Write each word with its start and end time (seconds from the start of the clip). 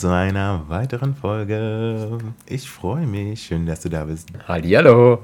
Zu 0.00 0.08
einer 0.08 0.62
weiteren 0.68 1.14
Folge. 1.14 2.16
Ich 2.46 2.70
freue 2.70 3.06
mich, 3.06 3.42
schön, 3.42 3.66
dass 3.66 3.82
du 3.82 3.90
da 3.90 4.04
bist. 4.04 4.28
Hallihallo. 4.48 5.18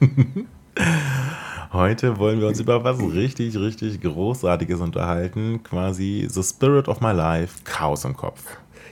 Heute 1.74 2.18
wollen 2.18 2.40
wir 2.40 2.48
uns 2.48 2.58
über 2.58 2.82
was 2.82 2.98
richtig, 2.98 3.58
richtig 3.58 4.00
Großartiges 4.00 4.80
unterhalten. 4.80 5.62
Quasi 5.62 6.26
The 6.30 6.42
Spirit 6.42 6.88
of 6.88 7.02
My 7.02 7.12
Life, 7.12 7.58
Chaos 7.64 8.06
im 8.06 8.16
Kopf. 8.16 8.42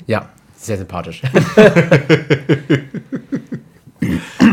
Ja, 0.06 0.29
sehr 0.56 0.77
sympathisch. 0.77 1.23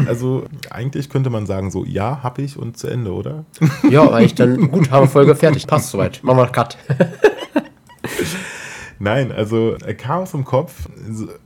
Also 0.07 0.45
eigentlich 0.69 1.09
könnte 1.09 1.29
man 1.29 1.45
sagen 1.45 1.71
so, 1.71 1.83
ja, 1.83 2.23
hab 2.23 2.39
ich 2.39 2.57
und 2.57 2.77
zu 2.77 2.87
Ende, 2.87 3.11
oder? 3.11 3.43
Ja, 3.89 4.09
eigentlich 4.09 4.35
dann, 4.35 4.71
gut, 4.71 4.89
haben 4.89 5.03
wir 5.03 5.09
Folge 5.09 5.35
fertig, 5.35 5.67
passt 5.67 5.89
soweit. 5.89 6.23
Machen 6.23 6.37
wir 6.37 6.47
Cut. 6.47 6.77
Nein, 9.01 9.31
also 9.31 9.77
äh, 9.77 9.95
Chaos 9.95 10.35
im 10.35 10.45
Kopf, 10.45 10.87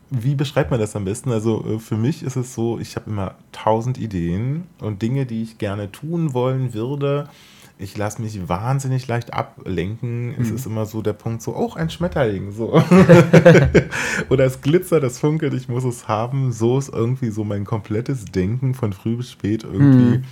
wie 0.10 0.36
beschreibt 0.36 0.72
man 0.72 0.80
das 0.80 0.94
am 0.98 1.06
besten? 1.06 1.32
Also 1.32 1.66
äh, 1.66 1.80
für 1.80 1.96
mich 1.96 2.22
ist 2.22 2.36
es 2.36 2.54
so, 2.54 2.80
ich 2.80 2.98
habe 2.98 3.10
immer 3.10 3.36
tausend 3.54 3.98
Ideen 3.98 4.66
und 4.82 5.02
Dinge, 5.02 5.26
die 5.26 5.42
ich 5.42 5.58
gerne 5.58 5.90
tun 5.90 6.34
wollen 6.34 6.74
würde. 6.74 7.30
Ich 7.78 7.96
lasse 7.96 8.22
mich 8.22 8.50
wahnsinnig 8.50 9.08
leicht 9.08 9.34
ablenken. 9.34 10.36
Es 10.38 10.52
ist 10.52 10.66
immer 10.66 10.86
so 10.86 11.02
der 11.02 11.14
Punkt, 11.14 11.42
so, 11.42 11.56
oh, 11.56 11.74
ein 11.76 11.90
Schmetterling, 11.90 12.52
so. 12.52 12.74
Oder 14.30 14.46
es 14.46 14.62
glitzert, 14.62 15.04
es 15.04 15.20
funkelt, 15.20 15.54
ich 15.54 15.70
muss 15.70 15.86
es 15.86 16.10
haben. 16.10 16.52
So 16.52 16.78
ist 16.78 16.94
irgendwie 16.94 17.30
so 17.30 17.46
mein 17.46 17.64
komplettes 17.64 18.26
Denken 18.26 18.74
von 18.76 18.92
früh 18.92 19.18
bis 19.18 19.32
spät 19.32 19.64
irgendwie 19.64 20.24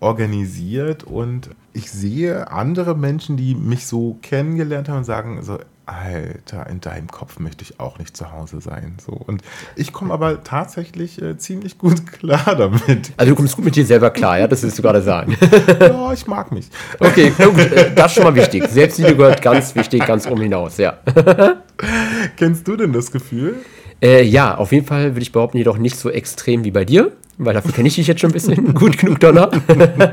organisiert. 0.00 1.04
Und 1.04 1.50
ich 1.72 1.90
sehe 1.90 2.50
andere 2.50 2.96
Menschen, 2.96 3.36
die 3.36 3.54
mich 3.54 3.86
so 3.86 4.18
kennengelernt 4.22 4.88
haben 4.88 4.98
und 4.98 5.04
sagen 5.04 5.42
so, 5.42 5.58
Alter, 5.88 6.66
in 6.68 6.80
deinem 6.80 7.08
Kopf 7.08 7.38
möchte 7.38 7.64
ich 7.64 7.80
auch 7.80 7.98
nicht 7.98 8.16
zu 8.16 8.30
Hause 8.32 8.60
sein. 8.60 8.96
So. 9.04 9.12
Und 9.12 9.42
ich 9.74 9.92
komme 9.92 10.12
aber 10.12 10.44
tatsächlich 10.44 11.20
äh, 11.20 11.36
ziemlich 11.38 11.78
gut 11.78 12.06
klar 12.12 12.54
damit. 12.56 13.12
Also 13.16 13.32
du 13.32 13.36
kommst 13.36 13.56
gut 13.56 13.64
mit 13.64 13.76
dir 13.76 13.86
selber 13.86 14.10
klar, 14.10 14.38
ja? 14.38 14.46
Das 14.46 14.62
willst 14.62 14.78
du 14.78 14.82
gerade 14.82 15.02
sagen. 15.02 15.36
Ja, 15.78 16.12
ich 16.12 16.26
mag 16.26 16.50
mich. 16.52 16.68
Okay, 16.98 17.30
gut, 17.30 17.58
äh, 17.58 17.94
das 17.94 18.06
ist 18.06 18.14
schon 18.14 18.24
mal 18.24 18.34
wichtig. 18.34 18.66
Selbstliebe 18.68 19.16
gehört 19.16 19.42
ganz 19.42 19.74
wichtig, 19.74 20.04
ganz 20.06 20.26
oben 20.26 20.42
hinaus, 20.42 20.76
ja. 20.78 20.98
Kennst 22.36 22.66
du 22.66 22.76
denn 22.76 22.92
das 22.92 23.10
Gefühl? 23.10 23.56
Äh, 24.00 24.22
ja, 24.24 24.56
auf 24.56 24.72
jeden 24.72 24.86
Fall 24.86 25.14
würde 25.14 25.22
ich 25.22 25.32
behaupten, 25.32 25.58
jedoch 25.58 25.78
nicht 25.78 25.96
so 25.96 26.10
extrem 26.10 26.64
wie 26.64 26.70
bei 26.70 26.84
dir, 26.84 27.12
weil 27.38 27.54
dafür 27.54 27.72
kenne 27.72 27.88
ich 27.88 27.94
dich 27.94 28.06
jetzt 28.06 28.20
schon 28.20 28.30
ein 28.30 28.34
bisschen 28.34 28.74
gut 28.74 28.98
genug, 28.98 29.20
Donner. 29.20 29.50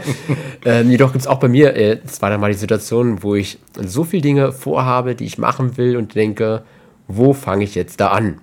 ähm, 0.65 0.89
jedoch 0.89 1.11
gibt 1.11 1.21
es 1.21 1.27
auch 1.27 1.39
bei 1.39 1.47
mir, 1.47 1.75
äh, 1.75 1.99
es 2.05 2.21
war 2.21 2.29
dann 2.29 2.39
mal 2.39 2.51
die 2.51 2.57
Situation, 2.57 3.23
wo 3.23 3.35
ich 3.35 3.59
so 3.75 4.03
viele 4.03 4.21
Dinge 4.21 4.51
vorhabe, 4.51 5.15
die 5.15 5.25
ich 5.25 5.37
machen 5.37 5.77
will 5.77 5.97
und 5.97 6.15
denke, 6.15 6.63
wo 7.07 7.33
fange 7.33 7.63
ich 7.63 7.75
jetzt 7.75 7.99
da 7.99 8.09
an? 8.09 8.39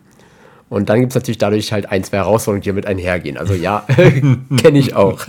Und 0.69 0.89
dann 0.89 1.01
gibt 1.01 1.13
es 1.13 1.15
natürlich 1.15 1.39
dadurch 1.39 1.73
halt 1.73 1.91
ein, 1.91 2.03
zwei 2.03 2.19
Herausforderungen, 2.19 2.63
die 2.63 2.71
damit 2.71 2.87
einhergehen. 2.87 3.37
Also 3.37 3.55
ja, 3.55 3.87
kenne 4.57 4.79
ich 4.79 4.95
auch. 4.95 5.21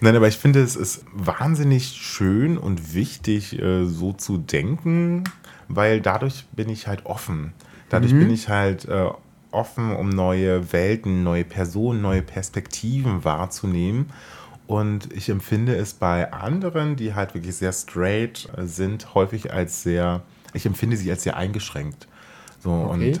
Nein, 0.00 0.16
aber 0.16 0.28
ich 0.28 0.36
finde, 0.36 0.60
es 0.60 0.76
ist 0.76 1.04
wahnsinnig 1.14 1.86
schön 1.86 2.58
und 2.58 2.94
wichtig, 2.94 3.58
äh, 3.58 3.86
so 3.86 4.12
zu 4.12 4.36
denken, 4.36 5.24
weil 5.68 6.02
dadurch 6.02 6.44
bin 6.52 6.68
ich 6.68 6.86
halt 6.86 7.06
offen. 7.06 7.54
Dadurch 7.88 8.12
bin 8.12 8.30
ich 8.30 8.48
halt 8.48 8.86
äh, 8.86 9.06
offen, 9.54 9.94
um 9.96 10.08
neue 10.10 10.72
Welten, 10.72 11.22
neue 11.22 11.44
Personen, 11.44 12.02
neue 12.02 12.22
Perspektiven 12.22 13.24
wahrzunehmen. 13.24 14.10
Und 14.66 15.12
ich 15.12 15.28
empfinde 15.28 15.74
es 15.76 15.92
bei 15.94 16.32
anderen, 16.32 16.96
die 16.96 17.14
halt 17.14 17.34
wirklich 17.34 17.54
sehr 17.56 17.72
straight 17.72 18.48
äh, 18.56 18.64
sind, 18.66 19.14
häufig 19.14 19.52
als 19.52 19.82
sehr, 19.82 20.22
ich 20.54 20.64
empfinde 20.66 20.96
sie 20.96 21.10
als 21.10 21.22
sehr 21.22 21.36
eingeschränkt. 21.36 22.06
So 22.60 22.70
Okay. 22.72 23.12
und 23.12 23.20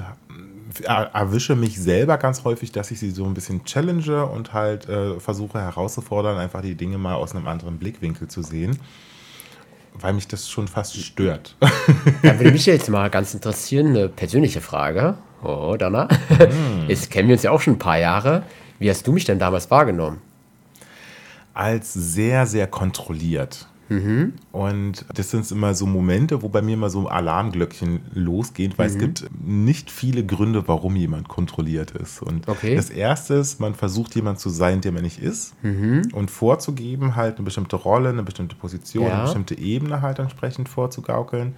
er- 0.84 1.10
erwische 1.14 1.54
mich 1.54 1.78
selber 1.78 2.16
ganz 2.16 2.44
häufig, 2.44 2.72
dass 2.72 2.90
ich 2.90 2.98
sie 2.98 3.10
so 3.10 3.26
ein 3.26 3.34
bisschen 3.34 3.62
challenge 3.64 4.24
und 4.26 4.54
halt 4.54 4.88
äh, 4.88 5.20
versuche 5.20 5.60
herauszufordern, 5.60 6.38
einfach 6.38 6.62
die 6.62 6.74
Dinge 6.74 6.96
mal 6.98 7.14
aus 7.14 7.34
einem 7.34 7.46
anderen 7.46 7.78
Blickwinkel 7.78 8.26
zu 8.28 8.42
sehen, 8.42 8.78
weil 10.00 10.14
mich 10.14 10.26
das 10.26 10.48
schon 10.48 10.66
fast 10.66 10.96
stört. 10.96 11.56
Dann 12.22 12.38
würde 12.38 12.52
mich 12.52 12.64
jetzt 12.66 12.88
mal 12.88 13.10
ganz 13.10 13.34
interessieren, 13.34 13.88
eine 13.88 14.08
persönliche 14.08 14.62
Frage. 14.62 15.18
Oh, 15.44 15.76
Donna. 15.78 16.08
Jetzt 16.88 17.10
kennen 17.10 17.28
wir 17.28 17.34
uns 17.34 17.42
ja 17.42 17.50
auch 17.50 17.60
schon 17.60 17.74
ein 17.74 17.78
paar 17.78 17.98
Jahre. 17.98 18.42
Wie 18.78 18.88
hast 18.90 19.06
du 19.06 19.12
mich 19.12 19.24
denn 19.24 19.38
damals 19.38 19.70
wahrgenommen? 19.70 20.18
als 21.56 21.92
sehr, 21.92 22.46
sehr 22.46 22.66
kontrolliert. 22.66 23.68
Und 24.50 25.04
das 25.14 25.30
sind 25.30 25.48
immer 25.52 25.72
so 25.74 25.86
Momente, 25.86 26.42
wo 26.42 26.48
bei 26.48 26.62
mir 26.62 26.76
mal 26.76 26.90
so 26.90 27.06
Alarmglöckchen 27.06 28.00
losgehen, 28.14 28.72
weil 28.76 28.88
es 28.88 28.98
gibt 28.98 29.26
nicht 29.40 29.88
viele 29.88 30.26
Gründe, 30.26 30.66
warum 30.66 30.96
jemand 30.96 31.28
kontrolliert 31.28 31.92
ist. 31.92 32.20
Und 32.20 32.48
Okay. 32.48 32.74
das 32.74 32.90
erste 32.90 33.34
ist, 33.34 33.60
man 33.60 33.74
versucht 33.74 34.16
jemand 34.16 34.40
zu 34.40 34.48
sein, 34.48 34.80
der 34.80 34.90
man 34.90 35.02
nicht 35.02 35.20
ist 35.20 35.54
und 35.62 36.28
vorzugeben, 36.30 37.14
halt 37.14 37.36
eine 37.36 37.44
bestimmte 37.44 37.76
Rolle, 37.76 38.08
eine 38.08 38.24
bestimmte 38.24 38.56
Position, 38.56 39.06
Ja. 39.06 39.12
eine 39.14 39.22
bestimmte 39.24 39.56
Ebene 39.58 40.02
halt 40.02 40.18
entsprechend 40.18 40.68
vorzugaukeln. 40.68 41.54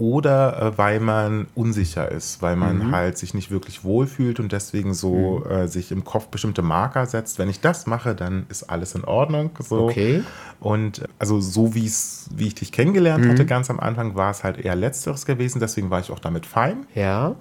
Oder 0.00 0.62
äh, 0.62 0.78
weil 0.78 0.98
man 0.98 1.46
unsicher 1.54 2.10
ist, 2.10 2.40
weil 2.40 2.56
man 2.56 2.78
Mhm. 2.78 2.90
halt 2.90 3.18
sich 3.18 3.34
nicht 3.34 3.50
wirklich 3.50 3.84
wohlfühlt 3.84 4.40
und 4.40 4.50
deswegen 4.50 4.94
so 4.94 5.44
äh, 5.44 5.68
sich 5.68 5.92
im 5.92 6.04
Kopf 6.04 6.28
bestimmte 6.28 6.62
Marker 6.62 7.04
setzt. 7.04 7.38
Wenn 7.38 7.50
ich 7.50 7.60
das 7.60 7.86
mache, 7.86 8.14
dann 8.14 8.46
ist 8.48 8.62
alles 8.70 8.94
in 8.94 9.04
Ordnung. 9.04 9.50
So. 9.58 9.84
Okay. 9.84 10.22
Und 10.58 11.02
also 11.18 11.38
so 11.40 11.74
wie 11.74 11.84
es, 11.84 12.30
wie 12.34 12.46
ich 12.46 12.54
dich 12.54 12.72
kennengelernt 12.72 13.28
hatte, 13.28 13.44
ganz 13.44 13.68
am 13.68 13.78
Anfang 13.78 14.14
war 14.14 14.30
es 14.30 14.42
halt 14.42 14.56
eher 14.58 14.74
letzteres 14.74 15.26
gewesen, 15.26 15.60
deswegen 15.60 15.90
war 15.90 16.00
ich 16.00 16.10
auch 16.10 16.18
damit 16.18 16.46
fein. 16.46 16.86
Ja. 16.94 17.34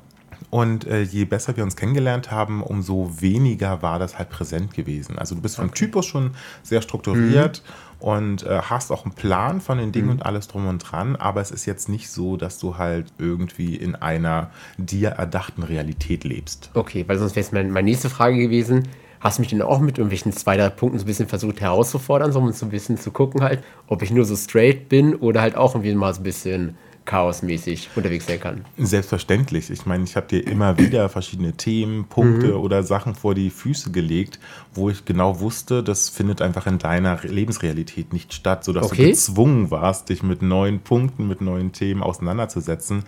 Und 0.49 0.85
äh, 0.87 1.01
je 1.01 1.25
besser 1.25 1.55
wir 1.55 1.63
uns 1.63 1.75
kennengelernt 1.77 2.29
haben, 2.31 2.61
umso 2.63 3.09
weniger 3.21 3.81
war 3.81 3.99
das 3.99 4.17
halt 4.17 4.29
präsent 4.29 4.73
gewesen. 4.73 5.17
Also 5.17 5.35
du 5.35 5.41
bist 5.41 5.55
vom 5.57 5.73
Typus 5.73 6.05
schon 6.05 6.31
sehr 6.63 6.81
strukturiert 6.81 7.61
und 7.99 8.43
äh, 8.43 8.61
hast 8.63 8.91
auch 8.91 9.05
einen 9.05 9.13
Plan 9.13 9.61
von 9.61 9.77
den 9.77 9.91
Dingen 9.91 10.09
und 10.09 10.25
alles 10.25 10.47
drum 10.47 10.67
und 10.67 10.79
dran, 10.79 11.15
aber 11.15 11.41
es 11.41 11.51
ist 11.51 11.65
jetzt 11.65 11.89
nicht 11.89 12.09
so, 12.09 12.37
dass 12.37 12.57
du 12.57 12.77
halt 12.77 13.07
irgendwie 13.17 13.75
in 13.75 13.95
einer 13.95 14.51
dir 14.77 15.09
erdachten 15.09 15.63
Realität 15.63 16.23
lebst. 16.23 16.71
Okay, 16.73 17.03
weil 17.07 17.17
sonst 17.17 17.35
wäre 17.35 17.45
es 17.45 17.51
meine, 17.51 17.69
meine 17.69 17.89
nächste 17.89 18.09
Frage 18.09 18.37
gewesen. 18.37 18.87
Hast 19.19 19.37
du 19.37 19.41
mich 19.41 19.49
denn 19.49 19.61
auch 19.61 19.79
mit 19.79 19.97
irgendwelchen 19.97 20.31
zwei, 20.31 20.55
drei 20.55 20.69
Punkten 20.69 20.97
so 20.97 21.03
ein 21.03 21.07
bisschen 21.07 21.27
versucht 21.27 21.59
herauszufordern, 21.59 22.31
so 22.31 22.39
um 22.39 22.51
so 22.53 22.65
ein 22.65 22.69
bisschen 22.69 22.97
zu 22.97 23.11
gucken 23.11 23.43
halt, 23.43 23.61
ob 23.87 24.01
ich 24.01 24.11
nur 24.11 24.23
so 24.23 24.37
straight 24.37 24.87
bin 24.87 25.13
oder 25.13 25.41
halt 25.41 25.55
auch 25.57 25.75
irgendwie 25.75 25.93
mal 25.93 26.13
so 26.13 26.21
ein 26.21 26.23
bisschen 26.23 26.77
chaosmäßig 27.09 27.89
unterwegs 27.95 28.27
sein 28.27 28.39
kann? 28.39 28.65
Selbstverständlich. 28.77 29.71
Ich 29.71 29.87
meine, 29.87 30.03
ich 30.03 30.15
habe 30.15 30.27
dir 30.27 30.45
immer 30.45 30.77
wieder 30.77 31.09
verschiedene 31.09 31.53
Themen, 31.53 32.05
Punkte 32.05 32.59
oder 32.59 32.83
Sachen 32.83 33.15
vor 33.15 33.33
die 33.33 33.49
Füße 33.49 33.91
gelegt, 33.91 34.39
wo 34.75 34.91
ich 34.91 35.05
genau 35.05 35.39
wusste, 35.39 35.81
das 35.81 36.09
findet 36.09 36.39
einfach 36.41 36.67
in 36.67 36.77
deiner 36.77 37.19
Lebensrealität 37.23 38.13
nicht 38.13 38.33
statt, 38.33 38.63
sodass 38.63 38.85
Okay. 38.85 39.05
du 39.05 39.09
gezwungen 39.09 39.71
warst, 39.71 40.09
dich 40.09 40.21
mit 40.21 40.43
neuen 40.43 40.81
Punkten, 40.81 41.27
mit 41.27 41.41
neuen 41.41 41.71
Themen 41.71 42.03
auseinanderzusetzen. 42.03 43.03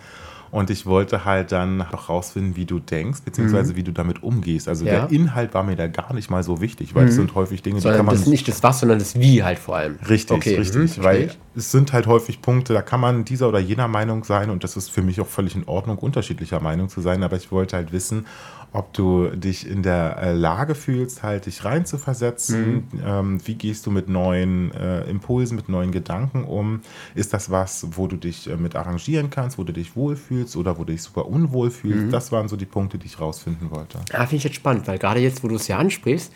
Und 0.52 0.68
ich 0.68 0.84
wollte 0.84 1.24
halt 1.24 1.50
dann 1.50 1.78
noch 1.78 2.10
rausfinden, 2.10 2.56
wie 2.56 2.66
du 2.66 2.78
denkst, 2.78 3.22
beziehungsweise 3.24 3.74
wie 3.74 3.82
du 3.82 3.90
damit 3.90 4.22
umgehst. 4.22 4.68
Also 4.68 4.84
Ja. 4.84 5.06
der 5.06 5.10
Inhalt 5.10 5.54
war 5.54 5.62
mir 5.62 5.76
da 5.76 5.86
gar 5.86 6.12
nicht 6.12 6.30
mal 6.30 6.42
so 6.42 6.60
wichtig, 6.60 6.94
weil 6.94 7.08
es 7.08 7.14
sind 7.14 7.34
häufig 7.34 7.62
Dinge, 7.62 7.76
die 7.76 7.80
Sondern 7.80 7.96
kann 8.00 8.06
man 8.06 8.16
das 8.16 8.26
nicht 8.26 8.46
das 8.48 8.62
Was, 8.62 8.80
sondern 8.80 8.98
das 8.98 9.18
Wie 9.18 9.42
halt 9.42 9.58
vor 9.58 9.76
allem. 9.76 9.96
Richtig, 10.06 10.36
okay. 10.36 10.56
richtig. 10.58 10.98
mhm, 10.98 11.02
weil 11.02 11.30
es 11.56 11.72
sind 11.72 11.94
halt 11.94 12.06
häufig 12.06 12.42
Punkte, 12.42 12.74
da 12.74 12.82
kann 12.82 13.00
man 13.00 13.24
dieser 13.24 13.48
oder 13.48 13.60
jener 13.60 13.88
Meinung 13.88 14.24
sein 14.24 14.50
und 14.50 14.62
das 14.62 14.76
ist 14.76 14.90
für 14.90 15.00
mich 15.00 15.22
auch 15.22 15.26
völlig 15.26 15.56
in 15.56 15.66
Ordnung, 15.66 15.96
unterschiedlicher 15.96 16.60
Meinung 16.60 16.90
zu 16.90 17.00
sein. 17.00 17.22
Aber 17.22 17.36
ich 17.36 17.50
wollte 17.50 17.76
halt 17.76 17.90
wissen, 17.92 18.26
ob 18.72 18.92
du 18.94 19.28
dich 19.28 19.68
in 19.68 19.82
der 19.82 20.16
äh, 20.18 20.32
Lage 20.32 20.74
fühlst, 20.74 21.22
halt 21.22 21.46
dich 21.46 21.64
reinzuversetzen. 21.64 22.74
Mhm. 22.74 22.84
Ähm, 23.04 23.46
wie 23.46 23.54
gehst 23.54 23.84
du 23.86 23.90
mit 23.90 24.08
neuen 24.08 24.72
äh, 24.72 25.02
Impulsen, 25.10 25.56
mit 25.56 25.68
neuen 25.68 25.92
Gedanken 25.92 26.44
um? 26.44 26.80
Ist 27.14 27.34
das 27.34 27.50
was, 27.50 27.86
wo 27.92 28.06
du 28.06 28.16
dich 28.16 28.48
äh, 28.48 28.56
mit 28.56 28.74
arrangieren 28.74 29.28
kannst, 29.28 29.58
wo 29.58 29.64
du 29.64 29.72
dich 29.72 29.94
wohlfühlst 29.94 30.56
oder 30.56 30.78
wo 30.78 30.84
du 30.84 30.92
dich 30.92 31.02
super 31.02 31.26
unwohl 31.26 31.70
fühlst? 31.70 32.06
Mhm. 32.06 32.10
Das 32.10 32.32
waren 32.32 32.48
so 32.48 32.56
die 32.56 32.66
Punkte, 32.66 32.96
die 32.96 33.06
ich 33.06 33.20
rausfinden 33.20 33.70
wollte. 33.70 33.98
Ah, 34.12 34.20
finde 34.20 34.36
ich 34.36 34.44
jetzt 34.44 34.56
spannend, 34.56 34.88
weil 34.88 34.98
gerade 34.98 35.20
jetzt, 35.20 35.44
wo 35.44 35.48
du 35.48 35.56
es 35.56 35.68
ja 35.68 35.76
ansprichst, 35.76 36.32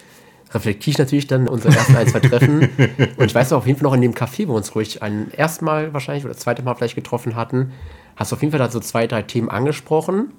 reflektiere 0.52 0.92
ich 0.92 0.98
natürlich 0.98 1.26
dann 1.26 1.48
unsere 1.48 1.74
ersten 1.74 1.96
ein, 1.96 2.06
zwei 2.06 2.20
Treffen. 2.20 2.60
Und 3.16 3.24
ich 3.24 3.34
weiß 3.34 3.52
auch 3.52 3.58
auf 3.58 3.66
jeden 3.66 3.78
Fall 3.78 3.88
noch 3.88 3.94
in 3.94 4.02
dem 4.02 4.14
Café, 4.14 4.46
wo 4.46 4.52
wir 4.52 4.56
uns 4.56 4.74
ruhig 4.74 5.02
ein 5.02 5.30
erstes 5.32 5.62
Mal 5.62 5.94
wahrscheinlich 5.94 6.24
oder 6.24 6.36
zweite 6.36 6.62
Mal 6.62 6.74
vielleicht 6.74 6.94
getroffen 6.94 7.34
hatten, 7.34 7.72
hast 8.14 8.32
du 8.32 8.36
auf 8.36 8.42
jeden 8.42 8.52
Fall 8.52 8.58
da 8.58 8.70
so 8.70 8.80
zwei, 8.80 9.06
drei 9.06 9.22
Themen 9.22 9.48
angesprochen, 9.48 10.32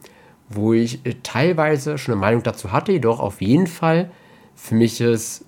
wo 0.49 0.73
ich 0.73 1.05
äh, 1.05 1.15
teilweise 1.23 1.97
schon 1.97 2.13
eine 2.13 2.21
Meinung 2.21 2.43
dazu 2.43 2.71
hatte, 2.71 2.91
jedoch 2.91 3.19
auf 3.19 3.41
jeden 3.41 3.67
Fall 3.67 4.11
für 4.55 4.75
mich 4.75 5.01
ist, 5.01 5.45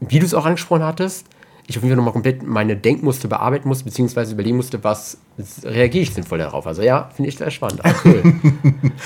wie 0.00 0.18
du 0.18 0.26
es 0.26 0.34
auch 0.34 0.46
angesprochen 0.46 0.84
hattest, 0.84 1.26
ich 1.70 1.78
auf 1.78 1.82
jeden 1.82 1.94
Fall 1.94 1.96
nochmal 1.96 2.12
komplett 2.12 2.42
meine 2.42 2.76
Denkmuster 2.76 3.28
bearbeiten 3.28 3.68
musste, 3.68 3.84
beziehungsweise 3.84 4.34
überlegen 4.34 4.56
musste, 4.56 4.82
was 4.82 5.18
reagiere 5.64 6.02
ich 6.02 6.12
sinnvoll 6.12 6.38
darauf. 6.38 6.66
Also 6.66 6.82
ja, 6.82 7.10
finde 7.14 7.28
ich 7.28 7.38
sehr 7.38 7.50
spannend. 7.50 7.80
Ah, 7.84 7.94
cool. 8.04 8.22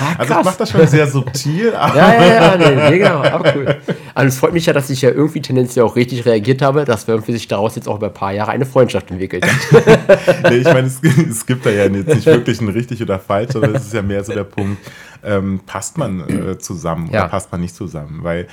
Ah, 0.00 0.16
also 0.18 0.34
ich 0.40 0.44
mache 0.44 0.58
das 0.58 0.70
schon 0.72 0.86
sehr 0.88 1.06
subtil. 1.06 1.66
ja, 1.72 1.94
ja, 1.94 2.24
ja, 2.24 2.56
nee, 2.56 2.90
nee, 2.90 2.98
genau. 2.98 3.22
Aber 3.22 3.54
cool. 3.54 3.76
Also 4.12 4.28
es 4.28 4.38
freut 4.38 4.52
mich 4.52 4.66
ja, 4.66 4.72
dass 4.72 4.90
ich 4.90 5.02
ja 5.02 5.10
irgendwie 5.10 5.40
tendenziell 5.40 5.84
auch 5.84 5.94
richtig 5.94 6.26
reagiert 6.26 6.62
habe, 6.62 6.84
dass 6.84 7.06
wir 7.06 7.20
sich 7.20 7.46
daraus 7.46 7.76
jetzt 7.76 7.86
auch 7.86 7.98
über 7.98 8.08
ein 8.08 8.12
paar 8.12 8.32
Jahre 8.32 8.50
eine 8.50 8.66
Freundschaft 8.66 9.12
entwickelt 9.12 9.46
hat. 9.46 10.50
nee, 10.50 10.56
ich 10.56 10.64
meine, 10.64 10.88
es, 10.88 11.00
es, 11.00 11.46
gibt 11.46 11.64
da 11.64 11.70
ja 11.70 11.84
jetzt 11.84 12.08
nicht 12.08 12.26
wirklich 12.26 12.60
ein 12.60 12.70
richtig 12.70 13.00
oder 13.02 13.20
falsch, 13.20 13.52
sondern 13.52 13.76
es 13.76 13.84
ist 13.84 13.94
ja 13.94 14.02
mehr 14.02 14.24
so 14.24 14.32
der 14.32 14.42
Punkt, 14.42 14.78
ähm, 15.22 15.60
passt 15.64 15.96
man 15.96 16.28
äh, 16.28 16.58
zusammen 16.58 17.08
oder 17.08 17.18
ja. 17.18 17.28
passt 17.28 17.52
man 17.52 17.60
nicht 17.60 17.76
zusammen? 17.76 18.24
Weil 18.24 18.48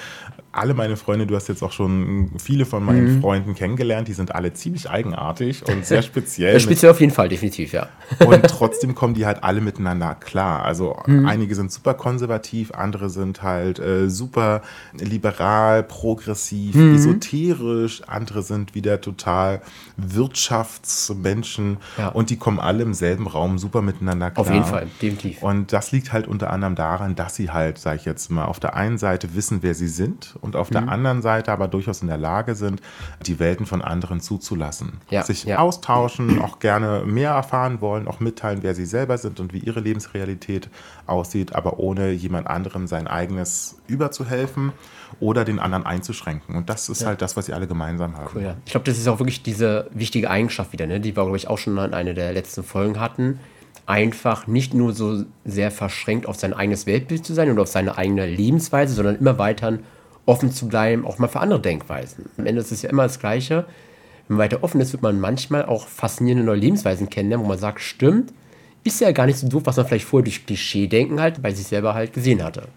alle 0.54 0.74
meine 0.74 0.98
Freunde, 0.98 1.26
du 1.26 1.36
hast 1.36 1.48
jetzt 1.48 1.64
auch 1.64 1.72
schon 1.72 2.32
viele 2.38 2.66
von 2.66 2.84
meinen 2.84 3.16
mhm. 3.16 3.22
Freunden 3.22 3.56
kennengelernt, 3.56 4.08
die 4.08 4.14
sind 4.14 4.36
alle 4.36 4.52
ziemlich 4.54 4.90
eigenartig 4.90 5.66
und 5.68 5.86
sehr 5.86 6.02
speziell. 6.02 6.60
speziell 6.60 6.92
auf 6.92 7.00
jeden 7.00 7.14
Fall, 7.14 7.30
definitiv, 7.30 7.72
ja. 7.72 7.88
Und 8.20 8.44
trotzdem 8.48 8.94
kommen 8.94 9.14
die 9.14 9.26
halt 9.26 9.44
alle 9.44 9.62
miteinander 9.62 10.16
klar. 10.16 10.64
Also 10.66 10.98
mhm. 11.06 11.26
einige 11.26 11.56
sind 11.56 11.72
super 11.72 11.94
konservativ, 11.94 12.72
andere 12.74 13.10
sind 13.10 13.42
halt 13.42 13.80
äh, 13.80 14.10
super 14.10 14.62
liberal, 15.00 15.84
progressiv, 15.84 16.76
mhm. 16.76 16.96
esoterisch, 16.96 18.02
andere 18.08 18.44
sind 18.44 18.76
wieder 18.76 19.00
total 19.00 19.62
Wirtschaftsmenschen 19.96 21.78
ja. 21.98 22.10
und 22.10 22.30
die 22.30 22.38
kommen 22.38 22.60
alle 22.60 22.84
im 22.84 22.94
selben 22.94 23.28
Raum 23.28 23.58
super 23.58 23.82
miteinander 23.82 24.32
klar. 24.32 24.46
Auf 24.46 24.52
jeden 24.52 24.66
Fall, 24.66 24.88
definitiv. 25.02 25.42
Und 25.42 25.72
das 25.72 25.92
liegt 25.94 26.12
halt 26.12 26.28
unter 26.28 26.52
anderem 26.52 26.76
daran, 26.76 27.16
dass 27.16 27.36
sie 27.36 27.52
halt, 27.52 27.78
sag 27.78 27.96
ich 27.96 28.06
jetzt 28.06 28.30
mal, 28.30 28.46
auf 28.46 28.60
der 28.60 28.76
einen 28.76 28.98
Seite 28.98 29.34
wissen, 29.36 29.60
wer 29.62 29.76
sie 29.76 29.88
sind 29.88 30.36
und 30.42 30.56
auf 30.56 30.70
mhm. 30.70 30.74
der 30.74 30.90
anderen 30.90 31.22
Seite 31.22 31.52
aber 31.52 31.68
durchaus 31.68 32.02
in 32.02 32.08
der 32.08 32.18
Lage 32.18 32.56
sind, 32.56 32.82
die 33.26 33.40
Welten 33.40 33.66
von 33.66 33.82
anderen 33.82 34.20
zuzulassen. 34.20 34.94
Ja, 35.10 35.24
sich 35.24 35.46
ja. 35.46 35.60
austauschen, 35.60 36.42
auch 36.42 36.60
gerne 36.60 37.04
mehr 37.06 37.32
erfahren 37.32 37.82
wollen, 37.82 38.08
auch 38.08 38.20
mitteilen, 38.20 38.60
wer 38.64 38.76
sie 38.76 38.86
selber 38.86 39.18
sind 39.18 39.40
und 39.40 39.54
wie 39.54 39.60
ihre 39.60 39.80
Lebensrealität 39.80 40.70
aussieht, 41.06 41.56
aber 41.56 41.80
ohne 41.80 42.12
jemand 42.12 42.48
anderem 42.48 42.88
sein 42.88 43.08
eigenes 43.08 43.78
überzuhelfen 43.88 44.72
oder 45.20 45.46
den 45.46 45.60
anderen 45.60 45.86
einzuschränken. 45.86 46.56
Und 46.56 46.70
das 46.70 46.90
ist 46.90 47.02
ja. 47.02 47.08
halt 47.08 47.22
das, 47.22 47.36
was 47.38 47.46
sie 47.48 47.54
alle 47.54 47.68
gemeinsam 47.68 48.18
haben. 48.18 48.30
Cool, 48.34 48.44
ja. 48.44 48.56
Ich 48.66 48.72
glaube, 48.72 48.86
das 48.86 48.98
ist 48.98 49.08
auch 49.08 49.20
wirklich 49.20 49.44
diese 49.44 49.88
wichtige 49.94 50.30
Eigenschaft 50.30 50.74
wieder, 50.74 50.88
ne? 50.88 51.00
die 51.00 51.16
wir, 51.16 51.24
glaube 51.24 51.38
ich, 51.38 51.48
auch 51.48 51.58
schon 51.58 51.78
in 51.78 51.94
einer 51.94 52.14
der 52.14 52.34
letzten 52.34 52.64
Folgen 52.64 53.00
hatten. 53.00 53.40
Einfach 53.86 54.48
nicht 54.48 54.74
nur 54.74 54.94
so 54.94 55.26
sehr 55.44 55.72
verschränkt 55.72 56.26
auf 56.26 56.38
sein 56.38 56.54
eigenes 56.54 56.86
Weltbild 56.86 57.26
zu 57.26 57.34
sein 57.34 57.50
und 57.50 57.60
auf 57.60 57.68
seine 57.68 57.98
eigene 57.98 58.26
Lebensweise, 58.26 58.94
sondern 58.94 59.18
immer 59.18 59.38
weiter 59.38 59.80
offen 60.26 60.52
zu 60.52 60.68
bleiben, 60.68 61.06
auch 61.06 61.18
mal 61.18 61.28
für 61.28 61.40
andere 61.40 61.62
Denkweisen. 61.62 62.30
Am 62.38 62.46
Ende 62.46 62.62
ist 62.62 62.72
es 62.72 62.82
ja 62.82 62.90
immer 62.90 63.04
das 63.04 63.20
Gleiche. 63.20 63.66
Wenn 64.28 64.38
man 64.38 64.46
weiter 64.46 64.64
offen 64.64 64.82
ist, 64.82 64.94
wird 64.94 65.04
man 65.04 65.20
manchmal 65.20 65.66
auch 65.66 65.88
faszinierende 65.88 66.46
neue 66.46 66.60
Lebensweisen 66.60 67.10
kennenlernen, 67.10 67.46
wo 67.46 67.50
man 67.50 67.58
sagt, 67.58 67.82
stimmt, 67.82 68.34
ist 68.84 69.02
ja 69.02 69.12
gar 69.12 69.26
nicht 69.26 69.38
so 69.38 69.48
doof, 69.48 69.64
was 69.66 69.78
man 69.78 69.86
vielleicht 69.86 70.06
vorher 70.06 70.24
durch 70.24 70.46
Klischee-Denken 70.46 71.20
halt 71.20 71.42
bei 71.42 71.54
sich 71.54 71.68
selber 71.68 71.94
halt 71.94 72.14
gesehen 72.14 72.44
hatte. 72.44 72.68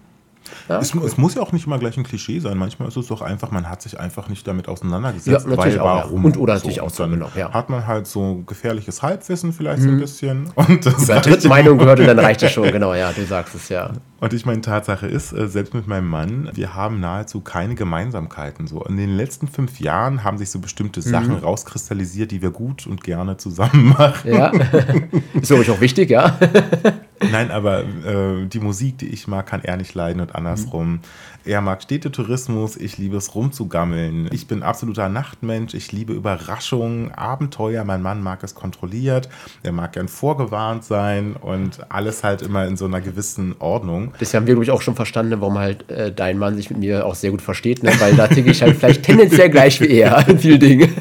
Ja? 0.68 0.78
Es, 0.78 0.94
es, 0.94 1.16
muss 1.16 1.34
ja 1.34 1.42
auch 1.42 1.52
nicht 1.52 1.66
immer 1.66 1.78
gleich 1.78 1.96
ein 1.96 2.04
Klischee 2.04 2.38
sein. 2.38 2.58
Manchmal 2.58 2.88
ist 2.88 2.96
es 2.96 3.06
doch 3.08 3.22
einfach, 3.22 3.50
man 3.50 3.68
hat 3.68 3.82
sich 3.82 3.98
einfach 3.98 4.28
nicht 4.28 4.46
damit 4.46 4.68
auseinandergesetzt. 4.68 5.46
Ja, 5.46 5.50
natürlich 5.50 5.78
weil 5.78 5.80
auch, 5.80 6.04
warum? 6.04 6.22
Ja. 6.22 6.26
Und 6.26 6.36
oder 6.36 6.58
so. 6.58 6.68
auch 6.80 6.90
so, 6.90 7.08
genau. 7.08 7.28
Ja. 7.36 7.52
Hat 7.52 7.70
man 7.70 7.86
halt 7.86 8.06
so 8.06 8.42
gefährliches 8.46 9.02
Halbwissen 9.02 9.52
vielleicht 9.52 9.80
mhm. 9.80 9.84
so 9.84 9.88
ein 9.88 9.94
mhm. 9.96 10.00
bisschen. 10.00 10.50
Und 10.54 10.86
das 10.86 11.04
Über 11.04 11.20
Drittmeinung 11.20 11.78
gehört 11.78 12.00
und 12.00 12.06
dann 12.06 12.18
reicht 12.18 12.42
es 12.42 12.52
schon, 12.52 12.70
genau, 12.70 12.94
ja, 12.94 13.12
du 13.12 13.24
sagst 13.24 13.54
es 13.54 13.68
ja. 13.68 13.90
Und 14.20 14.32
ich 14.32 14.46
meine, 14.46 14.62
Tatsache 14.62 15.06
ist, 15.06 15.32
äh, 15.32 15.48
selbst 15.48 15.74
mit 15.74 15.86
meinem 15.86 16.08
Mann, 16.08 16.50
wir 16.54 16.74
haben 16.74 16.98
nahezu 17.00 17.40
keine 17.40 17.74
Gemeinsamkeiten. 17.74 18.66
So 18.66 18.82
in 18.84 18.96
den 18.96 19.10
letzten 19.10 19.48
fünf 19.48 19.80
Jahren 19.80 20.24
haben 20.24 20.38
sich 20.38 20.50
so 20.50 20.60
bestimmte 20.60 21.00
mhm. 21.00 21.04
Sachen 21.04 21.36
rauskristallisiert, 21.36 22.30
die 22.30 22.40
wir 22.40 22.50
gut 22.50 22.86
und 22.86 23.04
gerne 23.04 23.36
zusammen 23.36 23.88
machen. 23.98 24.32
Ja, 24.32 24.50
ist 25.34 25.48
glaube 25.48 25.62
ich 25.62 25.70
auch 25.70 25.80
wichtig, 25.80 26.10
ja. 26.10 26.38
Nein, 27.30 27.50
aber 27.50 27.80
äh, 27.80 28.46
die 28.46 28.60
Musik, 28.60 28.98
die 28.98 29.08
ich 29.08 29.26
mag, 29.28 29.46
kann 29.46 29.62
er 29.62 29.76
nicht 29.76 29.94
leiden 29.94 30.20
und 30.20 30.34
andersrum. 30.34 30.92
Mhm. 30.92 31.00
Er 31.46 31.60
mag 31.60 31.82
Städtetourismus, 31.82 32.76
ich 32.76 32.96
liebe 32.96 33.18
es 33.18 33.34
rumzugammeln. 33.34 34.28
Ich 34.32 34.46
bin 34.46 34.62
absoluter 34.62 35.10
Nachtmensch, 35.10 35.74
ich 35.74 35.92
liebe 35.92 36.14
Überraschungen, 36.14 37.12
Abenteuer. 37.12 37.84
Mein 37.84 38.00
Mann 38.00 38.22
mag 38.22 38.42
es 38.42 38.54
kontrolliert, 38.54 39.28
er 39.62 39.72
mag 39.72 39.92
gern 39.92 40.08
vorgewarnt 40.08 40.84
sein 40.84 41.36
und 41.36 41.80
alles 41.90 42.24
halt 42.24 42.40
immer 42.40 42.66
in 42.66 42.78
so 42.78 42.86
einer 42.86 43.02
gewissen 43.02 43.56
Ordnung. 43.58 44.14
Das 44.20 44.32
haben 44.32 44.46
wir, 44.46 44.54
glaube 44.54 44.64
ich, 44.64 44.70
auch 44.70 44.80
schon 44.80 44.94
verstanden, 44.94 45.40
warum 45.40 45.58
halt 45.58 45.90
äh, 45.90 46.10
dein 46.10 46.38
Mann 46.38 46.56
sich 46.56 46.70
mit 46.70 46.78
mir 46.78 47.04
auch 47.04 47.14
sehr 47.14 47.30
gut 47.30 47.42
versteht, 47.42 47.82
ne? 47.82 47.92
weil 47.98 48.14
da 48.14 48.26
ticke 48.26 48.50
ich 48.50 48.62
halt 48.62 48.76
vielleicht 48.78 49.02
tendenziell 49.02 49.50
gleich 49.50 49.80
wie 49.82 49.88
er 49.88 50.26
in 50.26 50.38
vielen 50.38 50.60
Dingen 50.60 50.94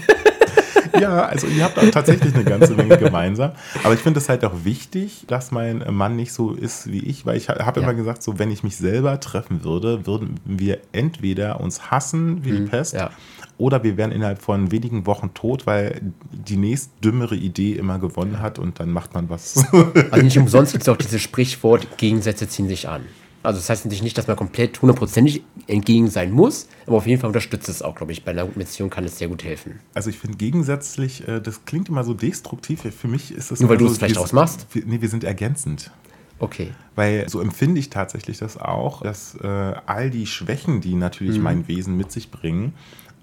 ja, 0.99 1.25
also 1.25 1.47
ihr 1.47 1.63
habt 1.63 1.77
auch 1.77 1.89
tatsächlich 1.89 2.33
eine 2.33 2.43
ganze 2.43 2.73
Menge 2.73 2.97
gemeinsam. 2.97 3.51
Aber 3.83 3.93
ich 3.93 3.99
finde 3.99 4.19
es 4.19 4.29
halt 4.29 4.43
auch 4.45 4.63
wichtig, 4.63 5.25
dass 5.27 5.51
mein 5.51 5.83
Mann 5.89 6.15
nicht 6.15 6.33
so 6.33 6.51
ist 6.51 6.91
wie 6.91 6.99
ich, 6.99 7.25
weil 7.25 7.37
ich 7.37 7.49
habe 7.49 7.79
ja. 7.79 7.85
immer 7.85 7.95
gesagt, 7.95 8.23
so 8.23 8.39
wenn 8.39 8.51
ich 8.51 8.63
mich 8.63 8.77
selber 8.77 9.19
treffen 9.19 9.63
würde, 9.63 10.05
würden 10.05 10.39
wir 10.45 10.79
entweder 10.91 11.59
uns 11.59 11.91
hassen 11.91 12.43
wie 12.43 12.51
mhm, 12.51 12.55
die 12.55 12.61
Pest. 12.63 12.93
Ja. 12.93 13.11
Oder 13.57 13.83
wir 13.83 13.97
wären 13.97 14.11
innerhalb 14.11 14.41
von 14.41 14.71
wenigen 14.71 15.05
Wochen 15.05 15.33
tot, 15.33 15.67
weil 15.67 16.01
die 16.31 16.57
nächst 16.57 16.91
dümmere 17.03 17.35
Idee 17.35 17.73
immer 17.73 17.99
gewonnen 17.99 18.39
hat 18.39 18.57
und 18.59 18.79
dann 18.79 18.91
macht 18.91 19.13
man 19.13 19.29
was. 19.29 19.63
Also 20.11 20.23
nicht 20.23 20.37
umsonst 20.37 20.71
gibt 20.71 20.83
es 20.83 20.89
auch 20.89 20.97
dieses 20.97 21.21
Sprichwort, 21.21 21.97
Gegensätze 21.97 22.47
ziehen 22.47 22.67
sich 22.67 22.89
an. 22.89 23.03
Also 23.43 23.59
das 23.59 23.69
heißt 23.69 23.85
natürlich 23.85 24.03
nicht, 24.03 24.17
dass 24.17 24.27
man 24.27 24.37
komplett 24.37 24.81
hundertprozentig 24.81 25.43
entgegen 25.67 26.09
sein 26.09 26.31
muss, 26.31 26.67
aber 26.87 26.97
auf 26.97 27.05
jeden 27.05 27.19
Fall 27.19 27.27
unterstützt 27.27 27.67
es 27.69 27.81
auch, 27.81 27.95
glaube 27.95 28.13
ich. 28.13 28.23
Bei 28.23 28.31
einer 28.31 28.45
guten 28.45 28.59
Beziehung 28.59 28.89
kann 28.89 29.03
es 29.03 29.17
sehr 29.17 29.27
gut 29.27 29.43
helfen. 29.43 29.79
Also 29.93 30.09
ich 30.09 30.17
finde 30.17 30.37
gegensätzlich, 30.37 31.27
äh, 31.27 31.41
das 31.41 31.65
klingt 31.65 31.89
immer 31.89 32.03
so 32.03 32.13
destruktiv. 32.13 32.81
Für 32.81 33.07
mich 33.07 33.31
ist 33.31 33.51
es 33.51 33.59
Nur 33.59 33.69
weil 33.69 33.77
du 33.77 33.85
es 33.85 33.93
so, 33.93 33.97
vielleicht 33.99 34.17
ausmachst? 34.17 34.67
Nee, 34.85 35.01
wir 35.01 35.09
sind 35.09 35.23
ergänzend. 35.23 35.91
Okay. 36.39 36.71
Weil 36.95 37.29
so 37.29 37.41
empfinde 37.41 37.79
ich 37.79 37.89
tatsächlich 37.89 38.37
das 38.37 38.57
auch, 38.57 39.01
dass 39.01 39.35
äh, 39.35 39.47
all 39.47 40.09
die 40.09 40.25
Schwächen, 40.25 40.81
die 40.81 40.95
natürlich 40.95 41.37
mhm. 41.37 41.43
mein 41.43 41.67
Wesen 41.67 41.95
mit 41.95 42.11
sich 42.11 42.31
bringen, 42.31 42.73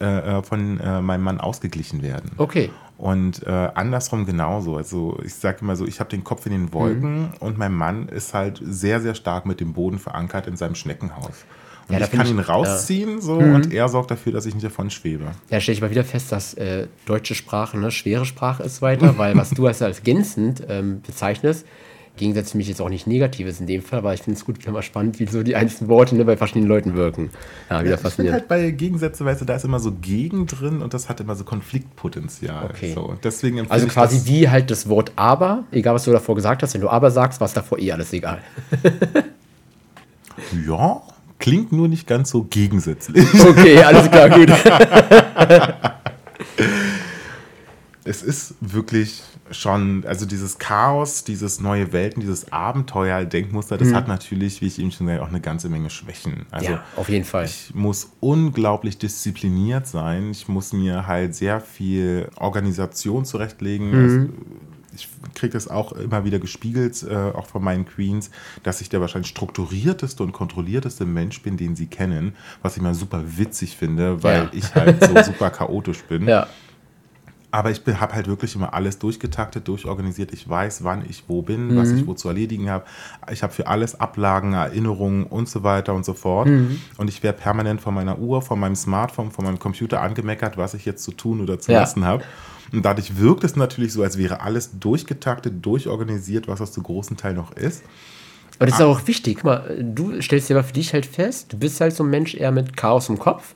äh, 0.00 0.38
äh 0.38 0.42
von 0.42 0.80
äh, 0.80 1.00
meinem 1.00 1.22
Mann 1.22 1.40
ausgeglichen 1.40 2.02
werden. 2.02 2.32
Okay. 2.36 2.70
Und 2.98 3.46
äh, 3.46 3.50
andersrum 3.50 4.26
genauso. 4.26 4.76
Also 4.76 5.18
ich 5.24 5.34
sage 5.34 5.58
immer 5.62 5.74
so, 5.74 5.86
ich 5.86 6.00
habe 6.00 6.10
den 6.10 6.22
Kopf 6.22 6.44
in 6.44 6.52
den 6.52 6.72
Wolken 6.74 7.20
mhm. 7.20 7.28
und 7.40 7.56
mein 7.56 7.72
Mann 7.72 8.08
ist 8.08 8.34
halt 8.34 8.60
sehr, 8.62 9.00
sehr 9.00 9.14
stark 9.14 9.46
mit 9.46 9.60
dem 9.60 9.72
Boden 9.72 9.98
verankert 9.98 10.46
in 10.46 10.56
seinem 10.56 10.74
Schneckenhaus. 10.74 11.46
Und 11.88 11.98
ja, 11.98 12.04
ich 12.04 12.12
kann 12.12 12.26
ich, 12.26 12.32
ihn 12.32 12.38
rausziehen 12.38 13.14
ja. 13.16 13.20
so 13.20 13.40
mhm. 13.40 13.54
und 13.54 13.72
er 13.72 13.88
sorgt 13.88 14.10
dafür, 14.10 14.32
dass 14.32 14.46
ich 14.46 14.54
nicht 14.54 14.64
davon 14.64 14.90
schwebe. 14.90 15.32
Ja, 15.48 15.60
stelle 15.60 15.74
ich 15.74 15.80
mal 15.80 15.90
wieder 15.90 16.04
fest, 16.04 16.30
dass 16.30 16.54
äh, 16.54 16.86
deutsche 17.06 17.34
Sprache 17.34 17.76
eine 17.76 17.90
schwere 17.90 18.26
Sprache 18.26 18.62
ist 18.62 18.82
weiter, 18.82 19.18
weil 19.18 19.34
was 19.34 19.50
du 19.50 19.66
als, 19.66 19.80
als 19.82 19.98
ergänzend 19.98 20.62
ähm, 20.68 21.00
bezeichnest, 21.00 21.66
Gegensatz 22.16 22.52
für 22.52 22.58
mich 22.58 22.68
jetzt 22.68 22.80
auch 22.80 22.88
nicht 22.88 23.06
Negatives 23.06 23.60
in 23.60 23.66
dem 23.66 23.82
Fall, 23.82 24.00
aber 24.00 24.12
ich 24.12 24.22
finde 24.22 24.38
es 24.38 24.44
gut, 24.44 24.66
mal 24.66 24.82
spannend, 24.82 25.18
wie 25.18 25.26
so 25.26 25.42
die 25.42 25.56
einzelnen 25.56 25.88
Worte 25.88 26.14
ne, 26.14 26.24
bei 26.24 26.36
verschiedenen 26.36 26.68
Leuten 26.68 26.94
wirken. 26.94 27.30
Ja, 27.70 27.80
wieder 27.80 27.92
ja, 27.92 27.96
faszinierend. 27.96 28.40
halt 28.40 28.48
bei 28.48 28.70
Gegensätzen, 28.70 29.24
weißt 29.24 29.40
du, 29.40 29.44
da 29.46 29.56
ist 29.56 29.64
immer 29.64 29.80
so 29.80 29.92
Gegen 29.92 30.46
drin 30.46 30.82
und 30.82 30.92
das 30.92 31.08
hat 31.08 31.20
immer 31.20 31.34
so 31.34 31.44
Konfliktpotenzial. 31.44 32.66
Okay. 32.66 32.92
So, 32.94 33.16
deswegen 33.22 33.70
also 33.70 33.86
quasi 33.86 34.26
wie 34.26 34.48
halt 34.48 34.70
das 34.70 34.88
Wort 34.88 35.12
aber, 35.16 35.64
egal 35.70 35.94
was 35.94 36.04
du 36.04 36.12
davor 36.12 36.34
gesagt 36.34 36.62
hast, 36.62 36.74
wenn 36.74 36.82
du 36.82 36.90
aber 36.90 37.10
sagst, 37.10 37.40
war 37.40 37.46
es 37.46 37.54
davor 37.54 37.78
eh 37.78 37.92
alles 37.92 38.12
egal. 38.12 38.38
ja, 40.66 41.02
klingt 41.38 41.72
nur 41.72 41.88
nicht 41.88 42.06
ganz 42.06 42.30
so 42.30 42.44
gegensätzlich. 42.44 43.26
Okay, 43.42 43.82
alles 43.82 44.10
klar, 44.10 44.28
gut. 44.28 44.50
es 48.10 48.22
ist 48.22 48.56
wirklich 48.60 49.22
schon, 49.52 50.04
also 50.04 50.26
dieses 50.26 50.58
Chaos, 50.58 51.22
dieses 51.22 51.60
neue 51.60 51.92
Welten, 51.92 52.20
dieses 52.20 52.50
Abenteuer-Denkmuster, 52.50 53.78
das 53.78 53.88
mhm. 53.88 53.94
hat 53.94 54.08
natürlich, 54.08 54.60
wie 54.60 54.66
ich 54.66 54.80
eben 54.80 54.90
schon 54.90 55.06
gesagt 55.06 55.20
habe, 55.20 55.28
auch 55.28 55.32
eine 55.32 55.40
ganze 55.40 55.68
Menge 55.68 55.90
Schwächen. 55.90 56.44
Also 56.50 56.72
ja, 56.72 56.84
auf 56.96 57.08
jeden 57.08 57.24
Fall. 57.24 57.44
Ich 57.44 57.72
muss 57.72 58.10
unglaublich 58.18 58.98
diszipliniert 58.98 59.86
sein. 59.86 60.32
Ich 60.32 60.48
muss 60.48 60.72
mir 60.72 61.06
halt 61.06 61.36
sehr 61.36 61.60
viel 61.60 62.28
Organisation 62.34 63.24
zurechtlegen. 63.24 63.90
Mhm. 63.90 64.02
Also, 64.02 64.28
ich 64.92 65.08
kriege 65.34 65.52
das 65.52 65.68
auch 65.68 65.92
immer 65.92 66.24
wieder 66.24 66.40
gespiegelt, 66.40 67.04
äh, 67.08 67.14
auch 67.14 67.46
von 67.46 67.62
meinen 67.62 67.86
Queens, 67.86 68.32
dass 68.64 68.80
ich 68.80 68.88
der 68.88 69.00
wahrscheinlich 69.00 69.30
strukturierteste 69.30 70.20
und 70.24 70.32
kontrollierteste 70.32 71.04
Mensch 71.06 71.42
bin, 71.42 71.56
den 71.56 71.76
sie 71.76 71.86
kennen, 71.86 72.34
was 72.60 72.76
ich 72.76 72.82
mal 72.82 72.94
super 72.94 73.22
witzig 73.24 73.76
finde, 73.76 74.24
weil 74.24 74.42
ja. 74.42 74.50
ich 74.52 74.74
halt 74.74 75.04
so 75.04 75.22
super 75.22 75.50
chaotisch 75.50 76.02
bin. 76.02 76.26
Ja. 76.26 76.48
Aber 77.52 77.70
ich 77.70 77.82
habe 77.86 78.14
halt 78.14 78.28
wirklich 78.28 78.54
immer 78.54 78.74
alles 78.74 78.98
durchgetaktet, 78.98 79.66
durchorganisiert. 79.66 80.32
Ich 80.32 80.48
weiß, 80.48 80.84
wann 80.84 81.04
ich 81.08 81.24
wo 81.26 81.42
bin, 81.42 81.68
mhm. 81.68 81.76
was 81.76 81.90
ich 81.90 82.06
wo 82.06 82.14
zu 82.14 82.28
erledigen 82.28 82.70
habe. 82.70 82.84
Ich 83.32 83.42
habe 83.42 83.52
für 83.52 83.66
alles 83.66 83.98
Ablagen, 83.98 84.52
Erinnerungen 84.52 85.24
und 85.24 85.48
so 85.48 85.64
weiter 85.64 85.94
und 85.94 86.04
so 86.04 86.14
fort. 86.14 86.48
Mhm. 86.48 86.80
Und 86.96 87.08
ich 87.08 87.22
werde 87.22 87.38
permanent 87.38 87.80
von 87.80 87.94
meiner 87.94 88.18
Uhr, 88.18 88.40
von 88.42 88.60
meinem 88.60 88.76
Smartphone, 88.76 89.32
von 89.32 89.44
meinem 89.44 89.58
Computer 89.58 90.00
angemeckert, 90.00 90.56
was 90.56 90.74
ich 90.74 90.84
jetzt 90.84 91.02
zu 91.02 91.10
tun 91.10 91.40
oder 91.40 91.58
zu 91.58 91.72
ja. 91.72 91.80
lassen 91.80 92.04
habe. 92.04 92.22
Und 92.72 92.84
dadurch 92.84 93.18
wirkt 93.18 93.42
es 93.42 93.56
natürlich 93.56 93.92
so, 93.92 94.02
als 94.02 94.16
wäre 94.16 94.40
alles 94.42 94.78
durchgetaktet, 94.78 95.54
durchorganisiert, 95.64 96.46
was 96.46 96.60
das 96.60 96.70
zu 96.72 96.82
großen 96.82 97.16
Teil 97.16 97.34
noch 97.34 97.52
ist. 97.52 97.82
Aber 98.58 98.66
das 98.66 98.78
ist 98.78 98.84
auch 98.84 99.06
wichtig. 99.06 99.36
Guck 99.36 99.44
mal, 99.44 99.78
du 99.82 100.20
stellst 100.20 100.50
dir 100.50 100.56
aber 100.56 100.64
für 100.64 100.74
dich 100.74 100.92
halt 100.92 101.06
fest, 101.06 101.52
du 101.52 101.58
bist 101.58 101.80
halt 101.80 101.96
so 101.96 102.04
ein 102.04 102.10
Mensch 102.10 102.34
eher 102.34 102.52
mit 102.52 102.76
Chaos 102.76 103.08
im 103.08 103.18
Kopf. 103.18 103.54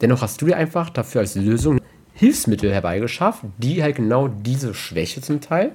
Dennoch 0.00 0.22
hast 0.22 0.40
du 0.42 0.46
dir 0.46 0.56
einfach 0.56 0.90
dafür 0.90 1.22
als 1.22 1.34
Lösung 1.34 1.80
Hilfsmittel 2.14 2.72
herbeigeschafft, 2.72 3.44
die 3.58 3.82
halt 3.82 3.96
genau 3.96 4.28
diese 4.28 4.72
Schwäche 4.72 5.20
zum 5.20 5.40
Teil 5.40 5.72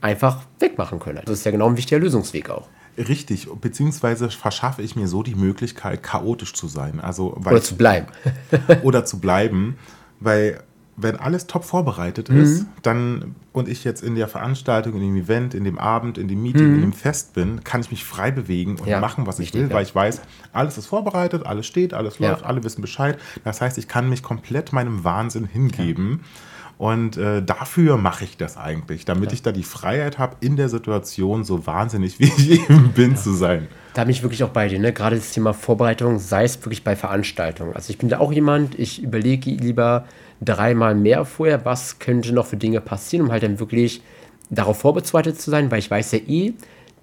einfach 0.00 0.42
wegmachen 0.58 0.98
können. 0.98 1.20
Das 1.24 1.38
ist 1.38 1.44
ja 1.44 1.50
genau 1.50 1.68
ein 1.68 1.76
wichtiger 1.76 1.98
Lösungsweg 1.98 2.50
auch. 2.50 2.68
Richtig, 2.96 3.48
beziehungsweise 3.60 4.30
verschaffe 4.30 4.82
ich 4.82 4.96
mir 4.96 5.08
so 5.08 5.22
die 5.22 5.34
Möglichkeit, 5.34 6.02
chaotisch 6.02 6.54
zu 6.54 6.68
sein. 6.68 7.00
Also, 7.00 7.34
oder 7.34 7.60
zu 7.60 7.76
bleiben. 7.76 8.06
oder 8.82 9.04
zu 9.04 9.18
bleiben, 9.18 9.76
weil 10.20 10.62
wenn 10.96 11.16
alles 11.16 11.46
top 11.46 11.64
vorbereitet 11.64 12.30
mhm. 12.30 12.40
ist, 12.40 12.66
dann 12.82 13.34
und 13.52 13.68
ich 13.68 13.84
jetzt 13.84 14.02
in 14.02 14.14
der 14.14 14.28
Veranstaltung, 14.28 14.94
in 14.94 15.00
dem 15.00 15.16
Event, 15.16 15.54
in 15.54 15.64
dem 15.64 15.78
Abend, 15.78 16.18
in 16.18 16.28
dem 16.28 16.42
Meeting, 16.42 16.68
mhm. 16.68 16.74
in 16.74 16.80
dem 16.80 16.92
Fest 16.92 17.34
bin, 17.34 17.62
kann 17.62 17.80
ich 17.80 17.90
mich 17.90 18.04
frei 18.04 18.30
bewegen 18.30 18.76
und 18.76 18.86
ja, 18.86 19.00
machen, 19.00 19.26
was 19.26 19.38
ich 19.38 19.54
will, 19.54 19.70
weil 19.70 19.84
ich 19.84 19.94
weiß, 19.94 20.22
alles 20.52 20.78
ist 20.78 20.86
vorbereitet, 20.86 21.46
alles 21.46 21.66
steht, 21.66 21.94
alles 21.94 22.18
läuft, 22.18 22.42
ja. 22.42 22.46
alle 22.46 22.64
wissen 22.64 22.80
Bescheid. 22.80 23.18
Das 23.44 23.60
heißt, 23.60 23.78
ich 23.78 23.88
kann 23.88 24.08
mich 24.08 24.22
komplett 24.22 24.72
meinem 24.72 25.04
Wahnsinn 25.04 25.44
hingeben. 25.44 26.20
Ja. 26.22 26.28
Und 26.76 27.16
äh, 27.16 27.42
dafür 27.42 27.96
mache 27.96 28.24
ich 28.24 28.36
das 28.36 28.56
eigentlich, 28.56 29.04
damit 29.04 29.32
ich 29.32 29.42
da 29.42 29.52
die 29.52 29.62
Freiheit 29.62 30.18
habe, 30.18 30.36
in 30.40 30.56
der 30.56 30.68
Situation 30.68 31.44
so 31.44 31.66
wahnsinnig 31.66 32.18
wie 32.18 32.24
ich 32.24 32.50
eben 32.50 32.92
bin 32.92 33.16
zu 33.16 33.32
sein. 33.32 33.68
Da 33.94 34.02
bin 34.02 34.10
ich 34.10 34.22
wirklich 34.22 34.42
auch 34.42 34.50
bei 34.50 34.68
dir, 34.68 34.80
ne? 34.80 34.92
Gerade 34.92 35.16
das 35.16 35.32
Thema 35.32 35.54
Vorbereitung, 35.54 36.18
sei 36.18 36.44
es 36.44 36.58
wirklich 36.64 36.82
bei 36.82 36.96
Veranstaltungen. 36.96 37.74
Also 37.74 37.90
ich 37.90 37.98
bin 37.98 38.08
da 38.08 38.18
auch 38.18 38.32
jemand, 38.32 38.76
ich 38.78 39.02
überlege 39.02 39.50
lieber, 39.50 40.04
dreimal 40.40 40.94
mehr 40.94 41.24
vorher, 41.24 41.64
was 41.64 42.00
könnte 42.00 42.32
noch 42.32 42.46
für 42.46 42.56
Dinge 42.56 42.80
passieren, 42.80 43.26
um 43.26 43.32
halt 43.32 43.44
dann 43.44 43.60
wirklich 43.60 44.02
darauf 44.50 44.80
vorbereitet 44.80 45.40
zu 45.40 45.50
sein, 45.50 45.70
weil 45.70 45.78
ich 45.78 45.90
weiß 45.90 46.12
ja 46.12 46.18
eh, 46.18 46.54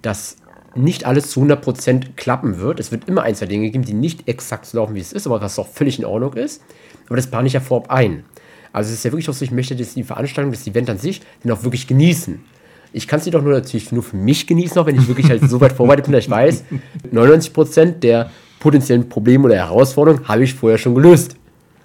dass 0.02 0.36
nicht 0.74 1.04
alles 1.04 1.30
zu 1.30 1.42
100% 1.42 2.14
klappen 2.16 2.58
wird. 2.58 2.80
Es 2.80 2.92
wird 2.92 3.08
immer 3.08 3.22
ein, 3.22 3.34
zwei 3.34 3.46
Dinge 3.46 3.70
geben, 3.70 3.84
die 3.84 3.94
nicht 3.94 4.28
exakt 4.28 4.66
so 4.66 4.78
laufen, 4.78 4.94
wie 4.94 5.00
es 5.00 5.12
ist, 5.12 5.26
aber 5.26 5.40
was 5.40 5.58
auch 5.58 5.68
völlig 5.68 5.98
in 5.98 6.04
Ordnung 6.04 6.34
ist. 6.34 6.62
Aber 7.06 7.16
das 7.16 7.26
plane 7.26 7.46
ich 7.46 7.52
ja 7.52 7.60
vorab 7.60 7.90
ein. 7.90 8.24
Also 8.72 8.88
es 8.88 8.98
ist 8.98 9.04
ja 9.04 9.12
wirklich 9.12 9.28
auch 9.28 9.34
so, 9.34 9.44
ich 9.44 9.50
möchte 9.50 9.76
dass 9.76 9.94
die 9.94 10.02
Veranstaltung, 10.02 10.52
das 10.52 10.66
Event 10.66 10.88
an 10.90 10.98
sich, 10.98 11.20
den 11.44 11.50
auch 11.50 11.62
wirklich 11.62 11.86
genießen. 11.86 12.40
Ich 12.94 13.08
kann 13.08 13.20
es 13.20 13.26
jedoch 13.26 13.42
nur 13.42 13.52
natürlich 13.52 13.90
nur 13.92 14.02
für 14.02 14.16
mich 14.16 14.46
genießen, 14.46 14.78
auch 14.78 14.86
wenn 14.86 14.96
ich 14.96 15.08
wirklich 15.08 15.30
halt 15.30 15.48
so 15.48 15.60
weit 15.60 15.72
vorbereitet 15.72 16.06
bin, 16.06 16.12
dass 16.12 16.24
ich 16.24 16.30
weiß, 16.30 16.64
99% 17.12 18.00
der 18.00 18.30
potenziellen 18.60 19.08
Probleme 19.08 19.44
oder 19.44 19.56
Herausforderungen 19.56 20.28
habe 20.28 20.44
ich 20.44 20.54
vorher 20.54 20.78
schon 20.78 20.94
gelöst. 20.94 21.36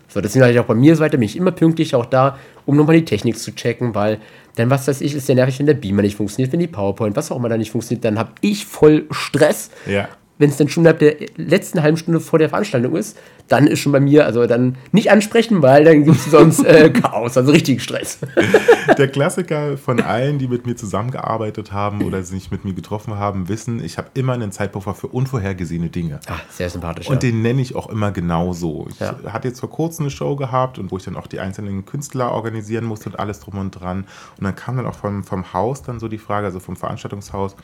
So, 0.10 0.22
deswegen 0.22 0.46
halt 0.46 0.58
auch 0.58 0.66
bei 0.66 0.76
mir 0.76 0.96
so 0.96 1.02
weiter, 1.02 1.18
bin 1.18 1.26
ich 1.26 1.36
immer 1.36 1.52
pünktlich 1.52 1.96
auch 1.96 2.06
da, 2.06 2.38
um 2.66 2.78
nochmal 2.78 2.96
die 2.96 3.06
Technik 3.06 3.38
zu 3.38 3.54
checken, 3.54 3.94
weil 3.94 4.20
dann, 4.56 4.70
was 4.70 4.88
weiß 4.88 5.02
ich, 5.02 5.14
ist 5.14 5.28
ja 5.28 5.36
nervig, 5.36 5.60
wenn 5.60 5.66
der 5.66 5.74
Beamer 5.74 6.02
nicht 6.02 6.16
funktioniert, 6.16 6.52
wenn 6.54 6.60
die 6.60 6.68
PowerPoint, 6.68 7.16
was 7.16 7.32
auch 7.32 7.38
immer 7.38 7.50
da 7.50 7.58
nicht 7.58 7.72
funktioniert, 7.72 8.06
dann 8.06 8.18
habe 8.18 8.32
ich 8.42 8.66
voll 8.66 9.06
Stress. 9.12 9.70
Ja 9.86 10.08
wenn 10.38 10.50
es 10.50 10.58
dann 10.58 10.70
schon 10.70 10.84
innerhalb 10.84 11.00
der 11.00 11.16
letzten 11.36 11.82
halben 11.82 11.98
Stunde 11.98 12.20
vor 12.20 12.40
der 12.40 12.50
Veranstaltung 12.50 12.96
ist, 12.96 13.18
dann 13.48 13.68
ist 13.68 13.80
schon 13.80 13.92
bei 13.92 14.00
mir, 14.00 14.26
also 14.26 14.46
dann 14.46 14.78
nicht 14.92 15.12
ansprechen, 15.12 15.62
weil 15.62 15.84
dann 15.84 16.04
gibt 16.04 16.18
es 16.18 16.26
sonst 16.32 16.64
äh, 16.64 16.90
Chaos, 16.90 17.38
also 17.38 17.52
richtigen 17.52 17.80
Stress. 17.80 18.20
Der 18.98 19.08
Klassiker 19.08 19.78
von 19.78 20.00
allen, 20.00 20.40
die 20.40 20.48
mit 20.48 20.66
mir 20.66 20.76
zusammengearbeitet 20.76 21.72
haben 21.72 22.04
oder 22.04 22.24
sich 22.24 22.52
mit 22.52 22.66
mir 22.66 22.74
getroffen 22.74 23.16
haben, 23.16 23.50
wissen, 23.50 23.84
ich 23.84 23.98
habe 23.98 24.10
immer 24.14 24.34
einen 24.34 24.52
Zeitpuffer 24.52 24.94
für 24.94 25.08
unvorhergesehene 25.08 25.90
Dinge. 25.90 26.20
Ah, 26.28 26.40
sehr 26.50 26.70
sympathisch. 26.70 27.08
Und 27.08 27.24
ja. 27.24 27.32
den 27.32 27.42
nenne 27.42 27.62
ich 27.62 27.76
auch 27.76 27.90
immer 27.90 28.12
genau 28.12 28.54
so. 28.54 28.88
Ich 28.90 29.00
ja. 29.00 29.16
hatte 29.28 29.48
jetzt 29.48 29.60
vor 29.60 29.70
kurzem 29.70 30.04
eine 30.04 30.12
Show 30.12 30.36
gehabt 30.36 30.80
und 30.80 30.92
wo 30.92 30.98
ich 30.98 31.04
dann 31.04 31.16
auch 31.16 31.28
die 31.28 31.40
einzelnen 31.40 31.86
Künstler 31.86 32.32
organisieren 32.32 32.86
musste 32.86 33.10
und 33.10 33.20
alles 33.20 33.40
drum 33.40 33.58
und 33.58 33.72
dran. 33.72 34.06
Und 34.38 34.44
dann 34.44 34.56
kam 34.56 34.78
dann 34.78 34.86
auch 34.86 34.96
vom, 34.96 35.24
vom 35.24 35.54
Haus 35.54 35.84
dann 35.84 36.00
so 36.00 36.08
die 36.08 36.18
Frage, 36.18 36.48
also 36.48 36.60
vom 36.60 36.76
Veranstaltungshaus, 36.76 37.56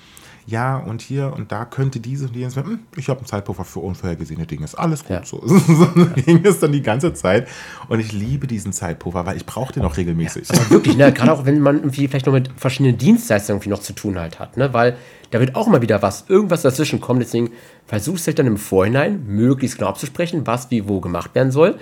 ja, 0.45 0.77
und 0.77 1.01
hier 1.01 1.33
und 1.33 1.51
da 1.51 1.65
könnte 1.65 1.99
diese 1.99 2.27
und 2.27 2.35
jenes, 2.35 2.55
hm, 2.55 2.79
ich 2.97 3.09
habe 3.09 3.19
einen 3.19 3.27
Zeitpuffer 3.27 3.63
für 3.63 3.79
unvorhergesehene 3.79 4.45
Dinge, 4.45 4.65
ist 4.65 4.75
alles 4.75 5.01
gut 5.03 5.11
ja. 5.11 5.25
so. 5.25 5.41
so 5.95 6.05
ging 6.15 6.45
es 6.45 6.59
dann 6.59 6.71
die 6.71 6.81
ganze 6.81 7.13
Zeit 7.13 7.47
und 7.89 7.99
ich 7.99 8.11
liebe 8.11 8.47
diesen 8.47 8.73
Zeitpuffer, 8.73 9.25
weil 9.25 9.37
ich 9.37 9.45
brauche 9.45 9.73
den 9.73 9.83
auch 9.83 9.97
regelmäßig. 9.97 10.47
Ja, 10.49 10.69
wirklich, 10.69 10.97
ne? 10.97 11.11
gerade 11.11 11.31
auch 11.31 11.45
wenn 11.45 11.59
man 11.59 11.77
irgendwie 11.77 12.07
vielleicht 12.07 12.25
noch 12.25 12.33
mit 12.33 12.49
verschiedenen 12.55 12.97
Dienstleistungen 12.97 13.57
irgendwie 13.57 13.69
noch 13.69 13.79
zu 13.79 13.93
tun 13.93 14.19
halt 14.19 14.39
hat, 14.39 14.57
ne? 14.57 14.73
weil 14.73 14.95
da 15.31 15.39
wird 15.39 15.55
auch 15.55 15.67
mal 15.67 15.81
wieder 15.81 16.01
was, 16.01 16.25
irgendwas 16.27 16.61
dazwischen 16.61 17.01
kommen, 17.01 17.19
deswegen 17.19 17.49
versuchst 17.87 18.25
du 18.25 18.29
halt 18.29 18.39
dann 18.39 18.47
im 18.47 18.57
Vorhinein 18.57 19.23
möglichst 19.27 19.77
genau 19.77 19.89
abzusprechen, 19.89 20.45
was 20.45 20.69
wie 20.71 20.87
wo 20.87 21.01
gemacht 21.01 21.33
werden 21.35 21.51
soll. 21.51 21.77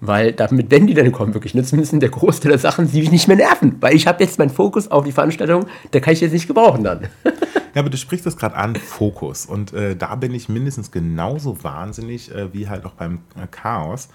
Weil 0.00 0.32
damit, 0.32 0.70
wenn 0.70 0.86
die 0.86 0.94
dann 0.94 1.12
kommen, 1.12 1.34
wirklich, 1.34 1.54
ne, 1.54 1.62
zumindest 1.62 2.02
der 2.02 2.08
Großteil 2.10 2.50
der 2.50 2.58
Sachen, 2.58 2.90
die 2.90 3.00
mich 3.00 3.10
nicht 3.10 3.28
mehr 3.28 3.36
nerven. 3.36 3.76
Weil 3.80 3.94
ich 3.94 4.06
habe 4.06 4.22
jetzt 4.22 4.38
meinen 4.38 4.50
Fokus 4.50 4.90
auf 4.90 5.04
die 5.04 5.12
Veranstaltung, 5.12 5.66
da 5.92 6.00
kann 6.00 6.12
ich 6.12 6.20
jetzt 6.20 6.32
nicht 6.32 6.46
gebrauchen 6.46 6.84
dann. 6.84 7.08
Ja, 7.74 7.80
aber 7.80 7.90
du 7.90 7.96
sprichst 7.96 8.24
das 8.24 8.36
gerade 8.36 8.54
an, 8.54 8.76
Fokus. 8.76 9.46
Und 9.46 9.72
äh, 9.72 9.96
da 9.96 10.14
bin 10.14 10.32
ich 10.32 10.48
mindestens 10.48 10.90
genauso 10.90 11.62
wahnsinnig 11.64 12.32
äh, 12.32 12.52
wie 12.52 12.68
halt 12.68 12.84
auch 12.84 12.92
beim 12.92 13.20
äh, 13.36 13.46
Chaos. 13.50 14.08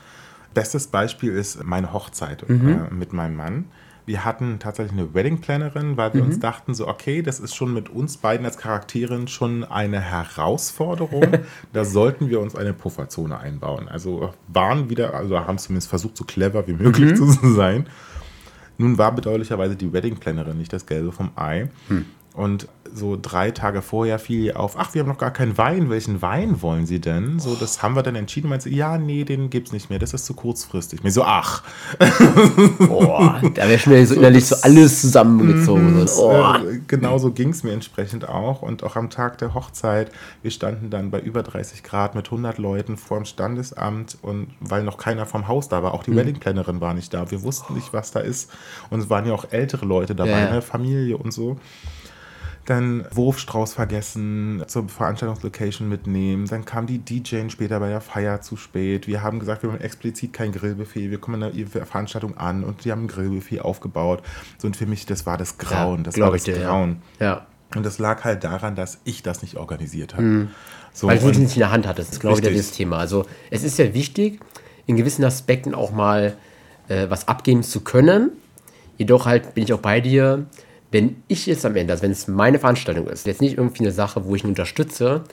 Bestes 0.54 0.88
Beispiel 0.88 1.34
ist 1.34 1.64
meine 1.64 1.94
Hochzeit 1.94 2.48
mhm. 2.48 2.70
Äh, 2.70 2.94
mit 2.94 3.14
meinem 3.14 3.36
Mann. 3.36 3.66
Wir 4.06 4.26
hatten 4.26 4.58
tatsächlich 4.58 4.94
eine 4.94 5.14
Wedding 5.14 5.40
Plannerin, 5.40 5.96
weil 5.96 6.16
wir 6.16 6.24
mhm. 6.24 6.30
uns 6.30 6.40
dachten 6.40 6.74
so, 6.74 6.88
okay, 6.88 7.22
das 7.22 7.40
ist 7.40 7.54
schon 7.54 7.74
mit 7.74 7.90
uns 7.90 8.18
beiden 8.18 8.44
als 8.44 8.58
Charakterin 8.58 9.28
schon 9.28 9.64
eine 9.64 10.00
Herausforderung. 10.00 11.28
da 11.74 11.86
sollten 11.86 12.30
wir 12.30 12.40
uns 12.40 12.56
eine 12.56 12.74
Pufferzone 12.74 13.38
einbauen. 13.38 13.88
Also 13.88 14.34
waren 14.48 14.90
wieder, 14.90 15.14
also 15.14 15.40
haben 15.40 15.60
zumindest 15.60 15.90
versucht, 15.90 16.18
so 16.18 16.24
clever 16.24 16.66
wie 16.66 16.74
möglich 16.74 17.12
mhm. 17.12 17.16
zu 17.16 17.54
sein. 17.54 17.86
Nun 18.80 18.98
war 18.98 19.14
bedauerlicherweise 19.14 19.76
die 19.76 19.92
Wedding 19.94 20.16
Plannerin 20.16 20.58
nicht 20.58 20.74
das 20.74 20.86
Gelbe 20.86 21.12
vom 21.12 21.32
Ei. 21.36 21.70
Hm. 21.90 22.06
Und 22.34 22.70
so 22.94 23.18
drei 23.22 23.52
Tage 23.52 23.82
vorher 23.82 24.20
fiel 24.20 24.54
auf, 24.54 24.78
ach, 24.78 24.94
wir 24.94 25.02
haben 25.02 25.08
noch 25.08 25.18
gar 25.18 25.32
keinen 25.32 25.58
Wein. 25.58 25.90
Welchen 25.90 26.22
Wein 26.22 26.62
wollen 26.62 26.86
Sie 26.86 27.00
denn? 27.00 27.40
So, 27.40 27.56
das 27.56 27.82
haben 27.82 27.96
wir 27.96 28.04
dann 28.04 28.16
entschieden. 28.16 28.50
Meinte 28.50 28.70
sie, 28.70 28.76
ja, 28.76 28.98
nee, 28.98 29.24
den 29.24 29.50
gibt's 29.50 29.72
nicht 29.72 29.90
mehr. 29.90 30.00
Das 30.00 30.14
ist 30.14 30.26
zu 30.26 30.34
kurzfristig. 30.34 31.04
Mir 31.04 31.12
so, 31.12 31.24
ach. 31.24 31.64
Boah, 32.80 33.42
da 33.54 33.68
wäre 33.68 33.80
schon 33.80 34.06
so 34.06 34.16
innerlich 34.16 34.46
so 34.46 34.56
alles 34.62 35.02
zusammengezogen. 35.02 36.08
So, 36.08 36.32
oh. 36.32 36.54
äh, 36.56 36.80
genauso 36.88 37.32
ging 37.32 37.50
es 37.50 37.64
mir 37.64 37.74
entsprechend 37.74 38.28
auch. 38.28 38.62
Und 38.62 38.84
auch 38.84 38.96
am 38.96 39.10
Tag 39.10 39.38
der 39.40 39.54
Hochzeit, 39.54 40.12
wir 40.42 40.52
standen 40.52 40.90
dann 40.90 41.12
bei 41.12 41.20
über 41.20 41.44
30 41.44 41.84
Grad 41.84 42.16
mit 42.16 42.26
100 42.26 42.58
Leuten 42.58 42.98
vor 42.98 43.18
dem 43.18 43.26
Standesamt 43.26 44.18
und 44.22 44.48
weil 44.60 44.84
noch 44.84 44.98
keiner 44.98 45.26
vom 45.26 45.48
Haus 45.48 45.70
da 45.70 45.84
war, 45.84 45.94
auch 45.94 46.04
die 46.04 46.12
mhm. 46.12 46.18
Weddingplannerin 46.18 46.82
war 46.82 46.94
nicht 46.94 47.14
da. 47.14 47.30
Wir 47.32 47.44
wussten 47.44 47.74
nicht, 47.74 47.94
was 47.94 48.12
da 48.12 48.20
ist. 48.20 48.52
Und 48.90 49.00
es 49.00 49.10
waren 49.10 49.26
ja 49.26 49.34
auch 49.34 49.46
ältere 49.52 49.86
Leute 49.86 50.16
dabei, 50.16 50.42
ja, 50.42 50.50
eine 50.50 50.62
Familie 50.62 51.18
und 51.18 51.32
so 51.32 51.58
dann 52.66 53.06
Wurfstrauß 53.12 53.74
vergessen, 53.74 54.64
zur 54.68 54.88
Veranstaltungslocation 54.88 55.90
mitnehmen. 55.90 56.46
Dann 56.48 56.66
kam 56.66 56.86
die 56.86 57.00
DJ 57.00 57.50
später 57.50 57.80
bei 57.80 57.90
der 57.90 58.02
Feier 58.02 58.42
zu 58.42 58.58
spät. 58.58 59.08
Wir 59.08 59.24
haben 59.24 59.40
gesagt, 59.40 59.64
wir 59.64 59.72
haben 59.72 59.82
explizit 59.82 60.34
kein 60.34 60.52
Grillbuffet. 60.52 61.10
Wir 61.10 61.18
kommen 61.20 61.42
in 61.42 61.72
der 61.72 61.86
Veranstaltung 61.86 62.38
an 62.38 62.64
und 62.64 62.86
die 62.86 62.92
haben 62.92 63.06
ein 63.06 63.08
Grillbuffet 63.08 63.62
aufgebaut. 63.62 64.22
So, 64.58 64.68
und 64.68 64.78
für 64.78 64.86
mich, 64.86 65.06
das 65.06 65.26
war 65.26 65.38
das 65.38 65.58
Grauen. 65.58 66.04
Das 66.04 66.20
war 66.20 66.32
das 66.32 66.44
dir, 66.44 66.58
Grauen. 66.58 67.02
Ja. 67.20 67.26
ja. 67.26 67.48
Und 67.76 67.86
das 67.86 68.00
lag 68.00 68.24
halt 68.24 68.44
daran, 68.44 68.76
dass 68.76 69.00
ich 69.04 69.24
das 69.24 69.42
nicht 69.42 69.58
organisiert 69.58 70.14
habe. 70.14 70.24
Mhm. 70.24 70.50
So, 70.94 71.08
Weil 71.08 71.20
du 71.20 71.30
es 71.30 71.38
nicht 71.38 71.56
in 71.56 71.60
der 71.60 71.72
Hand 71.72 71.88
hattest. 71.88 72.10
Das 72.10 72.16
ist 72.16 72.22
genau 72.22 72.38
wieder 72.38 72.52
das 72.52 72.72
Thema. 72.72 72.98
Also 72.98 73.26
es 73.52 73.64
ist 73.64 73.78
ja 73.78 73.94
wichtig, 73.94 74.40
in 74.86 74.98
gewissen 74.98 75.24
Aspekten 75.24 75.76
auch 75.76 75.92
mal 75.92 76.36
äh, 76.88 77.10
was 77.10 77.28
abgeben 77.28 77.64
zu 77.64 77.82
können. 77.82 78.32
Jedoch 78.98 79.26
halt 79.26 79.54
bin 79.54 79.64
ich 79.64 79.72
auch 79.72 79.80
bei 79.80 80.02
dir, 80.02 80.46
wenn 80.92 81.22
ich 81.28 81.46
jetzt 81.46 81.66
am 81.66 81.76
Ende, 81.76 81.94
also 81.94 82.04
wenn 82.04 82.12
es 82.12 82.28
meine 82.28 82.60
Veranstaltung 82.60 83.08
ist, 83.08 83.28
jetzt 83.28 83.42
nicht 83.42 83.58
irgendwie 83.58 83.84
eine 83.84 83.92
Sache, 83.92 84.26
wo 84.26 84.36
ich 84.36 84.44
ihn 84.44 84.50
unterstütze, 84.50 85.24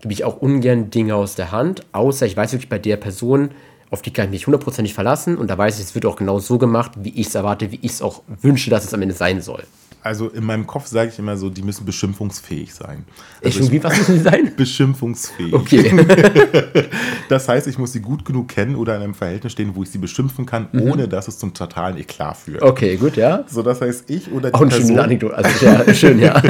gebe 0.00 0.12
ich 0.12 0.24
auch 0.24 0.40
ungern 0.40 0.90
Dinge 0.90 1.14
aus 1.14 1.34
der 1.34 1.52
Hand, 1.52 1.82
außer 1.92 2.26
ich 2.26 2.36
weiß 2.36 2.52
wirklich 2.52 2.68
bei 2.68 2.78
der 2.78 2.96
Person, 2.96 3.50
auf 3.90 4.02
die 4.02 4.12
kann 4.12 4.26
ich 4.26 4.30
mich 4.30 4.46
hundertprozentig 4.46 4.94
verlassen 4.94 5.36
und 5.36 5.48
da 5.48 5.56
weiß 5.56 5.78
ich, 5.78 5.84
es 5.84 5.94
wird 5.94 6.06
auch 6.06 6.16
genau 6.16 6.38
so 6.38 6.58
gemacht, 6.58 6.92
wie 6.98 7.10
ich 7.20 7.28
es 7.28 7.34
erwarte, 7.34 7.70
wie 7.70 7.78
ich 7.82 7.92
es 7.92 8.02
auch 8.02 8.22
wünsche, 8.40 8.70
dass 8.70 8.84
es 8.84 8.94
am 8.94 9.02
Ende 9.02 9.14
sein 9.14 9.40
soll. 9.40 9.62
Also 10.06 10.28
in 10.28 10.44
meinem 10.44 10.68
Kopf 10.68 10.86
sage 10.86 11.10
ich 11.12 11.18
immer 11.18 11.36
so, 11.36 11.50
die 11.50 11.62
müssen 11.62 11.84
beschimpfungsfähig 11.84 12.72
sein. 12.72 13.04
Also 13.44 13.58
ich, 13.58 13.72
wie, 13.72 13.82
was 13.82 13.98
müssen 13.98 14.18
sie 14.18 14.22
sein? 14.22 14.52
Beschimpfungsfähig. 14.56 15.52
Okay. 15.52 16.06
das 17.28 17.48
heißt, 17.48 17.66
ich 17.66 17.76
muss 17.76 17.92
sie 17.92 18.00
gut 18.00 18.24
genug 18.24 18.46
kennen 18.46 18.76
oder 18.76 18.94
in 18.94 19.02
einem 19.02 19.14
Verhältnis 19.14 19.52
stehen, 19.52 19.74
wo 19.74 19.82
ich 19.82 19.90
sie 19.90 19.98
beschimpfen 19.98 20.46
kann, 20.46 20.68
mhm. 20.70 20.82
ohne 20.82 21.08
dass 21.08 21.26
es 21.26 21.38
zum 21.38 21.54
totalen 21.54 21.96
Eklat 21.96 22.36
führt. 22.36 22.62
Okay, 22.62 22.96
gut, 22.96 23.16
ja. 23.16 23.44
So, 23.48 23.62
das 23.62 23.80
heißt, 23.80 24.08
ich 24.08 24.30
oder 24.30 24.50
die 24.50 24.54
Auch 24.54 24.68
Person... 24.68 24.92
Eine 24.92 25.02
Anekdote, 25.02 25.34
also 25.36 25.66
ja, 25.66 25.94
schön, 25.94 26.20
ja. 26.20 26.40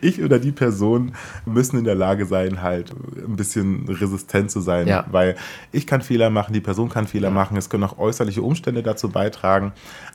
ich 0.00 0.22
oder 0.22 0.38
die 0.38 0.52
Person 0.52 1.12
müssen 1.44 1.78
in 1.78 1.84
der 1.84 1.94
Lage 1.94 2.24
sein, 2.24 2.62
halt 2.62 2.90
ein 2.90 3.36
bisschen 3.36 3.86
resistent 3.86 4.50
zu 4.50 4.62
sein, 4.62 4.88
ja. 4.88 5.04
weil 5.10 5.36
ich 5.72 5.86
kann 5.86 6.00
Fehler 6.00 6.30
machen, 6.30 6.54
die 6.54 6.62
Person 6.62 6.88
kann 6.88 7.06
Fehler 7.06 7.28
ja. 7.28 7.34
machen, 7.34 7.58
es 7.58 7.68
können 7.68 7.84
auch 7.84 7.98
äußerliche 7.98 8.40
Umstände 8.40 8.82
dazu 8.82 9.10
beitragen, 9.10 9.72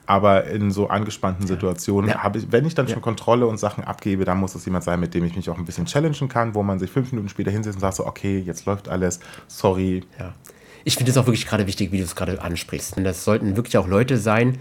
aber 0.07 0.45
in 0.45 0.71
so 0.71 0.87
angespannten 0.87 1.45
Situationen 1.45 2.14
ja. 2.15 2.23
habe 2.23 2.39
ich, 2.39 2.51
wenn 2.51 2.65
ich 2.65 2.75
dann 2.75 2.87
schon 2.87 3.01
Kontrolle 3.01 3.47
und 3.47 3.57
Sachen 3.57 3.83
abgebe, 3.83 4.25
dann 4.25 4.39
muss 4.39 4.55
es 4.55 4.65
jemand 4.65 4.83
sein, 4.83 4.99
mit 4.99 5.13
dem 5.13 5.23
ich 5.23 5.35
mich 5.35 5.49
auch 5.49 5.57
ein 5.57 5.65
bisschen 5.65 5.85
challengen 5.85 6.29
kann, 6.29 6.55
wo 6.55 6.63
man 6.63 6.79
sich 6.79 6.89
fünf 6.89 7.11
Minuten 7.11 7.29
später 7.29 7.51
hinsetzt 7.51 7.75
und 7.75 7.81
sagt 7.81 7.95
so, 7.95 8.05
okay, 8.05 8.39
jetzt 8.39 8.65
läuft 8.65 8.89
alles, 8.89 9.19
sorry. 9.47 10.03
Ja. 10.19 10.33
Ich 10.83 10.95
finde 10.95 11.11
es 11.11 11.17
auch 11.17 11.25
wirklich 11.25 11.47
gerade 11.47 11.67
wichtig, 11.67 11.91
wie 11.91 11.97
du 11.97 12.03
es 12.03 12.15
gerade 12.15 12.41
ansprichst. 12.41 12.97
Und 12.97 13.03
das 13.03 13.23
sollten 13.23 13.55
wirklich 13.55 13.77
auch 13.77 13.87
Leute 13.87 14.17
sein, 14.17 14.57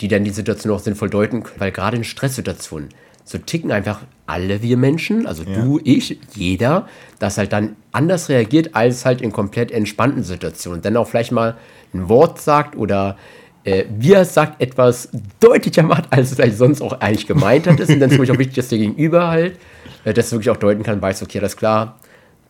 die 0.00 0.08
dann 0.08 0.24
die 0.24 0.30
Situation 0.30 0.72
auch 0.72 0.80
sinnvoll 0.80 1.10
deuten 1.10 1.42
können, 1.42 1.60
weil 1.60 1.72
gerade 1.72 1.96
in 1.96 2.04
Stresssituationen 2.04 2.90
so 3.24 3.38
ticken 3.38 3.72
einfach 3.72 4.02
alle 4.26 4.62
wir 4.62 4.76
Menschen, 4.76 5.26
also 5.26 5.42
ja. 5.44 5.54
du, 5.54 5.80
ich, 5.82 6.18
jeder, 6.34 6.88
das 7.18 7.38
halt 7.38 7.52
dann 7.52 7.76
anders 7.92 8.28
reagiert 8.28 8.74
als 8.74 9.04
halt 9.04 9.20
in 9.22 9.32
komplett 9.32 9.70
entspannten 9.70 10.22
Situationen. 10.22 10.82
Dann 10.82 10.96
auch 10.96 11.08
vielleicht 11.08 11.32
mal 11.32 11.56
ein 11.92 12.08
Wort 12.08 12.40
sagt 12.40 12.76
oder 12.76 13.16
äh, 13.64 13.84
wie 13.98 14.12
er 14.12 14.24
sagt, 14.24 14.60
etwas 14.60 15.08
deutlicher 15.40 15.82
macht, 15.82 16.04
als 16.10 16.32
es 16.32 16.40
eigentlich 16.40 16.56
sonst 16.56 16.82
auch 16.82 17.00
eigentlich 17.00 17.26
gemeint 17.26 17.66
hat. 17.66 17.80
Und 17.80 18.00
dann 18.00 18.10
ist 18.10 18.18
es 18.18 18.30
auch 18.30 18.38
wichtig, 18.38 18.54
dass 18.54 18.68
der 18.68 18.78
Gegenüber 18.78 19.28
halt 19.28 19.58
äh, 20.04 20.12
das 20.12 20.30
wirklich 20.32 20.50
auch 20.50 20.56
deuten 20.56 20.82
kann, 20.82 21.00
weiß, 21.00 21.22
okay, 21.22 21.40
das 21.40 21.52
ist 21.52 21.58
klar, 21.58 21.98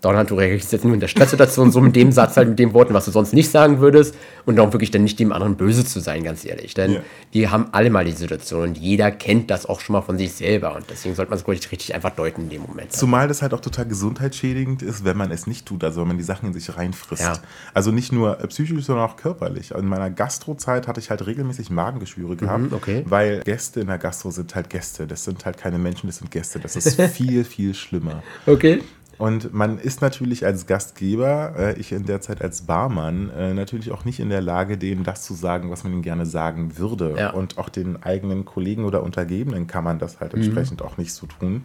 Donald, 0.04 0.30
du 0.30 0.34
reagierst 0.34 0.73
jetzt 0.73 0.84
nur 0.84 0.92
in 0.94 1.00
der 1.00 1.08
Stresssituation 1.08 1.73
so 1.73 1.80
mit 1.80 1.96
dem 1.96 2.12
Satz 2.12 2.37
halt, 2.37 2.49
mit 2.49 2.58
den 2.58 2.75
Worten, 2.75 2.92
was 2.92 3.06
du 3.06 3.11
sonst 3.11 3.32
nicht 3.32 3.50
sagen 3.50 3.80
würdest 3.80 4.14
und 4.44 4.61
auch 4.61 4.73
wirklich 4.73 4.90
dann 4.90 5.02
nicht 5.02 5.18
dem 5.18 5.32
anderen 5.32 5.56
böse 5.56 5.84
zu 5.84 6.00
sein, 6.00 6.23
ganz 6.23 6.44
ehrlich. 6.44 6.75
Denn 6.75 6.92
ja. 6.92 7.00
die 7.32 7.49
haben 7.49 7.68
alle 7.73 7.88
mal 7.88 8.04
die 8.04 8.12
Situation 8.12 8.68
und 8.68 8.78
jeder 8.78 9.11
kennt 9.11 9.50
das 9.50 9.66
auch 9.66 9.80
schon 9.80 9.94
mal 9.94 10.02
von 10.02 10.18
sich 10.18 10.32
selber 10.32 10.76
und 10.76 10.84
deswegen 10.90 11.14
sollte 11.14 11.30
man 11.30 11.38
es, 11.38 11.44
glaube 11.44 11.58
richtig 11.58 11.94
einfach 11.94 12.11
deuten 12.11 12.42
in 12.42 12.50
dem 12.50 12.62
Moment. 12.62 12.92
Zumal 12.92 13.28
das 13.28 13.40
halt 13.40 13.54
auch 13.54 13.61
total 13.61 13.87
gesundheitsschädigend 13.87 14.82
ist, 14.82 15.04
wenn 15.04 15.16
man 15.16 15.30
es 15.30 15.46
nicht 15.46 15.66
tut, 15.66 15.82
also 15.84 16.02
wenn 16.02 16.08
man 16.08 16.18
die 16.18 16.25
Sachen 16.25 16.49
in 16.49 16.52
sich 16.52 16.76
reinfrisst. 16.76 17.23
Ja. 17.23 17.38
Also 17.73 17.90
nicht 17.90 18.12
nur 18.12 18.34
psychisch, 18.49 18.84
sondern 18.84 19.08
auch 19.08 19.16
körperlich. 19.16 19.70
In 19.70 19.87
meiner 19.87 20.11
Gastrozeit 20.11 20.87
hatte 20.87 21.00
ich 21.00 21.11
halt 21.11 21.26
regelmäßig 21.26 21.70
Magengeschwüre 21.70 22.37
gehabt, 22.37 22.70
mhm, 22.70 22.73
okay. 22.73 23.04
weil 23.06 23.40
Gäste 23.40 23.80
in 23.80 23.87
der 23.87 23.99
Gastro 23.99 24.30
sind 24.30 24.54
halt 24.54 24.68
Gäste. 24.68 25.06
Das 25.06 25.25
sind 25.25 25.44
halt 25.46 25.56
keine 25.56 25.78
Menschen, 25.78 26.08
das 26.08 26.18
sind 26.18 26.30
Gäste. 26.30 26.61
Das 26.61 26.76
ist 26.76 27.00
viel, 27.12 27.44
viel 27.44 27.75
schlimmer. 27.75 28.23
Okay. 28.46 28.82
Und 29.18 29.54
man 29.54 29.78
ist 29.78 30.00
natürlich 30.00 30.44
als 30.44 30.66
Gastgeber, 30.66 31.54
äh, 31.56 31.78
ich 31.78 31.92
in 31.92 32.04
der 32.04 32.21
Zeit 32.21 32.42
als 32.42 32.62
Barmann, 32.62 33.30
äh, 33.30 33.54
natürlich 33.54 33.92
auch 33.92 34.04
nicht 34.04 34.21
in 34.21 34.28
der 34.28 34.40
Lage, 34.40 34.76
denen 34.76 35.04
das 35.04 35.23
zu 35.23 35.35
sagen, 35.35 35.71
was 35.71 35.85
man 35.85 35.92
ihnen 35.92 36.02
gerne 36.02 36.26
sagen 36.26 36.76
würde. 36.78 37.14
Ja. 37.16 37.30
Und 37.30 37.59
auch 37.59 37.68
den 37.68 38.02
eigenen 38.02 38.44
Kollegen 38.44 38.85
oder 38.85 39.02
Untergebenen 39.02 39.66
kann 39.66 39.85
man 39.85 39.99
das 39.99 40.21
halt 40.21 40.35
mhm. 40.35 40.42
entsprechend 40.42 40.83
auch 40.83 40.97
nicht 40.97 41.12
so 41.12 41.26
tun. 41.26 41.64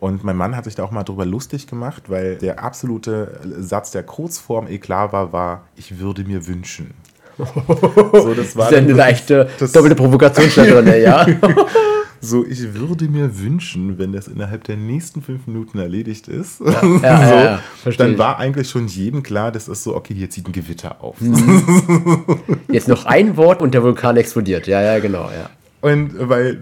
Und 0.00 0.24
mein 0.24 0.36
Mann 0.36 0.56
hat 0.56 0.64
sich 0.64 0.74
da 0.74 0.82
auch 0.82 0.90
mal 0.90 1.04
drüber 1.04 1.26
lustig 1.26 1.66
gemacht, 1.66 2.04
weil 2.08 2.36
der 2.36 2.64
absolute 2.64 3.38
Satz 3.58 3.90
der 3.90 4.02
Kurzform 4.02 4.66
Eklat 4.66 5.12
war, 5.12 5.32
war, 5.32 5.64
ich 5.76 5.98
würde 5.98 6.24
mir 6.24 6.46
wünschen. 6.46 6.94
so, 7.36 8.34
das 8.34 8.56
war 8.56 8.70
das 8.70 8.72
ist 8.72 8.78
eine 8.78 8.92
leichte 8.92 9.48
doppelte 9.58 9.94
Provokation 9.94 10.66
drin, 10.66 11.02
ja. 11.02 11.26
So, 12.22 12.44
ich 12.44 12.74
würde 12.74 13.08
mir 13.08 13.38
wünschen, 13.38 13.98
wenn 13.98 14.12
das 14.12 14.28
innerhalb 14.28 14.64
der 14.64 14.76
nächsten 14.76 15.22
fünf 15.22 15.46
Minuten 15.46 15.78
erledigt 15.78 16.28
ist, 16.28 16.60
ja, 16.60 16.82
ja, 17.02 17.62
so, 17.82 17.90
ja, 17.90 17.96
dann 17.96 18.18
war 18.18 18.38
eigentlich 18.38 18.68
schon 18.68 18.88
jedem 18.88 19.22
klar, 19.22 19.50
das 19.50 19.68
ist 19.68 19.84
so, 19.84 19.96
okay, 19.96 20.14
hier 20.14 20.28
zieht 20.28 20.46
ein 20.46 20.52
Gewitter 20.52 21.02
auf. 21.02 21.18
Mhm. 21.20 22.22
Jetzt 22.68 22.88
noch 22.88 23.06
ein 23.06 23.38
Wort 23.38 23.62
und 23.62 23.72
der 23.72 23.82
Vulkan 23.82 24.18
explodiert. 24.18 24.66
Ja, 24.66 24.82
ja, 24.82 24.98
genau, 24.98 25.30
ja. 25.30 25.48
Und 25.80 26.12
weil 26.28 26.52
äh, 26.52 26.56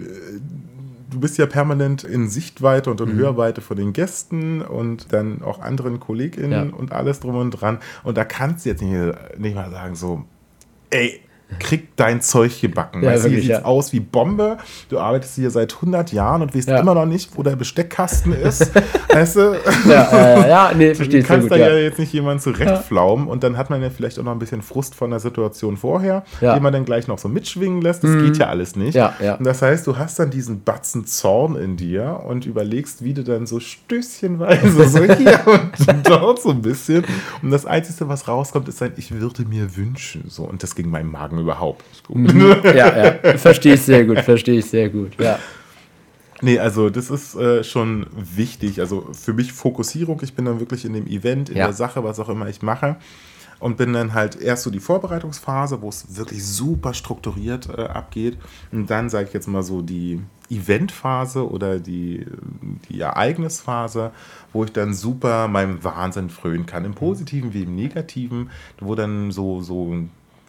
du 1.11 1.19
bist 1.19 1.39
ja 1.39 1.47
permanent 1.47 2.05
in 2.05 2.29
Sichtweite 2.29 2.91
und 2.91 3.01
in 3.01 3.15
mhm. 3.15 3.19
Hörweite 3.19 3.61
von 3.61 3.77
den 3.77 3.93
Gästen 3.93 4.63
und 4.63 5.13
dann 5.13 5.43
auch 5.43 5.61
anderen 5.61 5.99
KollegInnen 5.99 6.73
und 6.73 6.93
alles 6.93 7.19
drum 7.19 7.37
und 7.37 7.51
dran. 7.51 7.79
Und 8.05 8.17
da 8.17 8.25
kannst 8.25 8.65
du 8.65 8.71
jetzt 8.71 8.83
nicht, 8.83 9.39
nicht 9.39 9.55
mal 9.57 9.71
sagen, 9.71 9.97
so, 9.97 10.25
ey, 10.91 11.21
krieg 11.59 11.97
dein 11.97 12.21
Zeug 12.21 12.61
gebacken. 12.61 13.03
Ja, 13.03 13.11
weißt 13.11 13.25
du, 13.25 13.29
hier 13.31 13.41
sieht 13.41 13.51
ja. 13.51 13.65
aus 13.65 13.93
wie 13.93 14.01
Bombe. 14.01 14.59
Du 14.89 14.99
arbeitest 14.99 15.37
hier 15.37 15.51
seit 15.51 15.75
100 15.75 16.13
Jahren 16.13 16.43
und 16.43 16.55
weißt 16.55 16.69
ja. 16.69 16.79
immer 16.79 16.95
noch 16.95 17.07
nicht, 17.07 17.31
wo 17.37 17.43
der 17.43 17.57
Besteckkasten 17.57 18.33
ist. 18.33 18.71
weißt 19.09 19.37
du? 19.37 19.57
Ja, 19.89 20.11
äh, 20.13 20.49
ja 20.49 20.73
nee, 20.77 20.95
verstehe 20.95 21.21
ich. 21.21 21.27
Du 21.27 21.33
kannst 21.33 21.51
da 21.51 21.57
ja. 21.57 21.73
jetzt 21.75 21.99
nicht 21.99 22.13
jemanden 22.13 22.43
zurechtflaumen 22.43 23.29
und 23.29 23.43
dann 23.43 23.57
hat 23.57 23.71
man 23.71 23.83
ja 23.83 23.91
vielleicht 23.91 24.19
auch 24.19 24.25
noch 24.25 24.33
ein 24.33 24.39
bisschen 24.39 24.63
Frust 24.63 24.95
von 24.95 25.11
der 25.11 25.21
Situation 25.21 25.77
vorher, 25.77 26.25
den 26.41 26.63
man 26.63 26.73
dann 26.73 26.85
gleich 26.85 27.09
noch 27.09 27.19
so 27.19 27.29
mitschwingen 27.29 27.81
lässt. 27.81 28.05
Das 28.05 28.11
mhm. 28.11 28.27
geht 28.27 28.39
ja 28.39 28.47
alles 28.49 28.77
nicht. 28.77 28.97
Und 28.97 29.45
das 29.45 29.63
heißt, 29.63 29.87
du 29.87 29.97
hast 29.97 30.19
dann 30.19 30.31
diesen 30.31 30.63
Batzen 30.63 31.07
Zorn 31.07 31.57
in 31.57 31.77
dir 31.77 32.21
und 32.27 32.47
überlegst, 32.47 33.03
wie 33.03 33.15
du 33.15 33.25
dann 33.25 33.47
so 33.47 33.61
stößchenweise 33.61 34.89
so 34.89 35.03
hier 35.15 35.41
und 35.47 36.09
dort 36.09 36.43
so 36.43 36.51
ein 36.51 36.63
bisschen. 36.63 37.05
Und 37.43 37.51
das 37.51 37.65
Einzige, 37.65 38.09
was 38.09 38.29
rauskommt, 38.29 38.69
ist 38.69 38.83
ein, 38.83 38.93
ich 38.97 39.13
würde 39.13 39.45
mir 39.45 39.77
wünschen. 39.77 40.25
So, 40.29 40.45
und 40.45 40.63
das 40.63 40.75
ging 40.75 40.91
meinem 40.91 41.11
Magen 41.11 41.38
überhaupt 41.39 41.89
nicht 41.89 42.05
gut. 42.05 42.17
Mhm. 42.17 42.57
ja, 42.65 43.05
ja, 43.23 43.39
verstehe 43.39 43.75
ich 43.75 43.83
sehr 43.83 44.05
gut, 44.05 44.19
verstehe 44.21 44.59
ich 44.59 44.67
sehr 44.67 44.89
gut, 44.89 45.21
ja. 45.21 45.39
Nee, 46.41 46.59
also 46.59 46.89
das 46.89 47.11
ist 47.11 47.35
äh, 47.35 47.65
schon 47.65 48.07
wichtig. 48.15 48.81
Also 48.81 49.09
für 49.13 49.33
mich 49.33 49.53
Fokussierung, 49.53 50.21
ich 50.23 50.35
bin 50.35 50.45
dann 50.45 50.61
wirklich 50.61 50.85
in 50.85 50.93
dem 50.93 51.07
Event, 51.07 51.51
in 51.51 51.57
ja. 51.57 51.67
der 51.67 51.75
Sache, 51.75 52.05
was 52.05 52.21
auch 52.21 52.29
immer 52.29 52.49
ich 52.49 52.63
mache. 52.63 52.97
Und 53.61 53.77
bin 53.77 53.93
dann 53.93 54.15
halt 54.15 54.41
erst 54.41 54.63
so 54.63 54.71
die 54.71 54.79
Vorbereitungsphase, 54.79 55.83
wo 55.83 55.89
es 55.89 56.17
wirklich 56.17 56.47
super 56.47 56.95
strukturiert 56.95 57.69
äh, 57.69 57.83
abgeht. 57.83 58.39
Und 58.71 58.89
dann 58.89 59.11
sage 59.11 59.27
ich 59.27 59.35
jetzt 59.35 59.49
mal 59.49 59.65
so 59.65 59.83
die 59.83 60.21
Eventphase 60.49 61.49
oder 61.49 61.81
die, 61.81 62.25
die 62.89 63.01
Ereignisphase, 63.01 64.13
wo 64.53 64.63
ich 64.63 64.71
dann 64.71 64.95
super 64.95 65.49
meinem 65.49 65.83
Wahnsinn 65.83 66.31
frönen 66.31 66.67
kann. 66.67 66.85
Im 66.85 66.95
Positiven 66.95 67.53
wie 67.53 67.65
im 67.65 67.75
Negativen, 67.75 68.51
wo 68.79 68.95
dann 68.95 69.33
so, 69.33 69.61
so 69.61 69.93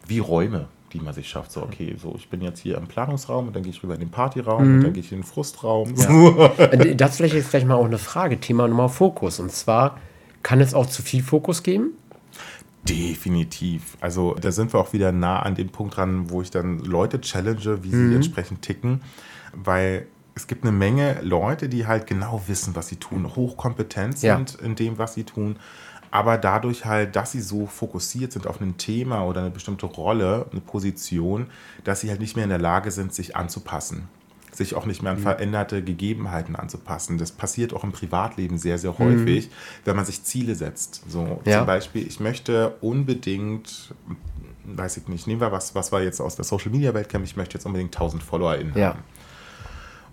wie 0.05 0.19
Räume 0.19 0.67
die 0.93 0.99
man 0.99 1.13
sich 1.13 1.29
schafft. 1.29 1.51
So, 1.51 1.61
okay, 1.61 1.95
so 2.01 2.15
ich 2.15 2.29
bin 2.29 2.41
jetzt 2.41 2.59
hier 2.59 2.77
im 2.77 2.87
Planungsraum 2.87 3.47
und 3.47 3.55
dann 3.55 3.63
gehe 3.63 3.71
ich 3.71 3.83
rüber 3.83 3.93
in 3.93 3.99
den 3.99 4.09
Partyraum 4.09 4.67
mhm. 4.67 4.75
und 4.75 4.83
dann 4.83 4.93
gehe 4.93 5.03
ich 5.03 5.11
in 5.11 5.19
den 5.19 5.23
Frustraum. 5.23 5.93
Ja. 5.95 6.45
Äh, 6.57 6.95
das 6.95 7.17
vielleicht 7.17 7.35
jetzt 7.35 7.49
vielleicht 7.49 7.67
mal 7.67 7.75
auch 7.75 7.85
eine 7.85 7.97
Frage, 7.97 8.39
Thema 8.39 8.67
Nummer 8.67 8.89
Fokus. 8.89 9.39
Und 9.39 9.51
zwar, 9.51 9.99
kann 10.43 10.61
es 10.61 10.73
auch 10.73 10.85
zu 10.85 11.01
viel 11.01 11.23
Fokus 11.23 11.63
geben? 11.63 11.91
Definitiv. 12.87 13.97
Also 14.01 14.35
da 14.39 14.51
sind 14.51 14.73
wir 14.73 14.79
auch 14.79 14.93
wieder 14.93 15.11
nah 15.11 15.41
an 15.41 15.55
dem 15.55 15.69
Punkt 15.69 15.97
dran, 15.97 16.29
wo 16.29 16.41
ich 16.41 16.49
dann 16.49 16.79
Leute 16.79 17.21
challenge, 17.21 17.83
wie 17.83 17.89
sie 17.89 17.95
mhm. 17.95 18.15
entsprechend 18.15 18.61
ticken, 18.61 19.01
weil 19.53 20.07
es 20.35 20.47
gibt 20.47 20.63
eine 20.63 20.71
Menge 20.71 21.19
Leute, 21.21 21.67
die 21.67 21.85
halt 21.85 22.07
genau 22.07 22.41
wissen, 22.47 22.75
was 22.75 22.87
sie 22.87 22.95
tun, 22.95 23.35
hochkompetent 23.35 24.17
sind 24.19 24.53
ja. 24.53 24.65
in 24.65 24.75
dem, 24.75 24.97
was 24.97 25.13
sie 25.13 25.25
tun 25.25 25.57
aber 26.11 26.37
dadurch 26.37 26.85
halt, 26.85 27.15
dass 27.15 27.31
sie 27.31 27.41
so 27.41 27.67
fokussiert 27.67 28.31
sind 28.31 28.47
auf 28.47 28.61
ein 28.61 28.77
Thema 28.77 29.25
oder 29.25 29.41
eine 29.41 29.51
bestimmte 29.51 29.85
Rolle, 29.85 30.47
eine 30.51 30.61
Position, 30.61 31.47
dass 31.83 32.01
sie 32.01 32.09
halt 32.09 32.19
nicht 32.19 32.35
mehr 32.35 32.43
in 32.45 32.49
der 32.49 32.59
Lage 32.59 32.91
sind, 32.91 33.13
sich 33.13 33.35
anzupassen. 33.35 34.07
Sich 34.51 34.73
auch 34.73 34.87
nicht 34.87 35.03
mehr 35.03 35.11
an 35.11 35.19
mhm. 35.19 35.23
veränderte 35.23 35.83
Gegebenheiten 35.83 36.55
anzupassen. 36.55 37.19
Das 37.19 37.31
passiert 37.31 37.73
auch 37.73 37.83
im 37.83 37.91
Privatleben 37.91 38.57
sehr, 38.57 38.79
sehr 38.79 38.97
häufig, 38.97 39.47
mhm. 39.47 39.51
wenn 39.85 39.95
man 39.95 40.05
sich 40.05 40.23
Ziele 40.23 40.55
setzt. 40.55 41.03
So 41.07 41.39
ja. 41.45 41.59
zum 41.59 41.67
Beispiel, 41.67 42.05
ich 42.07 42.19
möchte 42.19 42.75
unbedingt, 42.81 43.93
weiß 44.65 44.97
ich 44.97 45.07
nicht, 45.07 45.27
nehmen 45.27 45.41
wir 45.41 45.51
was, 45.51 45.75
was 45.75 45.91
war 45.91 46.01
jetzt 46.01 46.19
aus 46.19 46.35
der 46.35 46.45
Social 46.45 46.71
Media 46.71 46.93
Welt 46.95 47.13
ich 47.13 47.37
möchte 47.37 47.53
jetzt 47.55 47.65
unbedingt 47.65 47.95
1000 47.95 48.23
FollowerInnen 48.23 48.75
ja. 48.75 48.89
haben. 48.89 49.03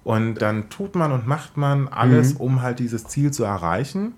Und 0.05 0.35
dann 0.37 0.69
tut 0.69 0.95
man 0.95 1.11
und 1.11 1.27
macht 1.27 1.57
man 1.57 1.89
alles, 1.89 2.35
mhm. 2.35 2.41
um 2.41 2.63
halt 2.63 2.79
dieses 2.79 3.07
Ziel 3.07 3.33
zu 3.33 3.43
erreichen 3.43 4.13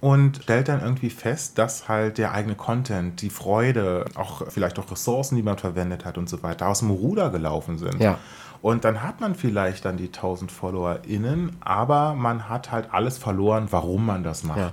und 0.00 0.42
stellt 0.44 0.68
dann 0.68 0.80
irgendwie 0.80 1.10
fest, 1.10 1.58
dass 1.58 1.88
halt 1.88 2.18
der 2.18 2.32
eigene 2.32 2.54
Content, 2.54 3.20
die 3.20 3.30
Freude, 3.30 4.04
auch 4.14 4.42
vielleicht 4.48 4.78
auch 4.78 4.90
Ressourcen, 4.90 5.36
die 5.36 5.42
man 5.42 5.58
verwendet 5.58 6.04
hat 6.04 6.18
und 6.18 6.28
so 6.28 6.42
weiter, 6.42 6.68
aus 6.68 6.80
dem 6.80 6.90
Ruder 6.90 7.30
gelaufen 7.30 7.78
sind. 7.78 8.00
Ja. 8.00 8.18
Und 8.62 8.84
dann 8.84 9.02
hat 9.02 9.20
man 9.20 9.34
vielleicht 9.34 9.84
dann 9.84 9.96
die 9.96 10.06
1000 10.06 10.50
FollowerInnen, 10.50 11.56
aber 11.60 12.14
man 12.14 12.48
hat 12.48 12.70
halt 12.70 12.88
alles 12.92 13.18
verloren, 13.18 13.68
warum 13.70 14.06
man 14.06 14.22
das 14.22 14.44
macht. 14.44 14.58
Ja. 14.58 14.72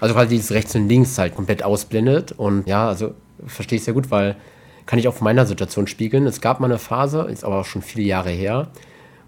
Also 0.00 0.14
quasi 0.14 0.28
dieses 0.28 0.52
Rechts 0.52 0.74
und 0.74 0.88
Links 0.88 1.16
halt 1.18 1.34
komplett 1.34 1.62
ausblendet. 1.62 2.32
Und 2.32 2.66
ja, 2.66 2.86
also 2.86 3.14
verstehe 3.46 3.76
ich 3.76 3.84
sehr 3.84 3.94
gut, 3.94 4.10
weil 4.10 4.36
kann 4.84 4.98
ich 4.98 5.08
auch 5.08 5.14
von 5.14 5.24
meiner 5.24 5.46
Situation 5.46 5.86
spiegeln. 5.86 6.26
Es 6.26 6.40
gab 6.40 6.60
mal 6.60 6.66
eine 6.66 6.78
Phase, 6.78 7.22
ist 7.22 7.44
aber 7.44 7.60
auch 7.60 7.64
schon 7.64 7.82
viele 7.82 8.06
Jahre 8.06 8.30
her, 8.30 8.68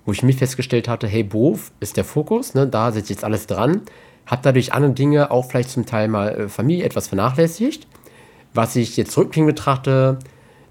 wo 0.04 0.12
ich 0.12 0.22
mich 0.22 0.36
festgestellt 0.36 0.88
hatte, 0.88 1.06
hey, 1.06 1.22
Beruf 1.22 1.72
ist 1.80 1.96
der 1.96 2.04
Fokus, 2.04 2.54
ne? 2.54 2.66
da 2.66 2.92
sitzt 2.92 3.10
jetzt 3.10 3.24
alles 3.24 3.46
dran 3.46 3.82
habe 4.28 4.42
dadurch 4.42 4.72
andere 4.72 4.92
Dinge, 4.92 5.30
auch 5.30 5.46
vielleicht 5.46 5.70
zum 5.70 5.86
Teil 5.86 6.06
mal 6.06 6.28
äh, 6.28 6.48
Familie, 6.48 6.84
etwas 6.84 7.08
vernachlässigt. 7.08 7.86
Was 8.54 8.76
ich 8.76 8.96
jetzt 8.96 9.16
rückblickend 9.16 9.48
betrachte, 9.48 10.18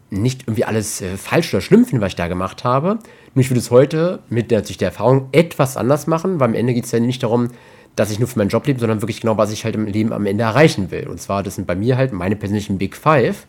nicht 0.10 0.44
irgendwie 0.44 0.64
alles 0.64 1.02
äh, 1.02 1.18
falsch 1.18 1.54
oder 1.54 1.62
schlimm 1.62 1.86
finde, 1.86 2.02
was 2.02 2.14
ich 2.14 2.16
da 2.16 2.28
gemacht 2.28 2.64
habe. 2.64 3.00
Nur 3.34 3.42
ich 3.42 3.50
würde 3.50 3.60
es 3.60 3.72
heute 3.72 4.20
mit 4.30 4.52
der, 4.52 4.62
der 4.62 4.88
Erfahrung 4.88 5.28
etwas 5.32 5.76
anders 5.76 6.08
machen, 6.08 6.40
weil 6.40 6.50
am 6.50 6.56
Ende 6.56 6.74
geht 6.74 6.86
es 6.86 6.92
ja 6.92 7.00
nicht 7.00 7.24
darum, 7.24 7.50
dass 7.96 8.12
ich 8.12 8.20
nur 8.20 8.28
für 8.28 8.38
meinen 8.38 8.50
Job 8.50 8.66
lebe, 8.68 8.80
sondern 8.80 9.02
wirklich 9.02 9.22
genau, 9.22 9.38
was 9.38 9.52
ich 9.52 9.66
halt 9.66 9.76
im 9.76 9.88
Leben 9.88 10.14
am 10.14 10.28
Ende 10.28 10.44
erreichen 10.44 10.92
will. 10.92 11.08
Und 11.08 11.20
zwar, 11.20 11.42
das 11.42 11.56
sind 11.56 11.66
bei 11.66 11.76
mir 11.76 11.98
halt 11.98 12.14
meine 12.14 12.36
persönlichen 12.36 12.78
Big 12.78 12.96
Five, 12.96 13.48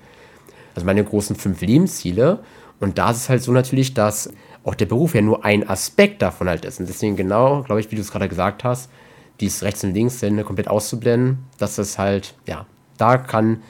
also 0.75 0.87
meine 0.87 1.05
großen 1.05 1.37
fünf 1.37 1.61
Lebensziele. 1.61 2.41
Und 2.81 2.97
da 2.97 3.11
ist 3.11 3.19
es 3.19 3.29
halt 3.29 3.43
so 3.43 3.53
natürlich, 3.53 3.93
dass 3.93 4.33
auch 4.65 4.75
der 4.75 4.87
Beruf 4.87 5.15
ja 5.15 5.21
nur 5.21 5.45
ein 5.45 5.69
Aspekt 5.69 6.23
davon 6.23 6.49
halt 6.49 6.65
ist. 6.65 6.81
Und 6.81 6.89
deswegen 6.89 7.17
genau, 7.17 7.63
glaube 7.63 7.81
ich, 7.81 7.91
wie 7.91 7.97
du 7.97 8.01
es 8.01 8.11
gerade 8.11 8.29
gesagt 8.29 8.65
hast, 8.65 8.91
dies 9.41 9.63
rechts 9.63 9.85
und 9.85 9.95
links 9.95 10.21
Sende 10.21 10.45
komplett 10.45 10.69
auszublenden, 10.69 11.39
das 11.59 11.99
halt, 11.99 12.35
ja, 12.47 12.67
da 12.97 13.19
kann 13.19 13.63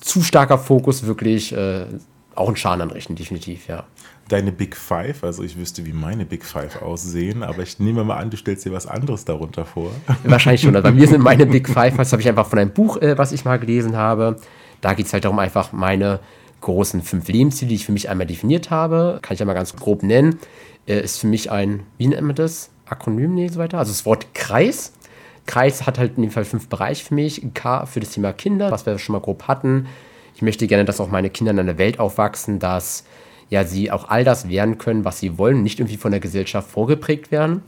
zu 0.00 0.22
starker 0.22 0.58
Fokus 0.58 1.06
wirklich 1.06 1.52
äh, 1.52 1.86
auch 2.34 2.48
einen 2.48 2.56
Schaden 2.56 2.82
anrichten, 2.82 3.16
definitiv, 3.16 3.68
ja. 3.68 3.84
Deine 4.28 4.52
Big 4.52 4.74
Five, 4.74 5.22
also 5.22 5.42
ich 5.42 5.56
wüsste, 5.58 5.84
wie 5.84 5.92
meine 5.92 6.24
Big 6.24 6.44
Five 6.44 6.80
aussehen, 6.80 7.42
aber 7.42 7.62
ich 7.62 7.78
nehme 7.78 8.04
mal 8.04 8.16
an, 8.16 8.30
du 8.30 8.36
stellst 8.36 8.64
dir 8.64 8.72
was 8.72 8.86
anderes 8.86 9.24
darunter 9.24 9.66
vor. 9.66 9.90
Wahrscheinlich 10.24 10.62
schon. 10.62 10.74
Also 10.74 10.88
bei 10.88 10.92
mir 10.92 11.06
sind 11.06 11.20
meine 11.22 11.46
Big 11.46 11.68
Five, 11.68 11.96
das 11.96 12.12
habe 12.12 12.22
ich 12.22 12.28
einfach 12.28 12.46
von 12.46 12.58
einem 12.58 12.72
Buch, 12.72 12.96
äh, 12.98 13.18
was 13.18 13.32
ich 13.32 13.44
mal 13.44 13.58
gelesen 13.58 13.96
habe. 13.96 14.36
Da 14.80 14.94
geht 14.94 15.06
es 15.06 15.12
halt 15.12 15.24
darum, 15.24 15.38
einfach 15.38 15.72
meine 15.72 16.20
großen 16.62 17.02
fünf 17.02 17.28
Lebensziele, 17.28 17.68
die 17.68 17.74
ich 17.74 17.84
für 17.84 17.92
mich 17.92 18.08
einmal 18.08 18.26
definiert 18.26 18.70
habe, 18.70 19.18
kann 19.20 19.34
ich 19.34 19.40
ja 19.40 19.46
mal 19.46 19.52
ganz 19.52 19.76
grob 19.76 20.02
nennen, 20.02 20.38
äh, 20.86 21.00
ist 21.00 21.20
für 21.20 21.26
mich 21.26 21.50
ein, 21.50 21.82
wie 21.98 22.06
nennt 22.06 22.22
man 22.22 22.34
das? 22.34 22.70
Akronym, 22.86 23.34
nee, 23.34 23.48
so 23.48 23.58
weiter. 23.58 23.78
Also 23.78 23.92
das 23.92 24.06
Wort 24.06 24.34
Kreis. 24.34 24.92
Kreis 25.46 25.86
hat 25.86 25.98
halt 25.98 26.16
in 26.16 26.22
dem 26.22 26.30
Fall 26.30 26.44
fünf 26.44 26.68
Bereiche 26.68 27.04
für 27.04 27.14
mich. 27.14 27.42
K 27.54 27.86
für 27.86 28.00
das 28.00 28.10
Thema 28.10 28.32
Kinder, 28.32 28.70
was 28.70 28.86
wir 28.86 28.98
schon 28.98 29.12
mal 29.12 29.20
grob 29.20 29.46
hatten. 29.48 29.86
Ich 30.34 30.42
möchte 30.42 30.66
gerne, 30.66 30.84
dass 30.84 31.00
auch 31.00 31.10
meine 31.10 31.30
Kinder 31.30 31.52
in 31.52 31.58
einer 31.58 31.78
Welt 31.78 32.00
aufwachsen, 32.00 32.58
dass 32.58 33.04
ja 33.50 33.64
sie 33.64 33.90
auch 33.90 34.08
all 34.08 34.24
das 34.24 34.48
werden 34.48 34.78
können, 34.78 35.04
was 35.04 35.20
sie 35.20 35.38
wollen, 35.38 35.62
nicht 35.62 35.78
irgendwie 35.78 35.96
von 35.96 36.10
der 36.10 36.20
Gesellschaft 36.20 36.70
vorgeprägt 36.70 37.30
werden. 37.30 37.62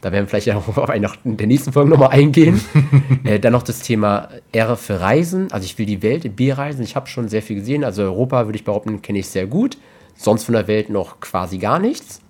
Da 0.00 0.12
werden 0.12 0.26
wir 0.26 0.28
vielleicht 0.28 0.50
auch 0.56 0.76
auf 0.76 0.90
eine 0.90 1.08
der 1.24 1.46
nächsten 1.46 1.72
Folgen 1.72 1.90
nochmal 1.90 2.10
eingehen. 2.10 2.60
äh, 3.24 3.40
dann 3.40 3.52
noch 3.52 3.62
das 3.62 3.80
Thema 3.80 4.28
R 4.52 4.76
für 4.76 5.00
Reisen. 5.00 5.50
Also 5.50 5.64
ich 5.64 5.78
will 5.78 5.86
die 5.86 6.02
Welt 6.02 6.36
bereisen. 6.36 6.82
Ich 6.82 6.94
habe 6.94 7.08
schon 7.08 7.28
sehr 7.28 7.42
viel 7.42 7.56
gesehen. 7.56 7.84
Also 7.84 8.02
Europa, 8.02 8.44
würde 8.46 8.58
ich 8.58 8.64
behaupten, 8.64 9.00
kenne 9.00 9.20
ich 9.20 9.28
sehr 9.28 9.46
gut. 9.46 9.78
Sonst 10.14 10.44
von 10.44 10.54
der 10.54 10.68
Welt 10.68 10.90
noch 10.90 11.20
quasi 11.20 11.58
gar 11.58 11.78
nichts. 11.78 12.20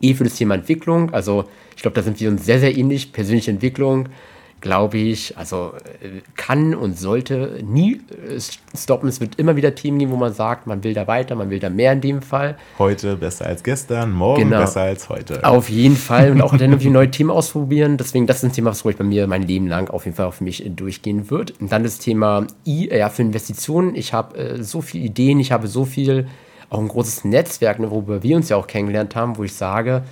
E 0.00 0.14
für 0.14 0.24
das 0.24 0.34
Thema 0.34 0.54
Entwicklung. 0.54 1.12
Also 1.12 1.44
ich 1.76 1.82
glaube, 1.82 1.94
da 1.94 2.02
sind 2.02 2.20
wir 2.20 2.28
uns 2.28 2.44
sehr, 2.44 2.60
sehr 2.60 2.76
ähnlich. 2.76 3.12
Persönliche 3.12 3.50
Entwicklung 3.50 4.08
glaube 4.60 4.98
ich, 4.98 5.36
also 5.36 5.72
äh, 6.02 6.20
kann 6.36 6.74
und 6.74 6.98
sollte 6.98 7.60
nie 7.64 8.00
äh, 8.10 8.40
stoppen. 8.76 9.08
Es 9.08 9.20
wird 9.20 9.36
immer 9.36 9.56
wieder 9.56 9.74
Themen 9.74 9.98
geben, 9.98 10.10
wo 10.10 10.16
man 10.16 10.32
sagt, 10.32 10.66
man 10.66 10.82
will 10.82 10.94
da 10.94 11.06
weiter, 11.06 11.34
man 11.36 11.50
will 11.50 11.60
da 11.60 11.70
mehr 11.70 11.92
in 11.92 12.00
dem 12.00 12.22
Fall. 12.22 12.56
Heute 12.78 13.16
besser 13.16 13.46
als 13.46 13.62
gestern, 13.62 14.12
morgen 14.12 14.44
genau. 14.44 14.60
besser 14.60 14.82
als 14.82 15.08
heute. 15.08 15.44
Auf 15.44 15.68
jeden 15.68 15.96
Fall 15.96 16.32
und 16.32 16.42
auch 16.42 16.56
dann 16.56 16.70
irgendwie 16.70 16.90
neue 16.90 17.10
Themen 17.10 17.30
ausprobieren. 17.30 17.96
Deswegen, 17.96 18.26
das 18.26 18.38
ist 18.38 18.44
ein 18.44 18.52
Thema, 18.52 18.70
was 18.70 18.84
ruhig 18.84 18.96
bei 18.96 19.04
mir 19.04 19.26
mein 19.26 19.42
Leben 19.42 19.68
lang 19.68 19.90
auf 19.90 20.04
jeden 20.04 20.16
Fall 20.16 20.30
für 20.32 20.44
mich 20.44 20.64
durchgehen 20.74 21.30
wird. 21.30 21.60
Und 21.60 21.70
dann 21.70 21.82
das 21.84 21.98
Thema 21.98 22.46
I, 22.66 22.88
ja, 22.88 23.08
für 23.10 23.22
Investitionen. 23.22 23.94
Ich 23.94 24.12
habe 24.12 24.36
äh, 24.36 24.62
so 24.62 24.80
viele 24.80 25.04
Ideen, 25.04 25.38
ich 25.38 25.52
habe 25.52 25.68
so 25.68 25.84
viel, 25.84 26.26
auch 26.70 26.78
ein 26.78 26.88
großes 26.88 27.24
Netzwerk, 27.24 27.78
ne, 27.78 27.90
worüber 27.90 28.22
wir 28.22 28.36
uns 28.36 28.48
ja 28.48 28.56
auch 28.56 28.66
kennengelernt 28.66 29.16
haben, 29.16 29.36
wo 29.38 29.44
ich 29.44 29.54
sage, 29.54 30.02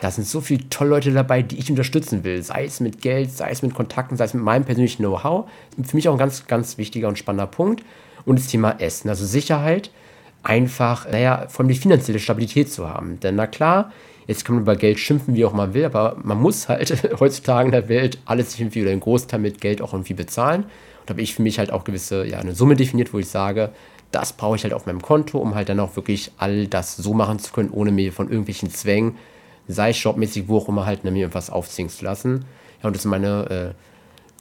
da 0.00 0.10
sind 0.10 0.26
so 0.26 0.40
viele 0.40 0.68
tolle 0.68 0.90
Leute 0.90 1.12
dabei, 1.12 1.42
die 1.42 1.58
ich 1.58 1.70
unterstützen 1.70 2.22
will. 2.22 2.42
Sei 2.42 2.64
es 2.64 2.80
mit 2.80 3.00
Geld, 3.00 3.30
sei 3.30 3.50
es 3.50 3.62
mit 3.62 3.74
Kontakten, 3.74 4.16
sei 4.16 4.24
es 4.24 4.34
mit 4.34 4.42
meinem 4.42 4.64
persönlichen 4.64 5.02
Know-how. 5.02 5.48
Für 5.82 5.96
mich 5.96 6.08
auch 6.08 6.12
ein 6.12 6.18
ganz, 6.18 6.46
ganz 6.46 6.76
wichtiger 6.76 7.08
und 7.08 7.18
spannender 7.18 7.46
Punkt. 7.46 7.82
Und 8.26 8.38
das 8.38 8.48
Thema 8.48 8.78
Essen, 8.78 9.08
also 9.08 9.24
Sicherheit, 9.24 9.90
einfach, 10.42 11.10
naja, 11.10 11.46
vor 11.48 11.60
allem 11.60 11.68
die 11.68 11.78
finanzielle 11.78 12.18
Stabilität 12.18 12.70
zu 12.70 12.88
haben. 12.88 13.20
Denn 13.20 13.36
na 13.36 13.46
klar, 13.46 13.92
jetzt 14.26 14.44
kann 14.44 14.56
man 14.56 14.62
über 14.62 14.76
Geld 14.76 14.98
schimpfen, 14.98 15.34
wie 15.34 15.44
auch 15.44 15.52
man 15.52 15.74
will, 15.74 15.84
aber 15.84 16.16
man 16.22 16.40
muss 16.40 16.68
halt 16.68 16.90
heutzutage 17.20 17.66
in 17.66 17.72
der 17.72 17.88
Welt 17.88 18.18
alles 18.26 18.58
irgendwie 18.58 18.82
oder 18.82 18.90
einen 18.90 19.00
Großteil 19.00 19.40
mit 19.40 19.60
Geld 19.60 19.80
auch 19.80 19.92
irgendwie 19.92 20.14
bezahlen. 20.14 20.64
Und 20.64 20.70
da 21.06 21.14
habe 21.14 21.22
ich 21.22 21.34
für 21.34 21.42
mich 21.42 21.58
halt 21.58 21.72
auch 21.72 21.84
gewisse, 21.84 22.26
ja, 22.26 22.38
eine 22.38 22.54
Summe 22.54 22.76
definiert, 22.76 23.14
wo 23.14 23.18
ich 23.18 23.28
sage, 23.28 23.70
das 24.12 24.32
brauche 24.32 24.56
ich 24.56 24.64
halt 24.64 24.72
auf 24.72 24.86
meinem 24.86 25.02
Konto, 25.02 25.38
um 25.38 25.54
halt 25.54 25.68
dann 25.68 25.80
auch 25.80 25.96
wirklich 25.96 26.32
all 26.38 26.66
das 26.66 26.96
so 26.96 27.14
machen 27.14 27.38
zu 27.38 27.52
können, 27.52 27.70
ohne 27.70 27.90
mir 27.90 28.12
von 28.12 28.28
irgendwelchen 28.28 28.70
Zwängen 28.70 29.16
sei 29.68 29.90
es 29.90 30.02
jobmäßig, 30.02 30.48
wo 30.48 30.58
auch 30.58 30.68
immer 30.68 30.86
halt, 30.86 31.04
mir 31.04 31.14
irgendwas 31.14 31.50
aufziehen 31.50 31.88
zu 31.88 32.04
lassen. 32.04 32.44
Ja, 32.82 32.88
und 32.88 32.94
das 32.94 33.02
sind 33.02 33.10
meine 33.10 33.74
äh, 33.74 33.74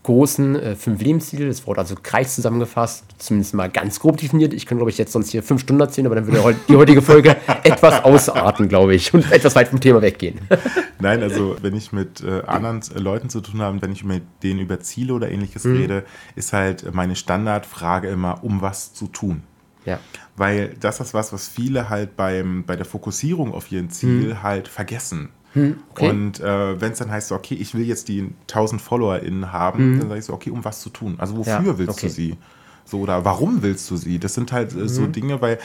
großen 0.03 0.55
äh, 0.55 0.75
fünf 0.75 1.01
Lebensziele. 1.01 1.47
Das 1.47 1.65
Wort 1.65 1.79
also 1.79 1.95
Kreis 2.01 2.35
zusammengefasst, 2.35 3.05
zumindest 3.17 3.53
mal 3.53 3.69
ganz 3.69 3.99
grob 3.99 4.17
definiert. 4.17 4.53
Ich 4.53 4.65
kann, 4.65 4.77
glaube 4.77 4.91
ich, 4.91 4.97
jetzt 4.97 5.11
sonst 5.11 5.31
hier 5.31 5.41
fünf 5.41 5.61
Stunden 5.61 5.81
erzählen, 5.81 6.05
aber 6.05 6.15
dann 6.15 6.27
würde 6.27 6.55
die 6.67 6.75
heutige 6.75 7.01
Folge 7.01 7.35
etwas 7.63 8.03
ausarten, 8.03 8.67
glaube 8.67 8.93
ich, 8.93 9.13
und 9.13 9.31
etwas 9.31 9.55
weit 9.55 9.69
vom 9.69 9.79
Thema 9.79 10.01
weggehen. 10.01 10.41
Nein, 10.99 11.23
also 11.23 11.55
wenn 11.61 11.75
ich 11.75 11.91
mit 11.91 12.21
äh, 12.21 12.41
anderen 12.45 12.81
äh, 12.95 12.99
Leuten 12.99 13.29
zu 13.29 13.41
tun 13.41 13.61
habe, 13.61 13.81
wenn 13.81 13.91
ich 13.91 14.03
mit 14.03 14.23
denen 14.43 14.59
über 14.59 14.79
Ziele 14.79 15.13
oder 15.13 15.31
ähnliches 15.31 15.63
mhm. 15.63 15.77
rede, 15.77 16.03
ist 16.35 16.53
halt 16.53 16.93
meine 16.93 17.15
Standardfrage 17.15 18.09
immer, 18.09 18.43
um 18.43 18.61
was 18.61 18.93
zu 18.93 19.07
tun. 19.07 19.43
Ja. 19.85 19.99
Weil 20.35 20.75
das 20.79 20.99
ist 20.99 21.13
was, 21.13 21.31
was 21.31 21.47
viele 21.47 21.89
halt 21.89 22.15
beim, 22.15 22.63
bei 22.65 22.75
der 22.75 22.85
Fokussierung 22.85 23.53
auf 23.53 23.71
ihren 23.71 23.89
Ziel 23.89 24.31
hm. 24.31 24.43
halt 24.43 24.67
vergessen. 24.67 25.29
Hm, 25.53 25.77
okay. 25.91 26.09
Und 26.09 26.41
äh, 26.41 26.81
wenn 26.81 26.91
es 26.91 26.99
dann 26.99 27.09
heißt, 27.09 27.31
okay, 27.31 27.55
ich 27.55 27.73
will 27.73 27.85
jetzt 27.85 28.09
die 28.09 28.29
1000 28.41 28.81
FollowerInnen 28.81 29.53
haben, 29.53 29.79
hm. 29.79 29.99
dann 29.99 30.09
sage 30.09 30.19
ich 30.19 30.25
so, 30.25 30.33
okay, 30.33 30.49
um 30.49 30.65
was 30.65 30.81
zu 30.81 30.89
tun? 30.89 31.15
Also 31.17 31.37
wofür 31.37 31.53
ja, 31.53 31.77
willst 31.77 31.97
okay. 31.97 32.07
du 32.07 32.13
sie? 32.13 32.37
So, 32.83 32.99
oder 32.99 33.25
warum 33.25 33.63
willst 33.63 33.89
du 33.89 33.97
sie? 33.97 34.19
Das 34.19 34.33
sind 34.33 34.51
halt 34.51 34.75
äh, 34.75 34.87
so 34.87 35.01
mhm. 35.01 35.11
Dinge, 35.11 35.41
weil 35.41 35.57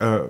äh, 0.00 0.20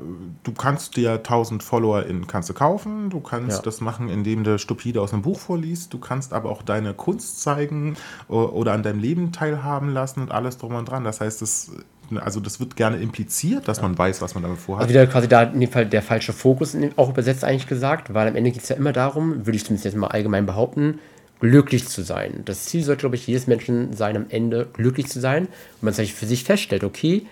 du 0.43 0.53
kannst 0.53 0.97
dir 0.97 1.13
1000 1.13 1.63
FollowerInnen 1.63 2.27
kannst 2.27 2.51
du 2.51 2.55
kaufen, 2.55 3.09
du 3.09 3.21
kannst 3.21 3.59
ja. 3.59 3.63
das 3.63 3.81
machen, 3.81 4.11
indem 4.11 4.45
du 4.45 4.59
stupide 4.59 5.01
aus 5.01 5.15
einem 5.15 5.23
Buch 5.23 5.39
vorliest, 5.39 5.95
du 5.95 5.99
kannst 5.99 6.35
aber 6.35 6.51
auch 6.51 6.63
deine 6.63 6.93
Kunst 6.93 7.41
zeigen 7.41 7.97
oder 8.29 8.75
an 8.75 8.83
deinem 8.83 8.99
Leben 8.99 9.33
teilhaben 9.33 9.89
lassen 9.89 10.21
und 10.21 10.33
alles 10.33 10.59
drum 10.59 10.75
und 10.75 10.89
dran. 10.89 11.05
Das 11.05 11.23
heißt, 11.23 11.41
das 11.41 11.71
also 12.17 12.41
das 12.41 12.61
wird 12.61 12.77
gerne 12.77 12.99
impliziert, 12.99 13.69
dass 13.69 13.79
ja. 13.79 13.83
man 13.85 13.97
weiß, 13.97 14.21
was 14.23 14.35
man 14.35 14.43
damit 14.43 14.59
vorhat. 14.59 14.83
Also 14.83 14.95
wieder 14.95 15.07
quasi 15.07 15.29
da 15.29 15.43
in 15.43 15.61
dem 15.61 15.71
Fall 15.71 15.87
der 15.87 16.03
falsche 16.03 16.33
Fokus 16.33 16.77
auch 16.97 17.11
übersetzt 17.11 17.45
eigentlich 17.45 17.67
gesagt, 17.67 18.13
weil 18.15 18.29
am 18.29 18.37
Ende 18.37 18.51
geht 18.51 18.63
es 18.63 18.69
ja 18.69 18.77
immer 18.77 18.93
darum, 18.93 19.47
würde 19.47 19.57
ich 19.57 19.65
zumindest 19.65 19.85
jetzt 19.85 19.97
mal 19.97 20.09
allgemein 20.09 20.47
behaupten, 20.47 20.99
glücklich 21.41 21.89
zu 21.89 22.03
sein. 22.03 22.43
Das 22.45 22.65
Ziel 22.67 22.83
sollte, 22.83 23.01
glaube 23.01 23.17
ich, 23.17 23.27
jedes 23.27 23.47
Menschen 23.47 23.93
sein, 23.93 24.17
am 24.17 24.27
Ende 24.29 24.67
glücklich 24.73 25.09
zu 25.09 25.21
sein. 25.21 25.45
Und 25.45 25.83
man 25.83 25.95
sich 25.95 26.15
für 26.15 26.27
sich 26.27 26.45
feststellt, 26.45 26.85
okay, 26.85 27.27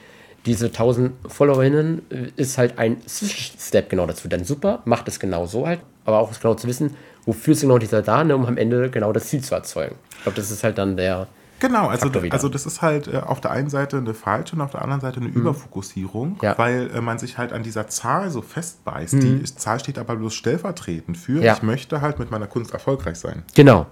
diese 0.44 0.66
1000 0.66 1.12
Followerinnen 1.28 2.02
äh, 2.11 2.28
ist 2.37 2.58
halt 2.58 2.78
ein 2.78 2.98
Step 3.08 3.90
genau 3.90 4.06
dazu. 4.06 4.28
Dann 4.28 4.44
super, 4.44 4.82
macht 4.85 5.08
es 5.08 5.20
genau 5.20 5.46
so 5.46 5.66
halt, 5.66 5.80
aber 6.04 6.18
auch 6.18 6.32
genau 6.38 6.54
zu 6.54 6.66
wissen, 6.66 6.96
wofür 7.24 7.52
ist 7.52 7.61
genau 7.61 7.78
dieser 7.78 8.02
da, 8.02 8.24
ne, 8.24 8.35
um 8.35 8.44
am 8.46 8.56
Ende 8.56 8.90
genau 8.90 9.12
das 9.12 9.26
Ziel 9.26 9.42
zu 9.42 9.54
erzeugen. 9.54 9.96
Ich 10.16 10.22
glaube, 10.24 10.37
das 10.37 10.50
ist 10.50 10.64
halt 10.64 10.78
dann 10.78 10.96
der, 10.96 11.28
Genau, 11.62 11.87
also, 11.87 12.11
also 12.31 12.48
das 12.48 12.66
ist 12.66 12.83
halt 12.83 13.07
äh, 13.07 13.18
auf 13.18 13.40
der 13.40 13.53
einen 13.53 13.70
Seite 13.70 13.96
eine 13.96 14.14
falsche 14.14 14.57
und 14.57 14.62
auf 14.62 14.72
der 14.72 14.83
anderen 14.83 15.01
Seite 15.01 15.20
eine 15.20 15.29
mhm. 15.29 15.37
Überfokussierung, 15.37 16.37
ja. 16.42 16.59
weil 16.59 16.90
äh, 16.92 17.01
man 17.01 17.20
sich 17.20 17.38
halt 17.38 17.53
an 17.53 17.62
dieser 17.62 17.87
Zahl 17.87 18.31
so 18.31 18.42
festbeißt. 18.42 19.14
Mhm. 19.14 19.20
Die 19.20 19.44
Zahl 19.44 19.79
steht 19.79 19.96
aber 19.96 20.16
bloß 20.16 20.35
stellvertretend 20.35 21.16
für, 21.16 21.40
ja. 21.40 21.53
ich 21.53 21.62
möchte 21.62 22.01
halt 22.01 22.18
mit 22.18 22.33
meiner 22.33 22.48
Kunst 22.48 22.72
erfolgreich 22.72 23.16
sein. 23.16 23.44
Genau, 23.55 23.87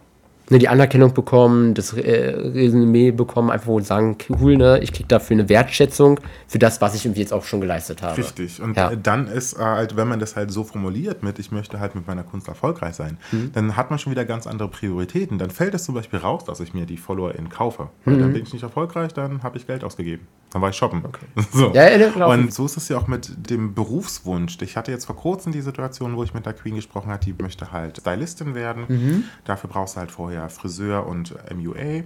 ne, 0.51 0.59
die 0.59 0.69
Anerkennung 0.69 1.15
bekommen, 1.15 1.75
das 1.75 1.93
äh, 1.93 2.35
Resümee 2.37 3.13
bekommen, 3.13 3.51
einfach 3.51 3.69
wohl 3.69 3.83
sagen, 3.83 4.17
cool, 4.29 4.57
ne, 4.57 4.81
ich 4.83 4.93
kriege 4.93 5.09
dafür 5.09 5.37
eine 5.37 5.49
Wertschätzung 5.49 6.21
für 6.47 6.59
das, 6.59 6.81
was 6.81 6.95
ich 6.95 7.05
irgendwie 7.05 7.21
jetzt 7.21 7.33
auch 7.33 7.45
schon 7.45 7.61
geleistet 7.61 8.03
habe. 8.03 8.19
Richtig. 8.19 8.61
Und 8.61 8.77
ja. 8.77 8.95
dann 8.95 9.29
ist 9.29 9.59
halt, 9.59 9.97
wenn 9.97 10.09
man 10.09 10.19
das 10.19 10.37
halt 10.37 10.51
so 10.51 10.65
formuliert 10.65 11.23
mit, 11.23 11.39
ich 11.39 11.53
möchte 11.53 11.81
halt 11.81 11.95
mit 11.95 12.07
meiner 12.07 12.25
Kunst 12.25 12.49
erfolgreich 12.49 12.95
sein, 12.95 13.19
mhm. 13.33 13.53
dann 13.53 13.77
hat 13.77 13.91
man 13.91 13.99
schon 13.99 14.11
wieder 14.11 14.25
ganz 14.25 14.47
andere 14.47 14.69
Prioritäten. 14.69 15.39
Dann 15.39 15.51
fällt 15.51 15.75
es 15.75 15.85
zum 15.85 15.95
Beispiel 15.95 16.19
raus, 16.19 16.45
dass 16.45 16.61
ich 16.61 16.75
mir 16.75 16.87
die 16.87 16.97
FollowerInnen 16.97 17.49
kaufe. 17.49 17.89
Mhm. 18.05 18.19
Dann 18.19 18.33
bin 18.33 18.43
ich 18.43 18.53
nicht 18.53 18.63
erfolgreich, 18.63 19.15
dann 19.15 19.43
habe 19.43 19.57
ich 19.57 19.67
Geld 19.67 19.85
ausgegeben. 19.85 20.27
Dann 20.51 20.63
war 20.63 20.71
ich 20.71 20.77
shoppen. 20.77 21.03
Okay. 21.05 21.27
So. 21.53 21.73
Ja, 21.75 21.89
ja, 21.91 22.27
und 22.27 22.55
so 22.55 22.65
ist 22.65 22.77
es 22.77 22.89
ja 22.89 22.97
auch 22.97 23.07
mit 23.07 23.51
dem 23.51 23.75
Berufswunsch. 23.75 24.57
Ich 24.63 24.77
hatte 24.77 24.93
jetzt 24.93 25.05
vor 25.05 25.17
kurzem 25.17 25.53
die 25.53 25.61
Situation, 25.61 26.17
wo 26.17 26.23
ich 26.23 26.33
mit 26.33 26.47
der 26.47 26.53
Queen 26.53 26.77
gesprochen 26.77 27.11
habe, 27.11 27.25
die 27.25 27.35
möchte 27.41 27.73
halt 27.73 27.99
Stylistin 27.99 28.55
werden. 28.55 28.85
Mhm. 28.89 29.25
Dafür 29.45 29.69
brauchst 29.69 29.97
du 29.97 30.01
halt 30.01 30.11
vorher 30.11 30.40
Friseur 30.49 31.07
und 31.07 31.35
MUA 31.55 32.05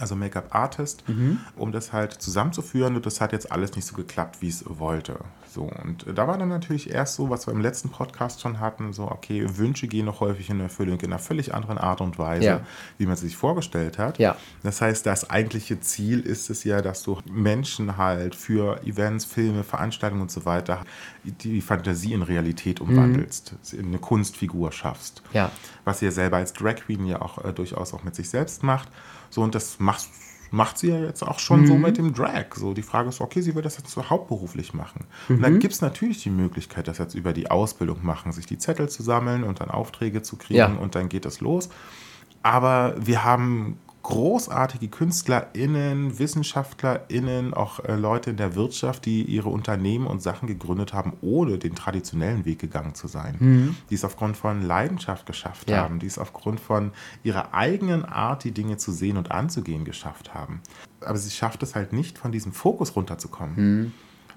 also 0.00 0.16
Make-up 0.16 0.54
Artist, 0.54 1.08
mhm. 1.08 1.38
um 1.56 1.72
das 1.72 1.92
halt 1.92 2.12
zusammenzuführen. 2.12 2.96
Und 2.96 3.06
das 3.06 3.20
hat 3.20 3.32
jetzt 3.32 3.52
alles 3.52 3.74
nicht 3.76 3.86
so 3.86 3.94
geklappt, 3.94 4.40
wie 4.40 4.48
es 4.48 4.64
wollte. 4.66 5.18
So, 5.54 5.70
und 5.84 6.04
da 6.12 6.26
war 6.26 6.36
dann 6.36 6.48
natürlich 6.48 6.90
erst 6.90 7.14
so, 7.14 7.30
was 7.30 7.46
wir 7.46 7.54
im 7.54 7.60
letzten 7.60 7.88
Podcast 7.88 8.40
schon 8.40 8.58
hatten, 8.58 8.92
so, 8.92 9.04
okay, 9.04 9.46
Wünsche 9.56 9.86
gehen 9.86 10.04
noch 10.04 10.18
häufig 10.18 10.50
in 10.50 10.58
Erfüllung 10.58 10.98
in 10.98 11.12
einer 11.12 11.20
völlig 11.20 11.54
anderen 11.54 11.78
Art 11.78 12.00
und 12.00 12.18
Weise, 12.18 12.44
ja. 12.44 12.60
wie 12.98 13.06
man 13.06 13.14
sich 13.14 13.36
vorgestellt 13.36 13.96
hat. 13.96 14.18
Ja. 14.18 14.36
Das 14.64 14.80
heißt, 14.80 15.06
das 15.06 15.30
eigentliche 15.30 15.78
Ziel 15.78 16.18
ist 16.18 16.50
es 16.50 16.64
ja, 16.64 16.82
dass 16.82 17.04
du 17.04 17.20
Menschen 17.30 17.96
halt 17.96 18.34
für 18.34 18.82
Events, 18.84 19.24
Filme, 19.26 19.62
Veranstaltungen 19.62 20.22
und 20.22 20.32
so 20.32 20.44
weiter 20.44 20.82
die 21.22 21.60
Fantasie 21.60 22.14
in 22.14 22.22
Realität 22.22 22.80
mhm. 22.80 22.88
umwandelst, 22.88 23.54
mhm. 23.74 23.86
eine 23.86 23.98
Kunstfigur 23.98 24.72
schaffst. 24.72 25.22
Ja. 25.32 25.52
Was 25.84 26.02
ihr 26.02 26.10
selber 26.10 26.38
als 26.38 26.52
Drag 26.52 26.74
Queen 26.74 27.06
ja 27.06 27.22
auch 27.22 27.44
äh, 27.44 27.52
durchaus 27.52 27.94
auch 27.94 28.02
mit 28.02 28.16
sich 28.16 28.28
selbst 28.28 28.64
macht. 28.64 28.88
So, 29.30 29.40
und 29.42 29.54
das 29.54 29.78
machst 29.78 30.10
macht 30.54 30.78
sie 30.78 30.88
ja 30.88 30.98
jetzt 30.98 31.22
auch 31.22 31.40
schon 31.40 31.62
mhm. 31.62 31.66
so 31.66 31.74
mit 31.74 31.98
dem 31.98 32.14
Drag. 32.14 32.54
So 32.54 32.74
die 32.74 32.82
Frage 32.82 33.08
ist, 33.08 33.20
okay, 33.20 33.40
sie 33.40 33.54
will 33.54 33.62
das 33.62 33.76
jetzt 33.76 33.90
so 33.90 34.08
hauptberuflich 34.08 34.72
machen. 34.72 35.06
Mhm. 35.28 35.36
Und 35.36 35.42
dann 35.42 35.54
mhm. 35.54 35.58
gibt 35.58 35.74
es 35.74 35.80
natürlich 35.80 36.22
die 36.22 36.30
Möglichkeit, 36.30 36.86
das 36.86 36.98
jetzt 36.98 37.14
über 37.14 37.32
die 37.32 37.50
Ausbildung 37.50 38.04
machen, 38.04 38.32
sich 38.32 38.46
die 38.46 38.58
Zettel 38.58 38.88
zu 38.88 39.02
sammeln 39.02 39.42
und 39.42 39.60
dann 39.60 39.70
Aufträge 39.70 40.22
zu 40.22 40.36
kriegen 40.36 40.58
ja. 40.58 40.66
und 40.66 40.94
dann 40.94 41.08
geht 41.08 41.24
das 41.24 41.40
los. 41.40 41.70
Aber 42.42 42.94
wir 42.98 43.24
haben 43.24 43.78
großartige 44.04 44.88
KünstlerInnen, 44.88 46.18
WissenschaftlerInnen, 46.18 47.54
auch 47.54 47.80
äh, 47.80 47.96
Leute 47.96 48.30
in 48.30 48.36
der 48.36 48.54
Wirtschaft, 48.54 49.06
die 49.06 49.22
ihre 49.22 49.48
Unternehmen 49.48 50.06
und 50.06 50.22
Sachen 50.22 50.46
gegründet 50.46 50.92
haben, 50.92 51.14
ohne 51.22 51.58
den 51.58 51.74
traditionellen 51.74 52.44
Weg 52.44 52.58
gegangen 52.58 52.94
zu 52.94 53.08
sein. 53.08 53.36
Mhm. 53.38 53.76
Die 53.88 53.94
es 53.94 54.04
aufgrund 54.04 54.36
von 54.36 54.62
Leidenschaft 54.62 55.24
geschafft 55.24 55.70
ja. 55.70 55.78
haben, 55.78 55.98
die 55.98 56.06
es 56.06 56.18
aufgrund 56.18 56.60
von 56.60 56.92
ihrer 57.22 57.54
eigenen 57.54 58.04
Art, 58.04 58.44
die 58.44 58.52
Dinge 58.52 58.76
zu 58.76 58.92
sehen 58.92 59.16
und 59.16 59.30
anzugehen, 59.30 59.84
geschafft 59.84 60.34
haben. 60.34 60.60
Aber 61.00 61.16
sie 61.16 61.30
schafft 61.30 61.62
es 61.62 61.74
halt 61.74 61.94
nicht, 61.94 62.18
von 62.18 62.30
diesem 62.30 62.52
Fokus 62.52 62.94
runterzukommen. 62.94 63.54
Mhm. 63.56 63.92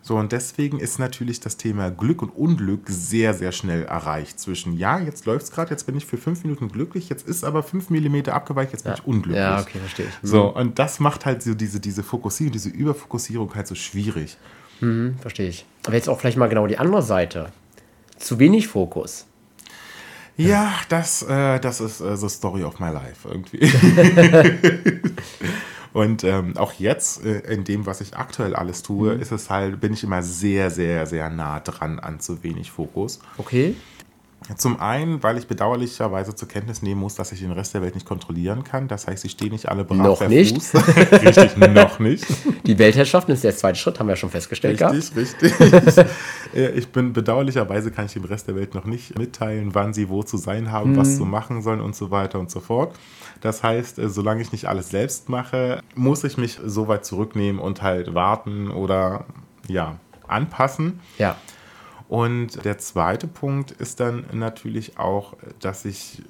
So, 0.08 0.16
und 0.16 0.32
deswegen 0.32 0.80
ist 0.80 1.00
natürlich 1.00 1.42
das 1.42 1.58
Thema 1.58 1.92
Glück 1.92 2.22
und 2.22 2.30
Unglück 2.30 2.84
sehr, 2.88 3.34
sehr 3.34 3.52
schnell 3.52 3.84
erreicht. 3.84 4.40
Zwischen, 4.40 4.72
ja, 4.78 5.00
jetzt 5.00 5.26
läuft 5.26 5.44
es 5.44 5.52
gerade, 5.52 5.72
jetzt 5.72 5.86
bin 5.86 5.98
ich 5.98 6.06
für 6.06 6.16
fünf 6.16 6.46
Minuten 6.46 6.70
glücklich, 6.70 7.10
jetzt 7.10 7.28
ist 7.28 7.44
aber 7.44 7.62
fünf 7.62 7.90
Millimeter 7.90 8.34
abgeweicht, 8.34 8.72
jetzt 8.72 8.86
bin 8.86 8.94
ich 8.94 9.06
unglücklich. 9.06 9.36
Ja, 9.44 9.60
okay, 9.60 9.80
verstehe 9.80 10.06
ich. 10.06 10.24
Mhm. 10.24 10.28
So, 10.28 10.56
und 10.56 10.80
das 10.80 11.02
macht 11.02 11.26
halt 11.26 11.44
so 11.44 11.54
diese, 11.54 11.82
diese 11.82 12.04
Fokussierung, 12.04 12.54
diese 12.54 12.70
Überfokussierung 12.70 13.54
halt 13.54 13.68
so 13.68 13.76
schwierig. 13.76 14.38
Mhm, 14.80 15.18
verstehe 15.20 15.50
ich. 15.50 15.66
Aber 15.86 15.96
jetzt 15.96 16.08
auch 16.08 16.22
vielleicht 16.22 16.38
mal 16.38 16.48
genau 16.48 16.68
die 16.68 16.78
andere 16.78 17.02
Seite. 17.02 17.52
Zu 18.18 18.40
wenig 18.40 18.70
Fokus. 18.70 19.26
Ja, 20.38 20.72
das, 20.88 21.22
äh, 21.24 21.60
das 21.60 21.82
ist 21.82 22.00
äh, 22.00 22.16
the 22.16 22.30
story 22.30 22.64
of 22.64 22.80
my 22.80 22.92
life 22.92 23.28
irgendwie. 23.28 23.60
Und 25.98 26.24
ähm, 26.24 26.56
auch 26.58 26.74
jetzt, 26.74 27.26
äh, 27.26 27.40
in 27.52 27.64
dem, 27.64 27.88
was 27.88 28.02
ich 28.02 28.16
aktuell 28.16 28.56
alles 28.56 28.84
tue, 28.84 29.16
mhm. 29.16 29.20
ist 29.20 29.32
es 29.32 29.50
halt, 29.50 29.82
bin 29.82 29.94
ich 29.94 30.04
immer 30.04 30.22
sehr, 30.22 30.70
sehr, 30.70 31.08
sehr 31.08 31.32
nah 31.32 31.60
dran 31.60 31.98
an 31.98 32.20
zu 32.20 32.44
wenig 32.44 32.70
Fokus. 32.70 33.20
Okay. 33.40 33.76
Zum 34.56 34.80
einen, 34.80 35.22
weil 35.24 35.38
ich 35.38 35.48
bedauerlicherweise 35.48 36.34
zur 36.34 36.48
Kenntnis 36.48 36.82
nehmen 36.82 37.02
muss, 37.02 37.16
dass 37.16 37.34
ich 37.34 37.42
den 37.42 37.52
Rest 37.52 37.74
der 37.74 37.82
Welt 37.82 37.96
nicht 37.96 38.08
kontrollieren 38.08 38.64
kann. 38.64 38.88
Das 38.88 39.06
heißt, 39.06 39.24
sie 39.24 39.30
stehen 39.30 39.52
nicht 39.52 39.68
alle 39.68 39.84
brav 39.84 39.98
Noch 39.98 40.28
nicht. 40.28 40.56
Fuß. 40.56 40.76
richtig, 41.12 41.58
noch 41.58 42.00
nicht. 42.00 42.26
Die 42.66 42.80
Weltherrschaft 42.80 43.28
ist 43.28 43.44
der 43.44 43.56
zweite 43.56 43.78
Schritt, 43.78 44.00
haben 44.00 44.08
wir 44.08 44.14
ja 44.14 44.16
schon 44.16 44.30
festgestellt. 44.30 44.82
Richtig, 44.82 45.42
gehabt. 45.42 45.44
richtig. 45.44 46.06
ich 46.76 46.88
bin 46.90 47.12
bedauerlicherweise 47.12 47.92
kann 47.92 48.06
ich 48.06 48.14
dem 48.14 48.24
Rest 48.24 48.48
der 48.48 48.56
Welt 48.56 48.74
noch 48.74 48.86
nicht 48.86 49.18
mitteilen, 49.18 49.76
wann 49.76 49.94
sie 49.94 50.08
wo 50.08 50.24
zu 50.24 50.38
sein 50.38 50.72
haben, 50.72 50.94
mhm. 50.94 50.98
was 50.98 51.18
zu 51.18 51.26
machen 51.26 51.62
sollen 51.62 51.82
und 51.82 51.96
so 51.96 52.12
weiter 52.12 52.40
und 52.40 52.50
so 52.50 52.62
fort. 52.62 52.96
Das 53.42 53.64
heißt, 53.64 54.00
äh, 54.00 54.10
solange 54.10 54.42
ich 54.42 54.54
nicht 54.54 54.66
alles 54.66 54.90
selbst 54.90 55.30
mache, 55.30 55.82
muss 55.96 56.24
ich 56.24 56.38
mich 56.38 56.60
so 56.64 56.88
weit 56.88 57.06
zurücknehmen 57.06 57.60
und 57.60 57.82
halt 57.82 58.14
warten 58.14 58.72
oder 58.72 59.26
ja, 59.68 59.98
anpassen. 60.28 61.02
Ja. 61.18 61.36
Und 62.08 62.64
der 62.64 62.78
zweite 62.78 63.28
Punkt 63.28 63.72
ist 63.72 64.00
dann 64.00 64.26
natürlich 64.32 64.98
auch, 64.98 65.36
dass 65.60 65.84
ich 65.86 66.24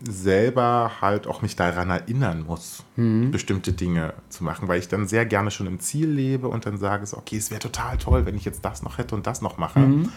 selber 0.00 0.92
halt 1.00 1.26
auch 1.26 1.42
mich 1.42 1.56
daran 1.56 1.90
erinnern 1.90 2.44
muss, 2.46 2.84
mhm. 2.96 3.30
bestimmte 3.30 3.72
Dinge 3.72 4.14
zu 4.28 4.44
machen, 4.44 4.68
weil 4.68 4.78
ich 4.78 4.88
dann 4.88 5.08
sehr 5.08 5.26
gerne 5.26 5.50
schon 5.50 5.66
im 5.66 5.80
Ziel 5.80 6.08
lebe 6.08 6.48
und 6.48 6.66
dann 6.66 6.78
sage 6.78 7.04
so, 7.04 7.16
okay, 7.16 7.36
es 7.36 7.50
wäre 7.50 7.60
total 7.60 7.98
toll, 7.98 8.24
wenn 8.24 8.36
ich 8.36 8.44
jetzt 8.44 8.64
das 8.64 8.82
noch 8.82 8.98
hätte 8.98 9.14
und 9.14 9.26
das 9.26 9.42
noch 9.42 9.58
mache. 9.58 9.80
Mhm. 9.80 10.12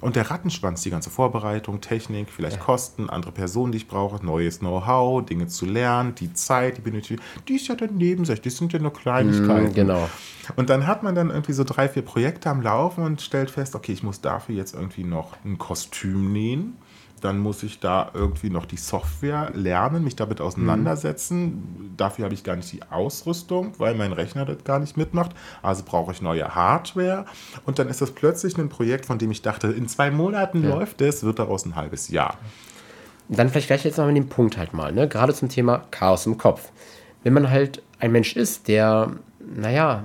Und 0.00 0.16
der 0.16 0.30
Rattenschwanz, 0.30 0.82
die 0.82 0.90
ganze 0.90 1.10
Vorbereitung, 1.10 1.80
Technik, 1.80 2.28
vielleicht 2.30 2.56
ja. 2.56 2.62
Kosten, 2.62 3.08
andere 3.08 3.32
Personen, 3.32 3.72
die 3.72 3.78
ich 3.78 3.88
brauche, 3.88 4.24
neues 4.24 4.58
Know-how, 4.58 5.24
Dinge 5.24 5.46
zu 5.46 5.66
lernen, 5.66 6.14
die 6.14 6.32
Zeit, 6.34 6.76
die 6.76 6.82
benötige, 6.82 7.20
die 7.48 7.54
ist 7.56 7.68
ja 7.68 7.74
dann 7.74 7.96
nebensächlich, 7.96 8.42
die 8.42 8.50
sind 8.50 8.72
ja 8.72 8.78
nur 8.78 8.92
Kleinigkeiten. 8.92 9.70
Mm, 9.70 9.74
genau. 9.74 10.08
Und 10.56 10.70
dann 10.70 10.86
hat 10.86 11.02
man 11.02 11.14
dann 11.14 11.30
irgendwie 11.30 11.52
so 11.52 11.64
drei, 11.64 11.88
vier 11.88 12.02
Projekte 12.02 12.50
am 12.50 12.60
Laufen 12.60 13.04
und 13.04 13.20
stellt 13.20 13.50
fest, 13.50 13.74
okay, 13.74 13.92
ich 13.92 14.02
muss 14.02 14.20
dafür 14.20 14.54
jetzt 14.54 14.74
irgendwie 14.74 15.04
noch 15.04 15.36
ein 15.44 15.58
Kostüm 15.58 16.32
nähen 16.32 16.76
dann 17.20 17.38
muss 17.38 17.62
ich 17.62 17.80
da 17.80 18.10
irgendwie 18.14 18.50
noch 18.50 18.66
die 18.66 18.76
Software 18.76 19.50
lernen, 19.54 20.04
mich 20.04 20.16
damit 20.16 20.40
auseinandersetzen. 20.40 21.44
Mhm. 21.46 21.96
Dafür 21.96 22.26
habe 22.26 22.34
ich 22.34 22.44
gar 22.44 22.56
nicht 22.56 22.70
die 22.72 22.82
Ausrüstung, 22.90 23.72
weil 23.78 23.94
mein 23.94 24.12
Rechner 24.12 24.44
das 24.44 24.64
gar 24.64 24.78
nicht 24.78 24.96
mitmacht. 24.96 25.30
Also 25.62 25.82
brauche 25.84 26.12
ich 26.12 26.20
neue 26.20 26.54
Hardware. 26.54 27.24
Und 27.64 27.78
dann 27.78 27.88
ist 27.88 28.02
das 28.02 28.10
plötzlich 28.10 28.56
ein 28.58 28.68
Projekt, 28.68 29.06
von 29.06 29.18
dem 29.18 29.30
ich 29.30 29.42
dachte, 29.42 29.68
in 29.68 29.88
zwei 29.88 30.10
Monaten 30.10 30.62
ja. 30.62 30.70
läuft 30.70 31.00
es, 31.00 31.22
wird 31.22 31.38
daraus 31.38 31.64
ein 31.64 31.74
halbes 31.74 32.08
Jahr. 32.08 32.38
Dann 33.28 33.48
vielleicht 33.48 33.68
gleich 33.68 33.84
jetzt 33.84 33.98
mal 33.98 34.06
mit 34.06 34.16
dem 34.16 34.28
Punkt 34.28 34.56
halt 34.56 34.72
mal, 34.72 34.92
ne? 34.92 35.08
gerade 35.08 35.34
zum 35.34 35.48
Thema 35.48 35.84
Chaos 35.90 36.26
im 36.26 36.38
Kopf. 36.38 36.70
Wenn 37.24 37.32
man 37.32 37.50
halt 37.50 37.82
ein 37.98 38.12
Mensch 38.12 38.36
ist, 38.36 38.68
der, 38.68 39.12
naja, 39.40 40.04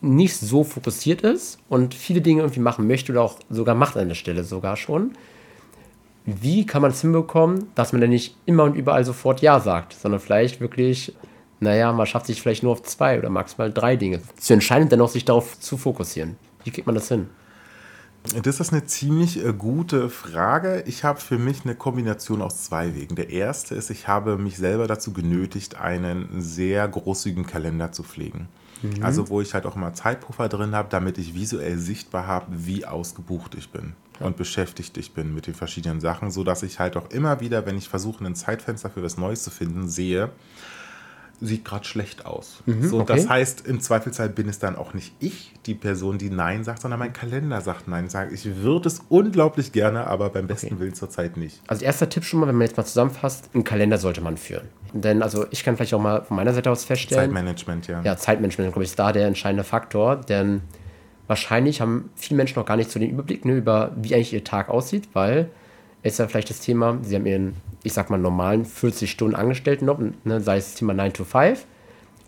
nicht 0.00 0.36
so 0.36 0.64
fokussiert 0.64 1.22
ist 1.22 1.58
und 1.68 1.94
viele 1.94 2.22
Dinge 2.22 2.40
irgendwie 2.42 2.60
machen 2.60 2.86
möchte 2.86 3.12
oder 3.12 3.22
auch 3.22 3.38
sogar 3.50 3.74
macht 3.74 3.96
an 3.96 4.08
der 4.08 4.14
Stelle 4.14 4.44
sogar 4.44 4.76
schon, 4.76 5.12
wie 6.24 6.66
kann 6.66 6.82
man 6.82 6.92
es 6.92 7.00
hinbekommen, 7.00 7.68
dass 7.74 7.92
man 7.92 8.00
dann 8.00 8.10
nicht 8.10 8.36
immer 8.46 8.64
und 8.64 8.74
überall 8.74 9.04
sofort 9.04 9.42
Ja 9.42 9.60
sagt, 9.60 9.94
sondern 9.94 10.20
vielleicht 10.20 10.60
wirklich, 10.60 11.14
naja, 11.60 11.92
man 11.92 12.06
schafft 12.06 12.26
sich 12.26 12.40
vielleicht 12.40 12.62
nur 12.62 12.72
auf 12.72 12.82
zwei 12.82 13.18
oder 13.18 13.30
maximal 13.30 13.72
drei 13.72 13.96
Dinge 13.96 14.20
zu 14.36 14.52
entscheiden 14.52 14.84
und 14.84 14.92
dennoch 14.92 15.08
sich 15.08 15.24
darauf 15.24 15.58
zu 15.58 15.76
fokussieren. 15.76 16.36
Wie 16.64 16.70
kriegt 16.70 16.86
man 16.86 16.94
das 16.94 17.08
hin? 17.08 17.28
Das 18.44 18.60
ist 18.60 18.72
eine 18.72 18.84
ziemlich 18.84 19.44
äh, 19.44 19.52
gute 19.52 20.08
Frage. 20.08 20.84
Ich 20.86 21.02
habe 21.02 21.18
für 21.18 21.38
mich 21.38 21.64
eine 21.64 21.74
Kombination 21.74 22.40
aus 22.40 22.62
zwei 22.62 22.94
Wegen. 22.94 23.16
Der 23.16 23.30
erste 23.30 23.74
ist, 23.74 23.90
ich 23.90 24.06
habe 24.06 24.38
mich 24.38 24.58
selber 24.58 24.86
dazu 24.86 25.12
genötigt, 25.12 25.74
einen 25.74 26.28
sehr 26.40 26.86
großzügigen 26.86 27.46
Kalender 27.46 27.90
zu 27.90 28.04
pflegen. 28.04 28.48
Mhm. 28.82 29.02
Also 29.02 29.28
wo 29.28 29.40
ich 29.40 29.54
halt 29.54 29.66
auch 29.66 29.74
mal 29.74 29.92
Zeitpuffer 29.92 30.48
drin 30.48 30.76
habe, 30.76 30.86
damit 30.88 31.18
ich 31.18 31.34
visuell 31.34 31.78
sichtbar 31.78 32.28
habe, 32.28 32.46
wie 32.50 32.86
ausgebucht 32.86 33.56
ich 33.56 33.70
bin 33.70 33.94
und 34.22 34.36
beschäftigt 34.36 34.96
ich 34.96 35.12
bin 35.12 35.34
mit 35.34 35.46
den 35.46 35.54
verschiedenen 35.54 36.00
Sachen, 36.00 36.30
sodass 36.30 36.62
ich 36.62 36.78
halt 36.78 36.96
auch 36.96 37.10
immer 37.10 37.40
wieder, 37.40 37.66
wenn 37.66 37.76
ich 37.76 37.88
versuche, 37.88 38.24
ein 38.24 38.34
Zeitfenster 38.34 38.90
für 38.90 39.02
was 39.02 39.16
Neues 39.16 39.42
zu 39.42 39.50
finden, 39.50 39.88
sehe, 39.88 40.30
sieht 41.42 41.64
gerade 41.64 41.84
schlecht 41.84 42.24
aus. 42.24 42.62
Mhm, 42.66 42.88
so, 42.88 43.00
okay. 43.00 43.16
Das 43.16 43.28
heißt, 43.28 43.66
im 43.66 43.80
Zweifelsfall 43.80 44.28
bin 44.28 44.48
es 44.48 44.58
dann 44.60 44.76
auch 44.76 44.94
nicht 44.94 45.12
ich, 45.18 45.52
die 45.66 45.74
Person, 45.74 46.16
die 46.18 46.30
Nein 46.30 46.62
sagt, 46.64 46.80
sondern 46.82 47.00
mein 47.00 47.12
Kalender 47.12 47.60
sagt 47.60 47.88
Nein. 47.88 48.08
Sagt, 48.08 48.32
ich 48.32 48.62
würde 48.62 48.88
es 48.88 49.02
unglaublich 49.08 49.72
gerne, 49.72 50.06
aber 50.06 50.30
beim 50.30 50.46
besten 50.46 50.66
okay. 50.66 50.80
Willen 50.80 50.94
zurzeit 50.94 51.36
nicht. 51.36 51.60
Also 51.66 51.84
erster 51.84 52.08
Tipp 52.08 52.24
schon 52.24 52.40
mal, 52.40 52.46
wenn 52.46 52.56
man 52.56 52.66
jetzt 52.66 52.76
mal 52.76 52.84
zusammenfasst, 52.84 53.50
einen 53.54 53.64
Kalender 53.64 53.98
sollte 53.98 54.20
man 54.20 54.36
führen. 54.36 54.68
Denn 54.92 55.22
also 55.22 55.46
ich 55.50 55.64
kann 55.64 55.76
vielleicht 55.76 55.94
auch 55.94 56.00
mal 56.00 56.22
von 56.22 56.36
meiner 56.36 56.54
Seite 56.54 56.70
aus 56.70 56.84
feststellen. 56.84 57.24
Zeitmanagement, 57.24 57.88
ja. 57.88 58.02
Ja, 58.02 58.16
Zeitmanagement, 58.16 58.72
glaube 58.72 58.84
ich, 58.84 58.90
ist 58.90 58.98
da 58.98 59.12
der 59.12 59.26
entscheidende 59.26 59.64
Faktor, 59.64 60.16
denn 60.16 60.62
wahrscheinlich 61.26 61.80
haben 61.80 62.10
viele 62.16 62.36
Menschen 62.36 62.58
noch 62.58 62.66
gar 62.66 62.76
nicht 62.76 62.90
so 62.90 62.98
den 62.98 63.10
Überblick 63.10 63.44
ne, 63.44 63.56
über, 63.56 63.92
wie 63.96 64.14
eigentlich 64.14 64.32
ihr 64.32 64.44
Tag 64.44 64.68
aussieht, 64.68 65.08
weil 65.12 65.48
ist 66.02 66.18
ja 66.18 66.26
vielleicht 66.26 66.50
das 66.50 66.60
Thema, 66.60 66.98
sie 67.02 67.14
haben 67.14 67.26
ihren, 67.26 67.54
ich 67.84 67.92
sag 67.92 68.10
mal, 68.10 68.18
normalen 68.18 68.64
40 68.64 69.10
Stunden 69.10 69.36
Angestelltenjob, 69.36 70.00
ne, 70.24 70.40
sei 70.40 70.56
es 70.56 70.70
das 70.70 70.74
Thema 70.74 70.94
9 70.94 71.12
to 71.12 71.24
5, 71.24 71.64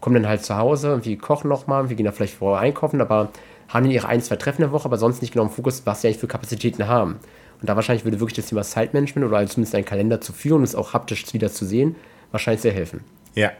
kommen 0.01 0.15
dann 0.15 0.29
halt 0.29 0.45
zu 0.45 0.57
Hause, 0.57 0.89
irgendwie 0.89 1.17
kochen 1.17 1.49
nochmal, 1.49 1.89
wir 1.89 1.97
gehen 1.97 2.07
da 2.07 2.13
vielleicht 2.13 2.35
vorher 2.35 2.61
einkaufen, 2.61 3.01
aber 3.01 3.31
haben 3.69 3.91
ihre 3.91 4.07
ein, 4.09 4.21
zwei 4.21 4.37
Treffen 4.37 4.63
in 4.63 4.69
der 4.69 4.73
Woche, 4.73 4.85
aber 4.85 4.99
sonst 4.99 5.23
nicht 5.23 5.33
genau 5.33 5.45
im 5.45 5.51
Fokus, 5.51 5.83
was 5.87 6.01
sie 6.01 6.09
eigentlich 6.09 6.21
für 6.21 6.29
Kapazitäten 6.29 6.87
haben. 6.87 7.19
Und 7.61 7.69
da 7.69 7.77
wahrscheinlich 7.77 8.05
würde 8.05 8.21
wirklich 8.21 8.37
das 8.37 8.47
Thema 8.47 8.63
Zeitmanagement 8.63 9.27
oder 9.27 9.47
zumindest 9.47 9.75
einen 9.75 9.85
Kalender 9.85 10.21
zu 10.21 10.33
führen 10.33 10.59
und 10.59 10.65
es 10.65 10.75
auch 10.75 10.93
haptisch 10.93 11.33
wieder 11.33 11.51
zu 11.51 11.65
sehen, 11.65 11.97
wahrscheinlich 12.31 12.61
sehr 12.61 12.73
helfen. 12.73 13.01
Ja, 13.35 13.53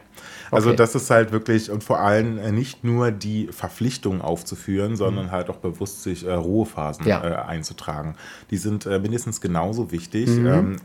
also 0.55 0.69
okay. 0.71 0.77
das 0.77 0.95
ist 0.95 1.11
halt 1.11 1.33
wirklich 1.33 1.71
und 1.71 1.85
vor 1.85 2.01
allem 2.01 2.39
äh, 2.39 2.53
nicht 2.53 2.85
nur 2.85 3.11
die 3.11 3.49
Verpflichtung 3.49 4.21
aufzuführen, 4.21 4.97
sondern 4.97 5.27
mhm. 5.27 5.31
halt 5.33 5.51
auch 5.51 5.57
bewusst 5.57 6.03
sich 6.03 6.27
äh, 6.27 6.33
Ruhephasen 6.33 7.07
ja. 7.07 7.23
äh, 7.25 7.35
einzutragen. 7.47 8.17
Die 8.51 8.57
sind 8.57 8.87
äh, 8.87 8.99
mindestens 8.99 9.41
genauso 9.41 9.93
wichtig. 9.93 10.29
Mhm. 10.29 10.47
Ähm, 10.47 10.77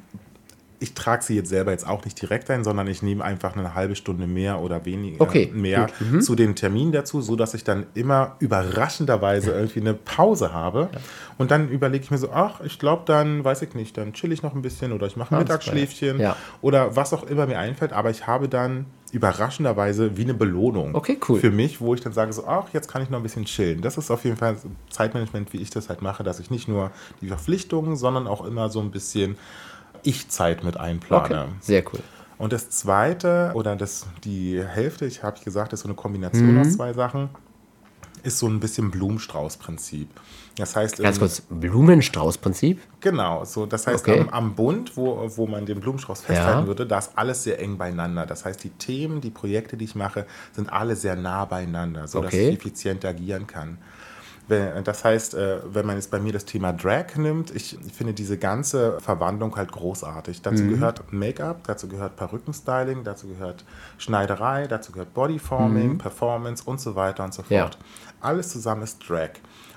ich 0.80 0.94
trage 0.94 1.24
sie 1.24 1.36
jetzt 1.36 1.50
selber 1.50 1.72
jetzt 1.72 1.88
auch 1.88 2.06
nicht 2.06 2.20
direkt 2.22 2.50
ein, 2.50 2.64
sondern 2.64 2.88
ich 2.88 3.02
nehme 3.02 3.24
einfach 3.24 3.56
eine 3.56 3.76
halbe 3.76 3.96
Stunde 3.96 4.28
mehr 4.28 4.62
oder 4.62 4.86
weniger 4.86 5.22
okay, 5.22 5.52
mehr 5.54 5.88
mhm. 6.00 6.22
zu 6.22 6.36
den 6.36 6.56
Terminen 6.56 6.92
dazu, 6.92 7.22
sodass 7.22 7.54
ich 7.54 7.64
dann 7.64 7.86
immer 7.94 8.36
überraschenderweise 8.40 9.52
irgendwie 9.52 9.82
eine 9.82 9.94
Pause 9.94 10.54
habe. 10.54 10.90
Ja. 10.92 11.00
Und 11.38 11.52
dann 11.52 11.70
überlege 11.70 12.04
ich 12.06 12.12
mir 12.12 12.18
so, 12.18 12.32
ach, 12.32 12.62
ich 12.62 12.80
glaube, 12.80 13.04
dann 13.06 13.44
weiß 13.44 13.62
ich 13.62 13.74
nicht, 13.74 13.98
dann 13.98 14.14
chill 14.14 14.32
ich 14.32 14.42
noch 14.42 14.56
ein 14.56 14.62
bisschen 14.62 14.94
oder 14.94 15.08
ich 15.08 15.18
mache 15.18 15.36
ein 15.36 15.40
Mittagsschläfchen 15.40 16.20
ja. 16.20 16.36
oder 16.62 16.96
was 16.96 17.14
auch 17.14 17.24
immer 17.24 17.46
mir 17.46 17.60
einfällt, 17.60 17.94
aber 17.94 18.10
ich 18.10 18.26
habe 18.28 18.48
dann 18.48 18.86
überraschenderweise 19.12 20.18
wie 20.18 20.24
eine 20.24 20.34
Belohnung 20.34 20.96
okay, 20.96 21.18
cool. 21.28 21.40
für 21.40 21.52
mich, 21.52 21.82
wo 21.82 21.94
ich 21.94 22.02
dann 22.02 22.14
sage 22.14 22.32
so, 22.34 22.46
ach, 22.48 22.68
jetzt 22.74 22.88
kann 22.88 23.02
ich 23.02 23.10
noch 23.10 23.20
ein 23.20 23.24
bisschen 23.24 23.46
chillen. 23.46 23.82
Das 23.82 23.98
ist 23.98 24.12
auf 24.12 24.24
jeden 24.24 24.38
Fall 24.38 24.58
Zeitmanagement, 24.90 25.52
wie 25.54 25.58
ich 25.58 25.70
das 25.70 25.90
halt 25.90 26.02
mache, 26.02 26.24
dass 26.24 26.40
ich 26.40 26.52
nicht 26.52 26.68
nur 26.68 26.92
die 27.22 27.28
Verpflichtungen, 27.28 27.96
sondern 27.96 28.28
auch 28.28 28.46
immer 28.46 28.70
so 28.70 28.80
ein 28.80 28.92
bisschen 28.92 29.38
ich-Zeit 30.04 30.64
mit 30.64 30.78
einplane. 30.78 31.24
Okay, 31.24 31.46
sehr 31.62 31.84
cool. 31.94 32.00
Und 32.38 32.54
das 32.54 32.70
zweite, 32.70 33.52
oder 33.54 33.76
das, 33.76 34.08
die 34.24 34.64
Hälfte, 34.64 35.06
ich 35.06 35.24
habe 35.24 35.44
gesagt, 35.44 35.74
ist 35.74 35.82
so 35.82 35.88
eine 35.88 35.96
Kombination 35.96 36.54
mhm. 36.54 36.62
aus 36.62 36.74
zwei 36.74 36.94
Sachen, 36.94 37.30
ist 38.24 38.40
so 38.40 38.48
ein 38.48 38.60
bisschen 38.60 38.92
Blumenstrauß-Prinzip. 38.92 40.10
Das 40.58 40.76
heißt, 40.76 40.98
Ganz 41.02 41.20
kurz, 41.20 41.42
Blumenstrauß-Prinzip? 41.50 42.82
Genau, 43.00 43.46
so 43.46 43.66
das 43.66 43.88
heißt 43.88 44.08
Okay. 44.08 44.20
am, 44.22 44.30
am 44.30 44.56
Bund, 44.56 44.98
wo, 44.98 45.30
wo 45.38 45.48
man 45.48 45.66
den 45.66 45.80
Blumenstrauß 45.80 46.22
festhalten 46.22 46.62
Ja. 46.62 46.68
würde, 46.68 46.86
da 46.86 46.98
ist 47.00 47.12
alles 47.16 47.44
sehr 47.44 47.60
eng 47.60 47.78
beieinander. 47.78 48.26
Das 48.26 48.46
heißt, 48.46 48.64
die 48.64 48.70
Themen, 48.72 49.22
die 49.22 49.30
Projekte, 49.30 49.78
die 49.78 49.86
ich 49.86 49.96
mache, 49.96 50.26
sind 50.54 50.72
alle 50.72 50.96
sehr 50.96 51.16
nah 51.16 51.46
beieinander, 51.46 52.08
sodass 52.08 52.34
Okay. 52.34 52.50
ich 52.50 52.58
effizient 52.60 53.06
agieren 53.06 53.48
kann. 53.48 53.78
Das 54.50 55.04
heißt, 55.06 55.36
äh, 55.36 55.60
wenn 55.74 55.86
man 55.86 55.96
jetzt 55.96 56.10
bei 56.10 56.20
mir 56.20 56.34
das 56.34 56.44
Thema 56.46 56.74
Drag 56.74 57.16
nimmt, 57.18 57.52
ich 57.56 57.78
finde 57.94 58.14
diese 58.14 58.38
ganze 58.38 59.00
Verwandlung 59.00 59.56
halt 59.56 59.72
großartig. 59.72 60.42
Dazu 60.42 60.64
Mhm. 60.64 60.70
gehört 60.70 61.14
Make-up, 61.14 61.64
dazu 61.68 61.88
gehört 61.88 62.16
Perückenstyling, 62.16 63.04
dazu 63.04 63.28
gehört 63.28 63.64
Schneiderei, 64.00 64.66
dazu 64.68 64.92
gehört 64.92 65.14
Bodyforming, 65.14 65.98
Performance 66.00 66.64
und 66.66 66.82
so 66.82 66.96
weiter 66.96 67.24
und 67.24 67.34
so 67.34 67.44
Mhm. 67.44 67.48
Ja. 67.56 67.62
fort. 67.64 67.78
Alles 68.22 68.50
zusammen 68.50 68.82
ist 68.82 69.08
Drag. 69.08 69.30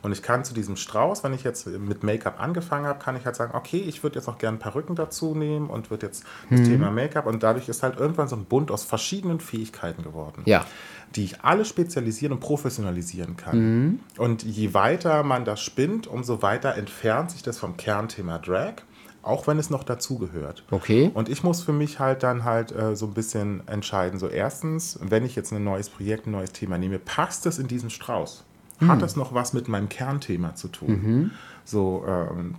Und 0.03 0.12
ich 0.12 0.23
kann 0.23 0.45
zu 0.45 0.53
diesem 0.53 0.77
Strauß, 0.77 1.23
wenn 1.23 1.33
ich 1.33 1.45
jetzt 1.45 1.67
mit 1.67 2.03
Make-up 2.03 2.41
angefangen 2.41 2.87
habe, 2.87 2.99
kann 2.99 3.17
ich 3.17 3.25
halt 3.25 3.37
sagen, 3.37 3.53
okay, 3.55 3.79
ich 3.79 4.03
würde 4.03 4.17
jetzt 4.19 4.29
auch 4.29 4.37
gerne 4.38 4.59
Perücken 4.59 4.97
dazu 4.97 5.35
nehmen 5.35 5.71
und 5.71 5.91
würde 5.91 6.07
jetzt 6.07 6.25
das 6.51 6.61
Mhm. 6.61 6.65
Thema 6.65 6.91
Make-up 6.91 7.27
und 7.27 7.43
dadurch 7.43 7.69
ist 7.69 7.83
halt 7.85 7.99
irgendwann 7.99 8.27
so 8.29 8.35
ein 8.37 8.45
Bund 8.45 8.71
aus 8.73 8.83
verschiedenen 8.85 9.38
Fähigkeiten 9.41 10.03
geworden 10.03 10.43
Ja. 10.45 10.67
die 11.15 11.25
ich 11.25 11.43
alle 11.43 11.65
spezialisieren 11.65 12.33
und 12.33 12.41
professionalisieren 12.41 13.37
kann. 13.37 13.59
Mhm. 13.59 14.01
Und 14.19 14.43
je 14.43 14.75
weiter 14.75 15.23
man 15.23 15.45
das 15.45 15.61
spinnt, 15.61 16.07
umso 16.07 16.43
weiter 16.43 16.75
entfernt 16.75 17.31
sich 17.31 17.43
das 17.43 17.59
vom 17.59 17.77
Kernthema 17.77 18.38
Drag, 18.38 18.75
auch 19.23 19.47
wenn 19.47 19.59
es 19.59 19.71
noch 19.71 19.85
dazugehört. 19.85 20.65
Okay. 20.73 21.11
Und 21.15 21.29
ich 21.29 21.45
muss 21.45 21.62
für 21.62 21.73
mich 21.73 22.01
halt 22.01 22.23
dann 22.25 22.43
halt 22.45 22.73
äh, 22.73 22.97
so 22.97 23.07
ein 23.07 23.15
bisschen 23.15 23.62
entscheiden. 23.69 24.19
So 24.19 24.27
erstens, 24.27 24.99
wenn 25.01 25.25
ich 25.25 25.37
jetzt 25.37 25.53
ein 25.53 25.62
neues 25.62 25.88
Projekt, 25.91 26.27
ein 26.27 26.33
neues 26.33 26.51
Thema 26.53 26.77
nehme, 26.79 26.99
passt 26.99 27.47
es 27.47 27.59
in 27.61 27.69
diesen 27.69 27.91
Strauß? 27.91 28.43
Hm. 28.79 28.89
Hat 28.89 29.03
das 29.03 29.17
noch 29.17 29.35
was 29.35 29.53
mit 29.53 29.69
meinem 29.69 29.89
Kernthema 29.89 30.55
zu 30.55 30.69
tun? 30.69 30.89
Mhm. 30.91 31.31
So, 31.65 32.05
ähm, 32.07 32.55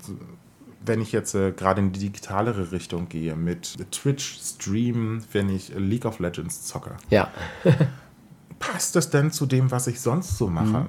wenn 0.86 1.02
ich 1.02 1.12
jetzt 1.12 1.34
äh, 1.36 1.52
gerade 1.52 1.82
in 1.82 1.92
die 1.92 2.00
digitalere 2.00 2.72
Richtung 2.72 3.10
gehe, 3.10 3.36
mit 3.36 3.92
Twitch 3.92 4.40
streamen, 4.42 5.24
wenn 5.32 5.50
ich 5.50 5.72
League 5.76 6.06
of 6.06 6.20
Legends 6.20 6.64
zocke 6.64 6.96
Ja. 7.10 7.30
passt 8.60 8.96
das 8.96 9.10
denn 9.10 9.32
zu 9.32 9.46
dem, 9.46 9.72
was 9.72 9.88
ich 9.88 10.00
sonst 10.00 10.38
so 10.38 10.48
mache? 10.48 10.66
Mhm. 10.80 10.88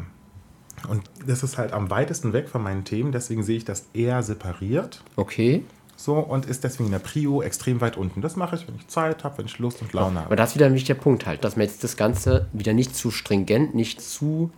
Und 0.89 1.03
das 1.27 1.43
ist 1.43 1.59
halt 1.59 1.73
am 1.73 1.91
weitesten 1.91 2.33
weg 2.33 2.49
von 2.49 2.63
meinen 2.63 2.85
Themen, 2.85 3.11
deswegen 3.11 3.43
sehe 3.43 3.57
ich 3.57 3.65
das 3.65 3.87
eher 3.95 4.23
separiert. 4.23 5.03
Okay. 5.17 5.65
So 5.97 6.19
und 6.19 6.47
ist 6.47 6.65
deswegen 6.65 6.87
in 6.87 6.93
der 6.93 6.99
Prio 6.99 7.41
extrem 7.41 7.81
weit 7.81 7.97
unten. 7.97 8.21
Das 8.21 8.37
mache 8.37 8.57
ich, 8.57 8.67
wenn 8.67 8.75
ich 8.75 8.87
Zeit 8.89 9.25
habe, 9.25 9.39
wenn 9.39 9.47
ich 9.47 9.59
Lust 9.59 9.81
und 9.81 9.93
Laune 9.93 10.19
Aber 10.19 10.25
habe. 10.27 10.37
das 10.37 10.51
ist 10.51 10.55
wieder 10.57 10.67
ein 10.67 10.75
wichtiger 10.75 10.99
Punkt 10.99 11.25
halt, 11.25 11.45
dass 11.45 11.57
man 11.57 11.67
jetzt 11.67 11.85
das 11.85 11.97
Ganze 11.97 12.49
wieder 12.53 12.73
nicht 12.73 12.97
zu 12.97 13.11
stringent, 13.11 13.75
nicht 13.75 14.01
zu 14.03 14.51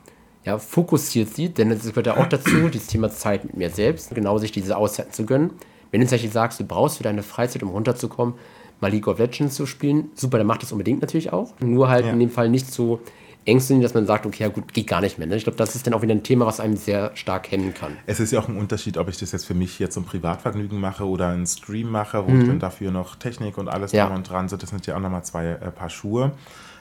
ja, 0.46 0.58
fokussiert 0.58 1.34
sieht, 1.34 1.58
denn 1.58 1.70
es 1.70 1.82
gehört 1.84 2.06
ja 2.06 2.16
auch 2.16 2.26
dazu, 2.26 2.68
dieses 2.72 2.86
Thema 2.86 3.10
Zeit 3.10 3.44
mit 3.44 3.56
mir 3.56 3.68
selbst, 3.68 4.14
genau 4.14 4.38
sich 4.38 4.52
diese 4.52 4.76
Auszeiten 4.76 5.12
zu 5.12 5.26
gönnen. 5.26 5.50
Wenn 5.90 6.00
du 6.00 6.06
tatsächlich 6.06 6.32
sagst, 6.32 6.58
du 6.60 6.64
brauchst 6.64 6.96
für 6.98 7.02
deine 7.02 7.22
Freizeit, 7.22 7.62
um 7.62 7.68
runterzukommen, 7.70 8.34
mal 8.80 8.90
League 8.90 9.06
of 9.08 9.18
Legends 9.18 9.54
zu 9.56 9.66
spielen, 9.66 10.10
super, 10.14 10.38
dann 10.38 10.46
macht 10.46 10.62
das 10.62 10.72
unbedingt 10.72 11.00
natürlich 11.00 11.32
auch. 11.32 11.52
Nur 11.60 11.88
halt 11.88 12.06
Ja. 12.06 12.12
in 12.12 12.18
dem 12.20 12.30
Fall 12.30 12.48
nicht 12.48 12.72
so 12.72 13.00
ängstlich, 13.44 13.80
dass 13.80 13.94
man 13.94 14.06
sagt, 14.06 14.26
okay, 14.26 14.42
ja 14.42 14.48
gut, 14.48 14.72
geht 14.74 14.88
gar 14.88 15.00
nicht 15.00 15.18
mehr. 15.18 15.26
Ne? 15.28 15.36
Ich 15.36 15.44
glaube, 15.44 15.56
das 15.56 15.74
ist 15.76 15.86
dann 15.86 15.94
auch 15.94 16.02
wieder 16.02 16.12
ein 16.14 16.22
Thema, 16.24 16.46
was 16.46 16.58
einem 16.60 16.76
sehr 16.76 17.12
stark 17.14 17.50
hemmen 17.52 17.72
kann. 17.74 17.96
Es 18.06 18.18
ist 18.20 18.32
ja 18.32 18.40
auch 18.40 18.48
ein 18.48 18.56
Unterschied, 18.56 18.98
ob 18.98 19.08
ich 19.08 19.16
das 19.18 19.30
jetzt 19.32 19.46
für 19.46 19.54
mich 19.54 19.78
jetzt 19.78 19.94
zum 19.94 20.04
Privatvergnügen 20.04 20.78
mache 20.80 21.06
oder 21.06 21.28
einen 21.28 21.46
Stream 21.46 21.90
mache, 21.90 22.26
wo 22.26 22.32
ich 22.36 22.44
dann 22.46 22.58
dafür 22.58 22.90
noch 22.90 23.14
Technik 23.16 23.56
und 23.56 23.68
alles 23.68 23.92
Mhm. 23.92 23.98
Ja. 23.98 24.06
drum 24.06 24.16
und 24.16 24.28
dran 24.28 24.48
sind. 24.48 24.62
Das 24.62 24.70
sind 24.70 24.84
ja 24.86 24.96
auch 24.96 25.00
nochmal 25.00 25.24
zwei 25.24 25.46
äh, 25.46 25.70
Paar 25.70 25.90
Schuhe. 25.90 26.32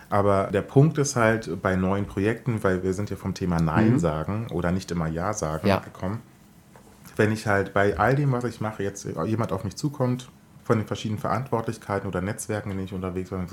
Aber 0.09 0.49
der 0.51 0.61
Punkt 0.61 0.97
ist 0.97 1.15
halt 1.15 1.61
bei 1.61 1.75
neuen 1.75 2.05
Projekten, 2.05 2.63
weil 2.63 2.83
wir 2.83 2.93
sind 2.93 3.09
ja 3.09 3.15
vom 3.15 3.33
Thema 3.33 3.59
Nein 3.59 3.99
sagen 3.99 4.47
oder 4.51 4.71
nicht 4.71 4.91
immer 4.91 5.07
Ja 5.07 5.33
sagen 5.33 5.63
Mhm. 5.63 5.69
Ja. 5.69 5.79
gekommen. 5.79 6.21
Wenn 7.15 7.31
ich 7.31 7.47
halt 7.47 7.73
bei 7.73 7.97
all 7.97 8.15
dem, 8.15 8.31
was 8.31 8.43
ich 8.43 8.61
mache, 8.61 8.83
jetzt 8.83 9.05
jemand 9.25 9.51
auf 9.51 9.63
mich 9.63 9.75
zukommt, 9.75 10.29
von 10.63 10.79
den 10.79 10.87
verschiedenen 10.87 11.19
Verantwortlichkeiten 11.19 12.07
oder 12.07 12.21
Netzwerken, 12.21 12.71
in 12.71 12.77
denen 12.77 12.87
ich 12.87 12.93
unterwegs 12.93 13.29
bin, 13.29 13.45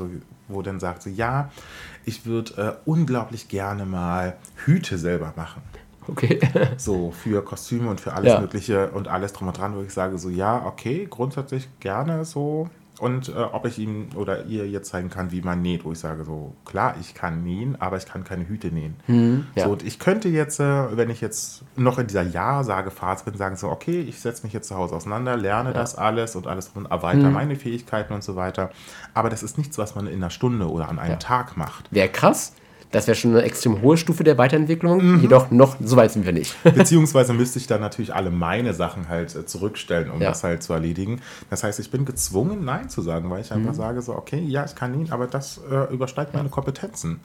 wo 0.48 0.62
dann 0.62 0.80
sagt 0.80 1.02
so, 1.02 1.10
ja, 1.10 1.50
ich 2.04 2.24
würde 2.24 2.78
äh, 2.84 2.88
unglaublich 2.88 3.48
gerne 3.48 3.84
mal 3.84 4.38
Hüte 4.64 4.96
selber 4.98 5.32
machen 5.36 5.62
Okay. 6.08 6.40
so 6.78 7.12
für 7.12 7.44
Kostüme 7.44 7.88
und 7.88 8.00
für 8.00 8.12
alles 8.14 8.32
Ja. 8.32 8.40
Mögliche 8.40 8.90
und 8.90 9.08
alles 9.08 9.32
drum 9.32 9.48
und 9.48 9.56
dran, 9.58 9.76
wo 9.76 9.82
ich 9.82 9.92
sage 9.92 10.18
so, 10.18 10.28
ja, 10.30 10.64
okay, 10.66 11.06
grundsätzlich 11.08 11.68
gerne 11.80 12.24
so. 12.24 12.68
Und 12.98 13.30
äh, 13.30 13.32
ob 13.32 13.66
ich 13.66 13.78
ihm 13.78 14.10
oder 14.14 14.44
ihr 14.44 14.68
jetzt 14.68 14.90
zeigen 14.90 15.08
kann, 15.10 15.32
wie 15.32 15.40
man 15.40 15.60
näht, 15.62 15.84
wo 15.84 15.92
ich 15.92 15.98
sage 15.98 16.24
so, 16.24 16.54
klar, 16.64 16.94
ich 17.00 17.14
kann 17.14 17.42
nähen, 17.42 17.80
aber 17.80 17.96
ich 17.96 18.06
kann 18.06 18.22
keine 18.22 18.46
Hüte 18.46 18.68
nähen. 18.68 18.96
Mhm, 19.06 19.46
ja. 19.54 19.64
So, 19.64 19.70
und 19.72 19.82
ich 19.82 19.98
könnte 19.98 20.28
jetzt, 20.28 20.60
äh, 20.60 20.96
wenn 20.96 21.10
ich 21.10 21.20
jetzt 21.20 21.64
noch 21.74 21.98
in 21.98 22.06
dieser 22.06 22.22
Ja-Sage-Phase 22.22 23.24
bin, 23.24 23.34
sagen 23.36 23.56
so, 23.56 23.70
okay, 23.70 24.00
ich 24.02 24.20
setze 24.20 24.44
mich 24.44 24.52
jetzt 24.52 24.68
zu 24.68 24.76
Hause 24.76 24.94
auseinander, 24.94 25.36
lerne 25.36 25.72
das 25.72 25.96
alles 25.96 26.36
und 26.36 26.46
alles 26.46 26.70
und 26.74 26.86
erweitere 26.90 27.28
Mhm. 27.28 27.32
meine 27.32 27.56
Fähigkeiten 27.56 28.12
und 28.12 28.22
so 28.22 28.36
weiter. 28.36 28.70
Aber 29.14 29.30
das 29.30 29.42
ist 29.42 29.58
nichts, 29.58 29.78
was 29.78 29.94
man 29.94 30.06
in 30.06 30.16
einer 30.16 30.30
Stunde 30.30 30.70
oder 30.70 30.88
an 30.88 30.98
einem 30.98 31.12
Ja. 31.12 31.16
Tag 31.16 31.56
macht. 31.56 31.88
Wäre 31.90 32.08
krass. 32.08 32.54
Das 32.92 33.06
wäre 33.08 33.16
schon 33.16 33.32
eine 33.32 33.42
extrem 33.42 33.82
hohe 33.82 33.96
Stufe 33.96 34.22
der 34.22 34.38
Weiterentwicklung. 34.38 35.16
Mhm. 35.16 35.20
Jedoch 35.20 35.50
noch 35.50 35.76
so 35.82 35.96
weit 35.96 36.12
sind 36.12 36.24
wir 36.24 36.32
nicht. 36.32 36.54
Beziehungsweise 36.74 37.32
müsste 37.32 37.58
ich 37.58 37.66
dann 37.66 37.80
natürlich 37.80 38.14
alle 38.14 38.30
meine 38.30 38.74
Sachen 38.74 39.08
halt 39.08 39.34
äh, 39.34 39.44
zurückstellen, 39.46 40.10
um 40.10 40.20
Ja. 40.22 40.28
das 40.28 40.44
halt 40.44 40.62
zu 40.62 40.72
erledigen. 40.72 41.20
Das 41.50 41.64
heißt, 41.64 41.80
ich 41.80 41.90
bin 41.90 42.04
gezwungen, 42.04 42.64
Nein 42.64 42.88
zu 42.88 43.02
sagen, 43.02 43.28
weil 43.30 43.40
ich 43.40 43.50
Mhm. 43.50 43.56
einfach 43.56 43.74
sage 43.74 44.02
so, 44.02 44.14
okay, 44.14 44.38
ja, 44.40 44.64
ich 44.64 44.74
kann 44.74 44.94
ihn, 44.94 45.10
aber 45.10 45.26
das 45.26 45.60
äh, 45.70 45.92
übersteigt 45.92 46.34
meine 46.34 46.48
Kompetenzen. 46.50 47.20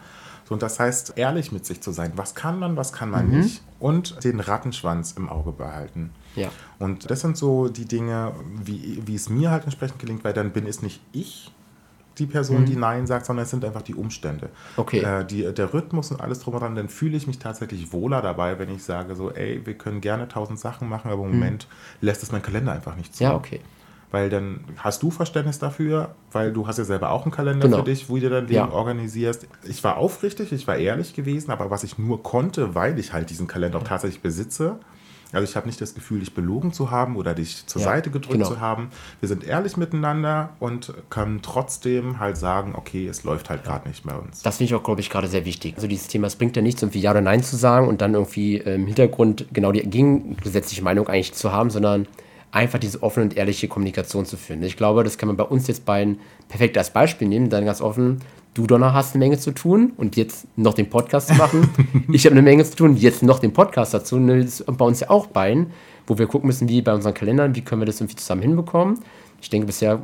So, 0.47 0.53
und 0.53 0.61
das 0.63 0.79
heißt, 0.79 1.13
ehrlich 1.17 1.51
mit 1.51 1.65
sich 1.65 1.81
zu 1.81 1.91
sein. 1.91 2.13
Was 2.15 2.33
kann 2.33 2.57
man, 2.57 2.77
was 2.77 2.93
kann 2.93 3.09
man 3.09 3.29
nicht? 3.29 3.61
Und 3.79 4.23
den 4.23 4.39
Rattenschwanz 4.39 5.11
im 5.17 5.27
Auge 5.27 5.51
behalten. 5.51 6.11
Mhm. 6.35 6.41
Ja. 6.41 6.49
Und 6.79 7.11
das 7.11 7.19
sind 7.19 7.35
so 7.35 7.67
die 7.67 7.83
Dinge, 7.85 8.31
wie, 8.63 9.01
wie 9.05 9.15
es 9.15 9.29
mir 9.29 9.51
halt 9.51 9.65
entsprechend 9.65 9.99
gelingt, 9.99 10.23
weil 10.23 10.31
dann 10.33 10.51
bin 10.51 10.65
es 10.65 10.81
nicht 10.81 11.01
ich, 11.11 11.51
die 12.19 12.25
Person, 12.25 12.65
die 12.65 12.75
Nein 12.75 13.07
sagt, 13.07 13.25
sondern 13.25 13.43
es 13.43 13.49
sind 13.51 13.63
einfach 13.65 13.81
die 13.81 13.95
Umstände. 13.95 14.47
Mhm. 14.47 14.51
Okay. 14.77 14.99
Äh, 14.99 15.25
die, 15.25 15.53
der 15.53 15.73
Rhythmus 15.73 16.11
und 16.11 16.21
alles 16.21 16.39
drum 16.39 16.53
und 16.55 16.61
dran, 16.61 16.75
dann 16.75 16.89
fühle 16.89 17.17
ich 17.17 17.27
mich 17.27 17.39
tatsächlich 17.39 17.91
wohler 17.93 18.21
dabei, 18.21 18.59
wenn 18.59 18.69
ich 18.73 18.83
sage 18.83 19.15
so, 19.15 19.31
ey, 19.31 19.65
wir 19.65 19.73
können 19.75 20.01
gerne 20.01 20.27
tausend 20.27 20.59
Sachen 20.59 20.89
machen, 20.89 21.11
aber 21.11 21.23
im 21.23 21.31
Moment 21.31 21.67
lässt 22.01 22.23
es 22.23 22.31
mein 22.31 22.41
Kalender 22.41 22.71
einfach 22.71 22.95
nicht 22.95 23.15
zu. 23.15 23.23
Mhm. 23.23 23.29
Ja, 23.29 23.35
okay. 23.35 23.61
Weil 24.09 24.29
dann 24.29 24.61
hast 24.77 25.03
du 25.03 25.11
Verständnis 25.11 25.59
dafür, 25.59 26.15
weil 26.31 26.53
du 26.53 26.65
hast 26.65 26.77
ja 26.77 26.85
selber 26.85 27.09
auch 27.11 27.23
einen 27.25 27.31
Kalender 27.33 27.65
Genau. 27.67 27.79
für 27.79 27.83
dich, 27.83 28.09
wo 28.09 28.15
du 28.17 28.29
dein 28.29 28.43
Leben 28.43 28.53
Ja. 28.53 28.69
organisierst. 28.71 29.47
Ich 29.63 29.83
war 29.83 29.97
aufrichtig, 29.97 30.53
ich 30.53 30.65
war 30.65 30.77
ehrlich 30.77 31.13
gewesen, 31.13 31.51
aber 31.51 31.69
was 31.71 31.83
ich 31.83 31.97
nur 31.97 32.23
konnte, 32.23 32.73
weil 32.73 32.97
ich 32.99 33.11
halt 33.11 33.29
diesen 33.29 33.47
Kalender 33.47 33.79
auch 33.79 33.83
tatsächlich 33.83 34.21
besitze, 34.21 34.77
also 35.33 35.43
ich 35.43 35.55
habe 35.55 35.67
nicht 35.67 35.81
das 35.81 35.93
Gefühl, 35.93 36.19
dich 36.19 36.33
belogen 36.33 36.71
zu 36.73 36.91
haben 36.91 37.15
oder 37.15 37.33
dich 37.33 37.65
zur 37.67 37.81
Ja, 37.81 37.89
Seite 37.89 38.09
gedrückt 38.09 38.33
genau. 38.33 38.47
zu 38.47 38.59
haben. 38.61 38.89
Wir 39.19 39.27
sind 39.27 39.43
ehrlich 39.43 39.77
miteinander 39.77 40.49
und 40.59 40.93
können 41.09 41.41
trotzdem 41.41 42.19
halt 42.19 42.37
sagen, 42.37 42.73
okay, 42.75 43.07
es 43.07 43.23
läuft 43.23 43.49
halt 43.49 43.63
gerade 43.63 43.87
nicht 43.87 44.05
bei 44.05 44.15
uns. 44.15 44.41
Das 44.41 44.57
finde 44.57 44.71
ich 44.71 44.75
auch, 44.75 44.83
glaube 44.83 45.01
ich, 45.01 45.09
gerade 45.09 45.27
sehr 45.27 45.45
wichtig. 45.45 45.75
Also 45.75 45.87
dieses 45.87 46.07
Thema, 46.07 46.27
es 46.27 46.35
bringt 46.35 46.55
ja 46.55 46.61
nichts, 46.61 46.81
irgendwie 46.81 47.01
Ja 47.01 47.11
oder 47.11 47.21
Nein 47.21 47.43
zu 47.43 47.55
sagen 47.55 47.87
und 47.87 48.01
dann 48.01 48.13
irgendwie 48.13 48.57
im 48.57 48.85
Hintergrund 48.85 49.45
genau 49.51 49.71
die 49.71 49.81
gegengesetzliche 49.81 50.83
Meinung 50.83 51.07
eigentlich 51.07 51.33
zu 51.33 51.51
haben, 51.51 51.69
sondern 51.69 52.07
einfach 52.51 52.79
diese 52.79 53.03
offene 53.03 53.25
und 53.25 53.37
ehrliche 53.37 53.67
Kommunikation 53.67 54.25
zu 54.25 54.37
führen. 54.37 54.63
Ich 54.63 54.77
glaube, 54.77 55.03
das 55.03 55.17
kann 55.17 55.27
man 55.27 55.37
bei 55.37 55.43
uns 55.43 55.67
jetzt 55.67 55.85
beiden 55.85 56.19
perfekt 56.47 56.77
als 56.77 56.91
Beispiel 56.91 57.27
nehmen, 57.27 57.49
dann 57.49 57.65
ganz 57.65 57.81
offen, 57.81 58.19
du 58.53 58.65
Donner 58.65 58.93
hast 58.93 59.13
eine 59.13 59.23
Menge 59.23 59.37
zu 59.37 59.51
tun 59.51 59.93
und 59.97 60.15
jetzt 60.15 60.47
noch 60.57 60.73
den 60.73 60.89
Podcast 60.89 61.27
zu 61.27 61.35
machen. 61.35 61.69
ich 62.11 62.25
habe 62.25 62.33
eine 62.33 62.41
Menge 62.41 62.63
zu 62.63 62.75
tun, 62.75 62.95
jetzt 62.95 63.21
noch 63.21 63.39
den 63.39 63.53
Podcast 63.53 63.93
dazu. 63.93 64.15
Und 64.15 64.27
das 64.27 64.61
ist 64.61 64.77
bei 64.77 64.85
uns 64.85 64.99
ja 65.01 65.09
auch 65.09 65.27
beiden, 65.27 65.67
wo 66.07 66.17
wir 66.17 66.27
gucken 66.27 66.47
müssen, 66.47 66.67
wie 66.67 66.81
bei 66.81 66.93
unseren 66.93 67.13
Kalendern, 67.13 67.55
wie 67.55 67.61
können 67.61 67.81
wir 67.81 67.85
das 67.85 67.99
irgendwie 67.99 68.15
zusammen 68.15 68.41
hinbekommen. 68.41 68.99
Ich 69.41 69.49
denke, 69.49 69.67
bisher 69.67 70.01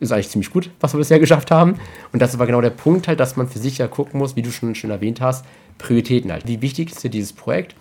ist 0.00 0.10
eigentlich 0.10 0.30
ziemlich 0.30 0.50
gut, 0.50 0.70
was 0.80 0.92
wir 0.94 0.98
bisher 0.98 1.20
geschafft 1.20 1.50
haben. 1.50 1.76
Und 2.12 2.20
das 2.20 2.34
aber 2.34 2.46
genau 2.46 2.60
der 2.60 2.70
Punkt 2.70 3.06
halt, 3.06 3.20
dass 3.20 3.36
man 3.36 3.48
für 3.48 3.58
sich 3.58 3.78
ja 3.78 3.86
gucken 3.86 4.18
muss, 4.18 4.34
wie 4.34 4.42
du 4.42 4.50
schon 4.50 4.74
schön 4.74 4.90
erwähnt 4.90 5.20
hast, 5.20 5.44
Prioritäten 5.78 6.32
halt. 6.32 6.48
Wie 6.48 6.62
wichtig 6.62 6.90
ist 6.90 7.04
dir 7.04 7.10
dieses 7.10 7.32
Projekt? 7.32 7.76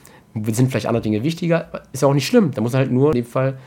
Sind 0.51 0.69
vielleicht 0.69 0.87
andere 0.87 1.03
Dinge 1.03 1.23
wichtiger? 1.23 1.83
Ist 1.91 2.01
ja 2.01 2.07
auch 2.07 2.13
nicht 2.13 2.27
schlimm. 2.27 2.51
Da 2.51 2.61
muss 2.61 2.73
man 2.73 2.81
halt 2.81 2.91
nur 2.91 3.09
in 3.09 3.23
dem 3.23 3.25
Fall 3.25 3.57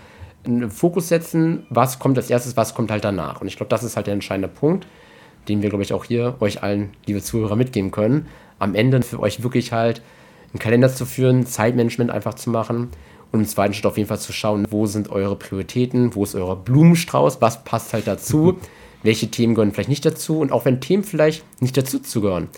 einen 0.47 0.71
Fokus 0.71 1.09
setzen, 1.09 1.67
was 1.71 1.99
kommt 1.99 2.17
als 2.17 2.31
erstes, 2.31 2.57
was 2.57 2.75
kommt 2.75 2.91
halt 2.91 3.05
danach. 3.05 3.41
Und 3.41 3.49
ich 3.49 3.57
glaube, 3.57 3.71
das 3.71 3.83
ist 3.83 3.97
halt 3.97 4.07
der 4.07 4.15
entscheidende 4.15 4.49
Punkt, 4.49 4.87
den 5.49 5.63
wir, 5.63 5.69
glaube 5.69 5.85
ich, 5.85 5.93
auch 5.93 6.05
hier 6.05 6.37
euch 6.41 6.63
allen, 6.63 6.91
liebe 7.07 7.23
Zuhörer, 7.23 7.57
mitgeben 7.57 7.91
können. 7.91 8.27
Am 8.59 8.75
Ende 8.75 9.03
für 9.03 9.21
euch 9.21 9.43
wirklich 9.43 9.73
halt 9.73 10.03
einen 10.53 10.59
Kalender 10.59 10.93
zu 10.93 11.05
führen, 11.05 11.47
Zeitmanagement 11.47 12.11
einfach 12.11 12.35
zu 12.35 12.51
machen 12.51 12.89
und 13.33 13.41
im 13.41 13.47
zweiten 13.47 13.75
Schritt 13.75 13.87
auf 13.87 13.97
jeden 13.97 14.09
Fall 14.09 14.19
zu 14.19 14.33
schauen, 14.33 14.67
wo 14.71 14.87
sind 14.87 15.11
eure 15.11 15.37
Prioritäten, 15.37 16.15
wo 16.15 16.25
ist 16.25 16.35
euer 16.35 16.57
Blumenstrauß, 16.57 17.41
was 17.41 17.65
passt 17.65 17.93
halt 17.93 18.07
dazu, 18.07 18.59
welche 19.03 19.31
Themen 19.31 19.55
gehören 19.55 19.73
vielleicht 19.73 19.89
nicht 19.89 20.05
dazu 20.05 20.41
und 20.41 20.53
auch 20.53 20.65
wenn 20.65 20.81
Themen 20.81 21.05
vielleicht 21.05 21.45
nicht 21.61 21.77
dazu 21.77 21.99
zu 21.99 22.21
gehören, 22.21 22.49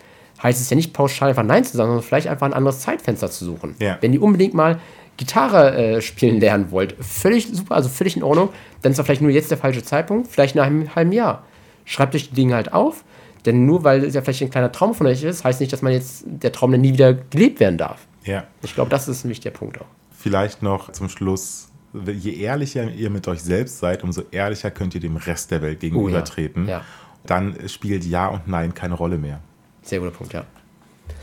heißt 0.43 0.61
es 0.61 0.71
ja 0.71 0.77
nicht 0.77 0.93
pauschal 0.93 1.31
einfach 1.31 1.43
Nein 1.43 1.65
zu 1.65 1.77
sagen, 1.77 1.89
sondern 1.89 2.05
vielleicht 2.05 2.29
einfach 2.29 2.47
ein 2.47 2.53
anderes 2.53 2.81
Zeitfenster 2.81 3.31
zu 3.31 3.45
suchen. 3.45 3.75
Ja. 3.81 3.99
Wenn 4.01 4.13
ihr 4.13 4.23
unbedingt 4.23 4.55
mal 4.55 4.81
Gitarre 5.19 5.77
äh, 5.77 6.01
spielen 6.01 6.41
lernen 6.41 6.71
wollt, 6.71 6.97
völlig 7.01 7.49
super, 7.49 7.75
also 7.75 7.91
völlig 7.91 8.17
in 8.17 8.23
Ordnung, 8.23 8.49
dann 8.81 8.93
ist 8.93 8.99
da 8.99 9.05
vielleicht 9.05 9.21
nur 9.21 9.31
jetzt 9.31 9.51
der 9.51 9.59
falsche 9.59 9.83
Zeitpunkt, 9.83 10.29
vielleicht 10.29 10.55
nach 10.55 10.65
einem 10.65 10.95
halben 10.95 11.13
Jahr. 11.13 11.45
Schreibt 11.85 12.15
euch 12.15 12.31
die 12.31 12.35
Dinge 12.35 12.55
halt 12.55 12.73
auf, 12.73 13.05
Denn 13.47 13.67
nur 13.67 13.85
weil 13.85 14.05
es 14.05 14.15
ja 14.15 14.23
vielleicht 14.23 14.43
ein 14.43 14.51
kleiner 14.51 14.73
Traum 14.73 14.95
von 14.95 15.07
euch 15.07 15.23
ist, 15.23 15.45
heißt 15.45 15.61
nicht, 15.61 15.73
dass 15.73 15.83
man 15.83 15.93
jetzt 15.93 16.25
der 16.27 16.53
Traum 16.53 16.73
dann 16.73 16.81
nie 16.81 16.93
wieder 16.93 17.15
gelebt 17.15 17.61
werden 17.61 17.79
darf. 17.79 18.07
Ja. 18.25 18.45
Ich 18.63 18.75
glaube, 18.75 18.91
das 18.91 19.09
ist 19.09 19.25
ein 19.25 19.31
wichtiger 19.31 19.53
Punkt 19.53 19.81
auch. 19.81 19.87
Vielleicht 20.11 20.63
noch 20.63 20.93
zum 20.93 21.09
Schluss, 21.09 21.69
je 21.95 22.35
ehrlicher 22.35 22.91
ihr 22.91 23.11
mit 23.11 23.27
euch 23.29 23.41
selbst 23.41 23.79
seid, 23.79 24.03
umso 24.03 24.23
ehrlicher 24.31 24.71
könnt 24.71 24.95
ihr 24.95 25.01
dem 25.01 25.17
Rest 25.17 25.51
der 25.51 25.63
Welt 25.63 25.81
gegenübertreten. 25.81 26.65
Oh 26.65 26.69
ja. 26.69 26.79
Ja. 26.79 26.85
Dann 27.25 27.57
spielt 27.69 28.05
Ja 28.05 28.29
und 28.29 28.49
Nein 28.49 28.75
keine 28.75 28.95
Rolle 28.95 29.19
mehr. 29.19 29.41
Sehr 29.83 30.01
guter 30.01 30.11
Punkt, 30.11 30.33
ja. 30.33 30.45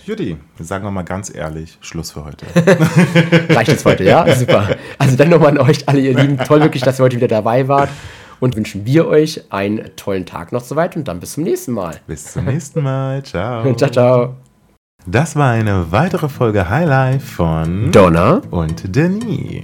Judy, 0.06 0.38
sagen 0.60 0.84
wir 0.84 0.92
mal 0.92 1.02
ganz 1.02 1.34
ehrlich, 1.34 1.80
Schluss 1.82 2.12
für 2.12 2.24
heute. 2.24 2.46
Reicht 3.56 3.72
jetzt 3.72 3.86
heute, 3.86 4.04
ja? 4.04 4.36
Super. 4.36 4.76
Also 5.00 5.16
dann 5.16 5.30
nochmal 5.30 5.50
an 5.50 5.58
euch 5.58 5.90
alle, 5.90 6.00
ihr 6.00 6.14
Lieben. 6.16 6.38
Toll 6.38 6.62
wirklich, 6.62 6.84
dass 6.84 7.00
ihr 7.00 7.04
heute 7.04 7.16
wieder 7.16 7.28
dabei 7.28 7.68
wart. 7.68 7.90
Und 8.40 8.56
wünschen 8.56 8.86
wir 8.86 9.08
euch 9.08 9.52
einen 9.52 9.96
tollen 9.96 10.28
Tag 10.28 10.52
noch 10.52 10.62
soweit 10.62 10.96
und 10.96 11.08
dann 11.08 11.20
bis 11.20 11.34
zum 11.34 11.44
nächsten 11.44 11.72
Mal. 11.72 12.02
Bis 12.06 12.34
zum 12.34 12.46
nächsten 12.46 12.84
Mal. 12.84 13.24
Ciao. 13.24 13.74
Ciao, 13.78 13.90
ciao. 13.90 14.36
Das 15.08 15.36
war 15.36 15.52
eine 15.52 15.92
weitere 15.92 16.30
Folge 16.30 16.70
Highlife 16.70 17.26
von 17.26 17.92
Donna 17.92 18.42
und 18.52 18.96
Denis. 18.96 19.64